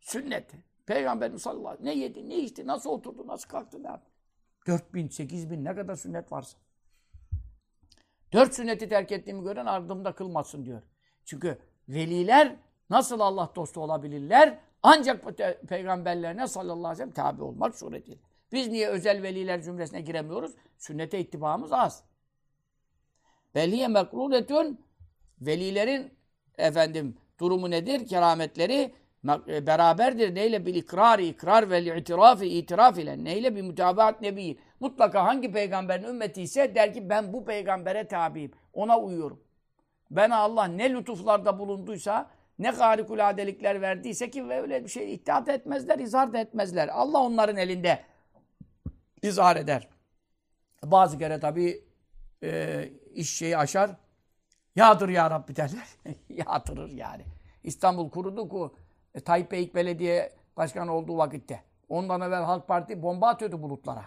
Sünneti. 0.00 0.56
Peygamberimiz 0.86 1.42
sallallahu 1.42 1.68
aleyhi 1.68 1.84
ve 1.84 1.90
sellem 1.90 1.98
ne 1.98 2.02
yedi, 2.02 2.28
ne 2.28 2.38
içti, 2.38 2.66
nasıl 2.66 2.90
oturdu, 2.90 3.26
nasıl 3.26 3.48
kalktı, 3.48 3.82
ne 3.82 3.86
yaptı? 3.86 4.10
4 4.66 4.94
bin, 4.94 5.08
8 5.08 5.50
bin 5.50 5.64
ne 5.64 5.74
kadar 5.74 5.94
sünnet 5.94 6.32
varsa. 6.32 6.58
Dört 8.32 8.54
sünneti 8.54 8.88
terk 8.88 9.12
ettiğimi 9.12 9.44
gören 9.44 9.66
ardımda 9.66 10.14
kılmasın 10.14 10.64
diyor. 10.64 10.82
Çünkü 11.24 11.58
veliler 11.88 12.56
nasıl 12.90 13.20
Allah 13.20 13.52
dostu 13.56 13.80
olabilirler? 13.80 14.58
Ancak 14.82 15.36
pe 15.36 15.60
peygamberlerine 15.68 16.46
sallallahu 16.46 16.76
aleyhi 16.76 16.92
ve 16.92 16.96
sellem 16.96 17.12
tabi 17.12 17.42
olmak 17.42 17.74
suretiyle. 17.78 18.31
Biz 18.52 18.68
niye 18.68 18.88
özel 18.88 19.22
veliler 19.22 19.62
cümlesine 19.62 20.00
giremiyoruz? 20.00 20.52
Sünnete 20.78 21.18
ittibamız 21.18 21.72
az. 21.72 22.04
Belliye 23.54 23.88
mekruletün 23.88 24.80
velilerin 25.40 26.14
efendim 26.58 27.16
durumu 27.40 27.70
nedir? 27.70 28.06
Kerametleri 28.06 28.94
e, 29.48 29.66
beraberdir. 29.66 30.34
Neyle? 30.34 30.66
Bil 30.66 30.74
ikrar, 30.74 31.18
ikrar 31.18 31.70
ve 31.70 31.98
itiraf, 31.98 32.42
itiraf 32.42 32.98
ile. 32.98 33.24
Neyle? 33.24 33.56
Bir 33.56 33.62
mütabaat 33.62 34.20
nebi. 34.20 34.58
Mutlaka 34.80 35.24
hangi 35.24 35.52
peygamberin 35.52 36.04
ümmeti 36.04 36.42
ise 36.42 36.74
der 36.74 36.94
ki 36.94 37.08
ben 37.08 37.32
bu 37.32 37.44
peygambere 37.44 38.08
tabiyim. 38.08 38.52
Ona 38.72 39.00
uyuyorum. 39.00 39.44
Ben 40.10 40.30
Allah 40.30 40.64
ne 40.64 40.90
lütuflarda 40.90 41.58
bulunduysa, 41.58 42.30
ne 42.58 42.70
harikuladelikler 42.70 43.80
verdiyse 43.80 44.30
ki 44.30 44.44
öyle 44.50 44.84
bir 44.84 44.88
şey 44.88 45.14
iddiat 45.14 45.48
etmezler, 45.48 45.98
izhar 45.98 46.32
da 46.32 46.38
etmezler. 46.38 46.88
Allah 46.92 47.18
onların 47.18 47.56
elinde 47.56 47.98
izhar 49.22 49.56
eder. 49.56 49.88
Bazı 50.84 51.18
kere 51.18 51.40
tabii 51.40 51.84
e, 52.42 52.88
iş 53.14 53.36
şeyi 53.36 53.58
aşar. 53.58 53.90
Yağdır 54.76 55.08
ya 55.08 55.30
Rabbi 55.30 55.56
derler. 55.56 55.88
Yağdırır 56.28 56.90
yani. 56.90 57.24
İstanbul 57.62 58.10
kurudu 58.10 58.48
ku 58.48 58.76
e, 59.14 59.20
Tayyip 59.20 59.52
Beyik 59.52 59.74
Belediye 59.74 60.32
Başkanı 60.56 60.92
olduğu 60.92 61.18
vakitte. 61.18 61.62
Ondan 61.88 62.20
evvel 62.20 62.42
Halk 62.42 62.68
Parti 62.68 63.02
bomba 63.02 63.28
atıyordu 63.28 63.62
bulutlara. 63.62 64.04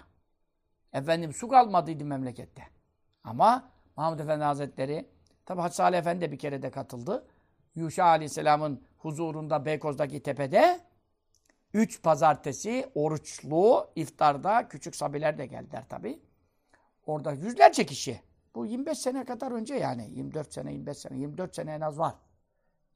Efendim 0.93 1.33
su 1.33 1.47
kalmadıydı 1.47 2.05
memlekette. 2.05 2.63
Ama 3.23 3.69
Mahmud 3.97 4.19
Efendi 4.19 4.43
Hazretleri, 4.43 5.09
tabi 5.45 5.61
Hacı 5.61 5.75
Salih 5.75 5.97
Efendi 5.97 6.21
de 6.21 6.31
bir 6.31 6.39
kere 6.39 6.61
de 6.61 6.71
katıldı. 6.71 7.27
Yuşa 7.75 8.05
Aleyhisselam'ın 8.05 8.83
huzurunda 8.97 9.65
Beykoz'daki 9.65 10.23
tepede 10.23 10.79
üç 11.75 12.01
pazartesi 12.03 12.91
oruçlu 12.95 13.89
iftarda 13.95 14.67
küçük 14.67 14.95
sabiler 14.95 15.37
de 15.37 15.45
geldiler 15.45 15.83
tabi. 15.89 16.19
Orada 17.05 17.31
yüzlerce 17.31 17.85
kişi. 17.85 18.21
Bu 18.55 18.65
25 18.65 18.97
sene 18.97 19.25
kadar 19.25 19.51
önce 19.51 19.75
yani. 19.75 20.09
24 20.11 20.53
sene, 20.53 20.73
25 20.73 20.97
sene, 20.97 21.17
24 21.17 21.55
sene 21.55 21.73
en 21.73 21.81
az 21.81 21.99
var. 21.99 22.15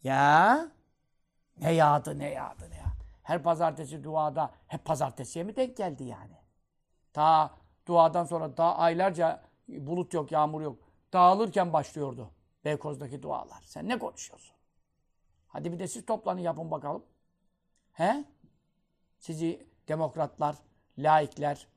Ya 0.03 0.71
ne 1.61 1.71
yağdı, 1.71 2.19
ne 2.19 2.29
yağdı, 2.29 2.69
ne 2.69 2.75
yağdı. 2.75 3.05
Her 3.23 3.43
pazartesi 3.43 4.03
duada 4.03 4.51
hep 4.67 4.85
pazartesiye 4.85 5.45
mi 5.45 5.55
denk 5.55 5.77
geldi 5.77 6.03
yani? 6.03 6.37
Ta 7.13 7.51
duadan 7.87 8.25
sonra 8.25 8.57
daha 8.57 8.75
aylarca 8.75 9.41
bulut 9.67 10.13
yok, 10.13 10.31
yağmur 10.31 10.61
yok. 10.61 10.77
Dağılırken 11.13 11.73
başlıyordu 11.73 12.31
Beykoz'daki 12.65 13.23
dualar. 13.23 13.61
Sen 13.65 13.89
ne 13.89 13.99
konuşuyorsun? 13.99 14.55
Hadi 15.47 15.71
bir 15.71 15.79
de 15.79 15.87
siz 15.87 16.05
toplanın 16.05 16.39
yapın 16.39 16.71
bakalım. 16.71 17.03
He? 17.93 18.25
Sizi 19.19 19.67
demokratlar, 19.87 20.55
laikler, 20.97 21.67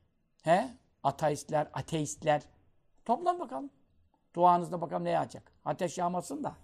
he? 0.43 0.69
Ateistler, 1.03 1.69
ateistler. 1.73 2.43
Toplan 3.05 3.39
bakalım. 3.39 3.69
Duanızda 4.35 4.81
bakalım 4.81 5.03
ne 5.03 5.09
yağacak. 5.09 5.51
Ateş 5.65 5.97
yağmasın 5.97 6.43
da. 6.43 6.55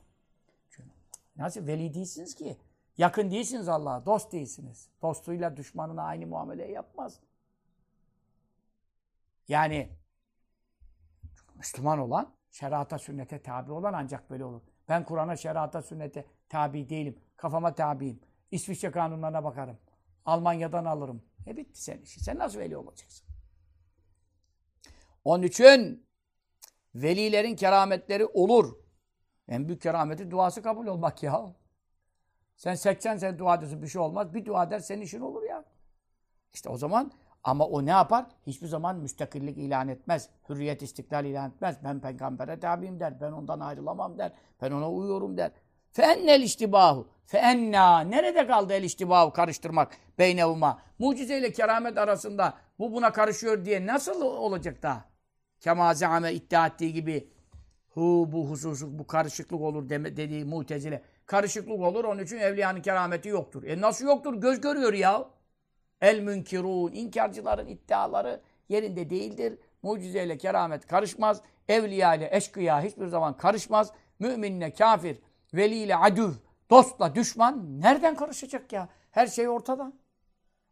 Nasıl 1.35 1.67
veli 1.67 1.93
değilsiniz 1.93 2.35
ki? 2.35 2.57
Yakın 2.97 3.31
değilsiniz 3.31 3.69
Allah'a. 3.69 4.05
Dost 4.05 4.31
değilsiniz. 4.31 4.89
Dostuyla 5.01 5.57
düşmanına 5.57 6.03
aynı 6.03 6.27
muamele 6.27 6.71
yapmaz. 6.71 7.19
Yani 9.47 9.89
Müslüman 11.55 11.99
olan, 11.99 12.33
şerata 12.51 12.99
sünnete 12.99 13.41
tabi 13.41 13.71
olan 13.71 13.93
ancak 13.93 14.29
böyle 14.29 14.45
olur. 14.45 14.61
Ben 14.89 15.03
Kur'an'a, 15.03 15.35
şerata 15.35 15.81
sünnete 15.81 16.25
tabi 16.49 16.89
değilim. 16.89 17.19
Kafama 17.37 17.75
tabiyim. 17.75 18.19
İsviçre 18.51 18.91
kanunlarına 18.91 19.43
bakarım. 19.43 19.77
Almanya'dan 20.25 20.85
alırım. 20.85 21.21
E 21.47 21.57
bitti 21.57 21.81
senin 21.81 22.01
işin. 22.01 22.21
Sen 22.21 22.37
nasıl 22.37 22.59
veli 22.59 22.77
olacaksın? 22.77 23.27
Onun 25.23 25.43
için 25.43 26.07
velilerin 26.95 27.55
kerametleri 27.55 28.25
olur. 28.25 28.75
En 29.47 29.67
büyük 29.67 29.81
kerameti 29.81 30.31
duası 30.31 30.61
kabul 30.61 30.87
olmak 30.87 31.23
ya. 31.23 31.55
Sen 32.55 32.75
80 32.75 33.17
sene 33.17 33.39
dua 33.39 33.55
ediyorsun 33.55 33.81
bir 33.81 33.87
şey 33.87 34.01
olmaz. 34.01 34.33
Bir 34.33 34.45
dua 34.45 34.63
eder 34.63 34.79
senin 34.79 35.01
işin 35.01 35.21
olur 35.21 35.43
ya. 35.43 35.65
İşte 36.53 36.69
o 36.69 36.77
zaman 36.77 37.11
ama 37.43 37.65
o 37.67 37.85
ne 37.85 37.89
yapar? 37.89 38.25
Hiçbir 38.47 38.67
zaman 38.67 38.97
müstakillik 38.97 39.57
ilan 39.57 39.87
etmez. 39.87 40.29
Hürriyet 40.49 40.81
istiklal 40.81 41.25
ilan 41.25 41.49
etmez. 41.49 41.77
Ben 41.83 41.99
peygambere 41.99 42.59
tabiyim 42.59 42.99
der. 42.99 43.21
Ben 43.21 43.31
ondan 43.31 43.59
ayrılamam 43.59 44.17
der. 44.17 44.31
Ben 44.61 44.71
ona 44.71 44.91
uyuyorum 44.91 45.37
der. 45.37 45.51
Feennel 45.91 46.41
iştibahu. 46.41 47.07
Feenna. 47.29 47.99
Nerede 47.99 48.47
kaldı 48.47 48.73
el 48.73 48.83
iştibahu 48.83 49.33
karıştırmak 49.33 49.97
beynevuma? 50.19 50.81
Mucizeyle 50.99 51.51
keramet 51.51 51.97
arasında 51.97 52.53
bu 52.79 52.93
buna 52.93 53.11
karışıyor 53.11 53.65
diye 53.65 53.85
nasıl 53.85 54.21
olacak 54.21 54.83
da? 54.83 55.05
Kema 55.59 55.93
zeame 55.93 56.33
iddia 56.33 56.67
ettiği 56.67 56.93
gibi 56.93 57.29
hu 57.89 58.29
bu 58.31 58.49
hususu 58.49 58.99
bu 58.99 59.07
karışıklık 59.07 59.61
olur 59.61 59.89
deme, 59.89 60.17
dediği 60.17 60.45
mutezile. 60.45 61.01
Karışıklık 61.25 61.79
olur 61.79 62.05
onun 62.05 62.23
için 62.23 62.37
evliyanın 62.37 62.81
kerameti 62.81 63.29
yoktur. 63.29 63.63
E 63.63 63.81
nasıl 63.81 64.05
yoktur? 64.05 64.33
Göz 64.33 64.61
görüyor 64.61 64.93
ya. 64.93 65.29
El 66.01 66.19
münkirun. 66.19 66.91
inkarcıların 66.91 67.67
iddiaları 67.67 68.41
yerinde 68.69 69.09
değildir. 69.09 69.59
Mucizeyle 69.83 70.37
keramet 70.37 70.87
karışmaz. 70.87 71.41
Evliya 71.67 72.15
ile 72.15 72.29
eşkıya 72.31 72.81
hiçbir 72.81 73.07
zaman 73.07 73.37
karışmaz. 73.37 73.91
Müminle 74.19 74.73
kafir, 74.73 75.17
veli 75.53 75.75
ile 75.75 75.95
adüv, 75.95 76.31
dostla 76.69 77.15
düşman 77.15 77.81
nereden 77.81 78.15
karışacak 78.15 78.73
ya? 78.73 78.89
Her 79.11 79.27
şey 79.27 79.49
ortada. 79.49 79.93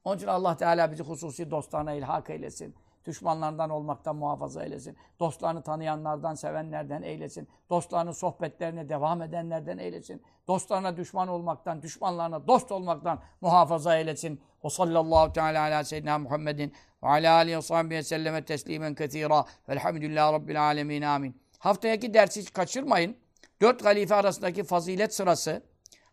Onun 0.04 0.18
için 0.18 0.28
Allah 0.28 0.58
Teala 0.58 0.92
bizi 0.92 1.04
hususi 1.04 1.52
dostlarına 1.52 1.94
ilhak 1.94 2.30
eylesin. 2.30 2.76
Düşmanlardan 3.06 3.70
olmaktan 3.70 4.16
muhafaza 4.16 4.64
eylesin. 4.64 4.98
Dostlarını 5.20 5.62
tanıyanlardan, 5.62 6.34
sevenlerden 6.34 7.02
eylesin. 7.02 7.48
Dostlarının 7.70 8.12
sohbetlerine 8.12 8.90
devam 8.90 9.22
edenlerden 9.22 9.78
eylesin. 9.78 10.22
Dostlarına 10.48 10.98
düşman 10.98 11.28
olmaktan, 11.28 11.82
düşmanlarına 11.82 12.48
dost 12.48 12.72
olmaktan 12.72 13.20
muhafaza 13.42 13.98
eylesin. 13.98 14.42
O 14.62 14.70
sallallahu 14.70 15.34
teala 15.34 15.62
ala 15.62 15.84
seyyidina 15.84 16.18
Muhammedin 16.18 16.74
ve 17.04 17.08
ala 17.08 17.34
alihi 17.34 17.58
ve 17.58 17.62
sahbihi 17.62 18.04
selleme 18.04 18.46
teslimen 18.46 18.96
kethira. 18.96 19.46
Velhamdülillahi 19.70 20.34
rabbil 20.34 20.64
alemin. 20.64 21.02
Amin. 21.02 21.42
Haftayaki 21.60 22.14
dersi 22.14 22.42
hiç 22.42 22.54
kaçırmayın. 22.54 23.16
Dört 23.62 23.86
halife 23.86 24.16
arasındaki 24.16 24.64
fazilet 24.64 25.16
sırası. 25.16 25.64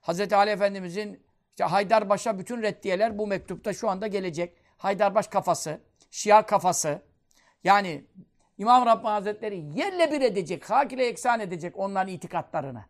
Hazreti 0.05 0.37
Ali 0.37 0.51
Efendimizin 0.51 1.23
işte 1.51 1.65
Haydarbaş'a 1.65 2.39
bütün 2.39 2.63
reddiyeler 2.63 3.19
bu 3.19 3.27
mektupta 3.27 3.73
şu 3.73 3.91
anda 3.91 4.07
gelecek. 4.07 4.57
Haydarbaş 4.77 5.29
kafası. 5.29 5.81
Şia 6.11 6.47
kafası. 6.47 7.03
Yani 7.65 8.05
İmam 8.59 8.87
Rabbani 8.87 9.13
Hazretleri 9.13 9.57
yerle 9.57 10.13
bir 10.13 10.21
edecek, 10.21 10.71
hak 10.71 10.93
ile 10.93 11.07
eksan 11.07 11.41
edecek 11.41 11.79
onların 11.79 12.13
itikatlarını. 12.13 12.85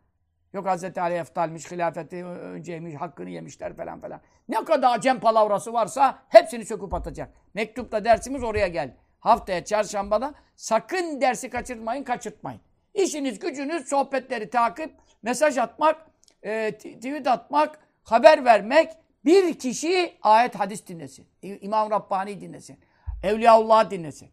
Yok 0.52 0.66
Hazreti 0.66 1.00
Ali 1.00 1.14
eftalmiş, 1.14 1.70
hilafeti 1.70 2.24
önceymiş, 2.24 2.94
hakkını 2.94 3.30
yemişler 3.30 3.76
falan 3.76 4.00
falan. 4.00 4.20
Ne 4.48 4.64
kadar 4.64 5.00
cem 5.00 5.20
palavrası 5.20 5.72
varsa 5.72 6.18
hepsini 6.28 6.66
söküp 6.66 6.94
atacak. 6.94 7.34
Mektupta 7.54 8.04
dersimiz 8.04 8.42
oraya 8.42 8.68
gel. 8.68 8.96
Haftaya 9.20 9.64
çarşambada 9.64 10.34
sakın 10.56 11.20
dersi 11.20 11.50
kaçırmayın, 11.50 12.04
kaçırtmayın. 12.04 12.60
İşiniz, 12.94 13.38
gücünüz, 13.38 13.88
sohbetleri 13.88 14.50
takip, 14.50 14.94
mesaj 15.22 15.58
atmak, 15.58 16.13
e, 16.44 16.72
tweet 16.72 17.26
atmak, 17.26 17.78
haber 18.04 18.44
vermek. 18.44 18.92
Bir 19.24 19.58
kişi 19.58 20.14
ayet 20.22 20.54
hadis 20.54 20.86
dinlesin. 20.86 21.26
İmam 21.42 21.90
Rabbani 21.90 22.40
dinlesin. 22.40 22.78
Evliyaullah 23.22 23.90
dinlesin. 23.90 24.30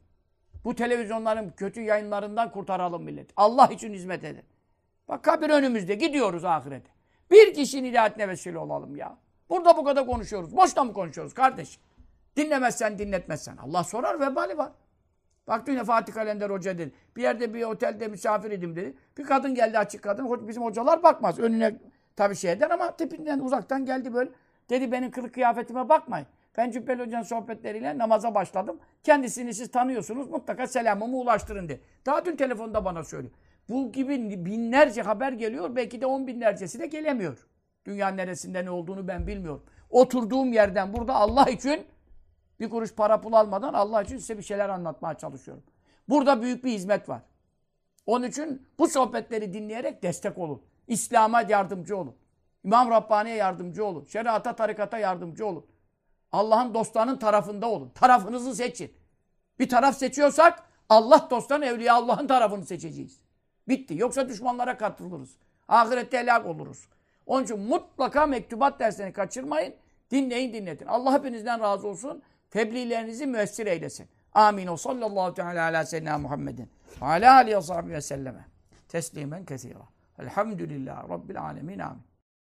Bu 0.64 0.76
televizyonların 0.76 1.50
kötü 1.50 1.82
yayınlarından 1.82 2.52
kurtaralım 2.52 3.04
milleti. 3.04 3.34
Allah 3.38 3.68
için 3.68 3.94
hizmet 3.94 4.24
edin. 4.24 4.44
Bak 5.08 5.24
kabir 5.24 5.50
önümüzde. 5.50 5.96
Gidiyoruz 5.96 6.46
ahirete. 6.46 6.92
Bir 7.32 7.54
kişinin 7.54 7.90
hidayetine 7.90 8.28
vesile 8.28 8.58
olalım 8.58 8.96
ya. 8.96 9.18
Burada 9.50 9.78
bu 9.78 9.84
kadar 9.84 10.06
konuşuyoruz. 10.06 10.58
Boşta 10.58 10.84
mı 10.84 10.94
konuşuyoruz 10.94 11.34
kardeş? 11.34 11.80
Dinlemezsen, 12.38 13.00
dinletmezsen. 13.00 13.58
Allah 13.58 13.84
sorar, 13.84 14.20
vebali 14.20 14.58
var. 14.58 14.72
Bak 15.48 15.68
dün 15.68 15.84
Fatih 15.84 16.14
Kalender 16.14 16.50
Hoca 16.50 16.78
dedi. 16.78 16.94
Bir 17.16 17.22
yerde 17.22 17.54
bir 17.54 17.64
otelde 17.64 18.08
misafir 18.08 18.52
idim 18.52 18.76
dedi. 18.76 18.98
Bir 19.18 19.24
kadın 19.24 19.56
geldi 19.56 19.78
açık 19.78 20.04
kadın. 20.04 20.48
Bizim 20.48 20.64
hocalar 20.64 21.04
bakmaz. 21.04 21.40
Önüne 21.40 21.80
tabii 22.22 22.36
şey 22.36 22.52
eder 22.52 22.70
ama 22.70 22.96
tipinden 22.98 23.40
uzaktan 23.40 23.86
geldi 23.86 24.14
böyle. 24.14 24.30
Dedi 24.70 24.92
benim 24.92 25.12
kılık 25.12 25.34
kıyafetime 25.34 25.90
bakmayın. 25.90 26.28
Ben 26.58 26.72
Cübbeli 26.72 27.06
Hoca'nın 27.06 27.24
sohbetleriyle 27.24 27.98
namaza 27.98 28.36
başladım. 28.36 28.80
Kendisini 29.04 29.54
siz 29.54 29.72
tanıyorsunuz. 29.72 30.30
Mutlaka 30.30 30.68
selamımı 30.68 31.18
ulaştırın 31.18 31.70
dedi. 31.70 31.82
Daha 32.06 32.26
dün 32.26 32.36
telefonda 32.36 32.86
bana 32.86 33.04
söylüyor. 33.04 33.34
Bu 33.70 33.92
gibi 33.92 34.46
binlerce 34.46 35.02
haber 35.02 35.32
geliyor. 35.32 35.76
Belki 35.76 36.02
de 36.02 36.06
on 36.06 36.28
binlercesi 36.28 36.80
de 36.80 36.88
gelemiyor. 36.88 37.48
Dünyanın 37.86 38.18
neresinde 38.18 38.66
ne 38.66 38.70
olduğunu 38.70 39.08
ben 39.08 39.28
bilmiyorum. 39.28 39.64
Oturduğum 39.90 40.54
yerden 40.54 40.94
burada 40.94 41.16
Allah 41.16 41.50
için 41.50 41.86
bir 42.60 42.70
kuruş 42.70 42.94
para 42.94 43.22
pul 43.22 43.34
almadan 43.34 43.74
Allah 43.74 44.02
için 44.02 44.18
size 44.18 44.38
bir 44.38 44.44
şeyler 44.44 44.70
anlatmaya 44.70 45.18
çalışıyorum. 45.18 45.64
Burada 46.10 46.42
büyük 46.42 46.64
bir 46.64 46.72
hizmet 46.72 47.10
var. 47.10 47.22
Onun 48.06 48.28
için 48.28 48.68
bu 48.80 48.88
sohbetleri 48.88 49.54
dinleyerek 49.54 50.04
destek 50.04 50.38
olun. 50.38 50.62
İslam'a 50.92 51.42
yardımcı 51.42 51.98
olun. 51.98 52.16
İmam 52.64 52.92
Rabbani'ye 52.92 53.36
yardımcı 53.36 53.86
olun. 53.86 54.06
Şeriata, 54.06 54.56
tarikata 54.56 54.98
yardımcı 54.98 55.46
olun. 55.46 55.66
Allah'ın 56.32 56.74
dostlarının 56.74 57.18
tarafında 57.18 57.70
olun. 57.70 57.92
Tarafınızı 57.96 58.56
seçin. 58.56 58.94
Bir 59.60 59.70
taraf 59.70 59.98
seçiyorsak 59.98 60.64
Allah 60.90 61.28
dostlarının, 61.30 61.66
evliya 61.66 61.96
Allah'ın 61.96 62.28
tarafını 62.28 62.66
seçeceğiz. 62.66 63.20
Bitti. 63.68 63.96
Yoksa 63.98 64.30
düşmanlara 64.30 64.78
katılırız. 64.78 65.36
Ahirette 65.68 66.20
helak 66.20 66.46
oluruz. 66.46 66.88
Onun 67.26 67.44
için 67.44 67.60
mutlaka 67.60 68.26
mektubat 68.26 68.80
derslerini 68.80 69.14
kaçırmayın. 69.14 69.74
Dinleyin 70.12 70.54
dinletin. 70.54 70.86
Allah 70.86 71.14
hepinizden 71.14 71.60
razı 71.60 71.88
olsun. 71.88 72.22
Tebliğlerinizi 72.50 73.28
müessir 73.28 73.68
eylesin. 73.68 74.08
Amin. 74.34 74.68
O 74.68 74.78
sallallahu 74.78 75.34
teala 75.34 75.64
ala 75.64 75.86
seyyidina 75.86 76.18
Muhammedin. 76.18 76.70
Ve 77.02 77.06
ala 77.06 77.62
sahbihi 77.62 77.94
ve 77.94 78.02
selleme. 78.02 78.46
Teslimen 78.88 79.46
kesira. 79.46 79.91
Elhamdülillah 80.22 81.10
Rabbil 81.10 81.42
alemin. 81.42 81.80
Amin. 81.80 82.11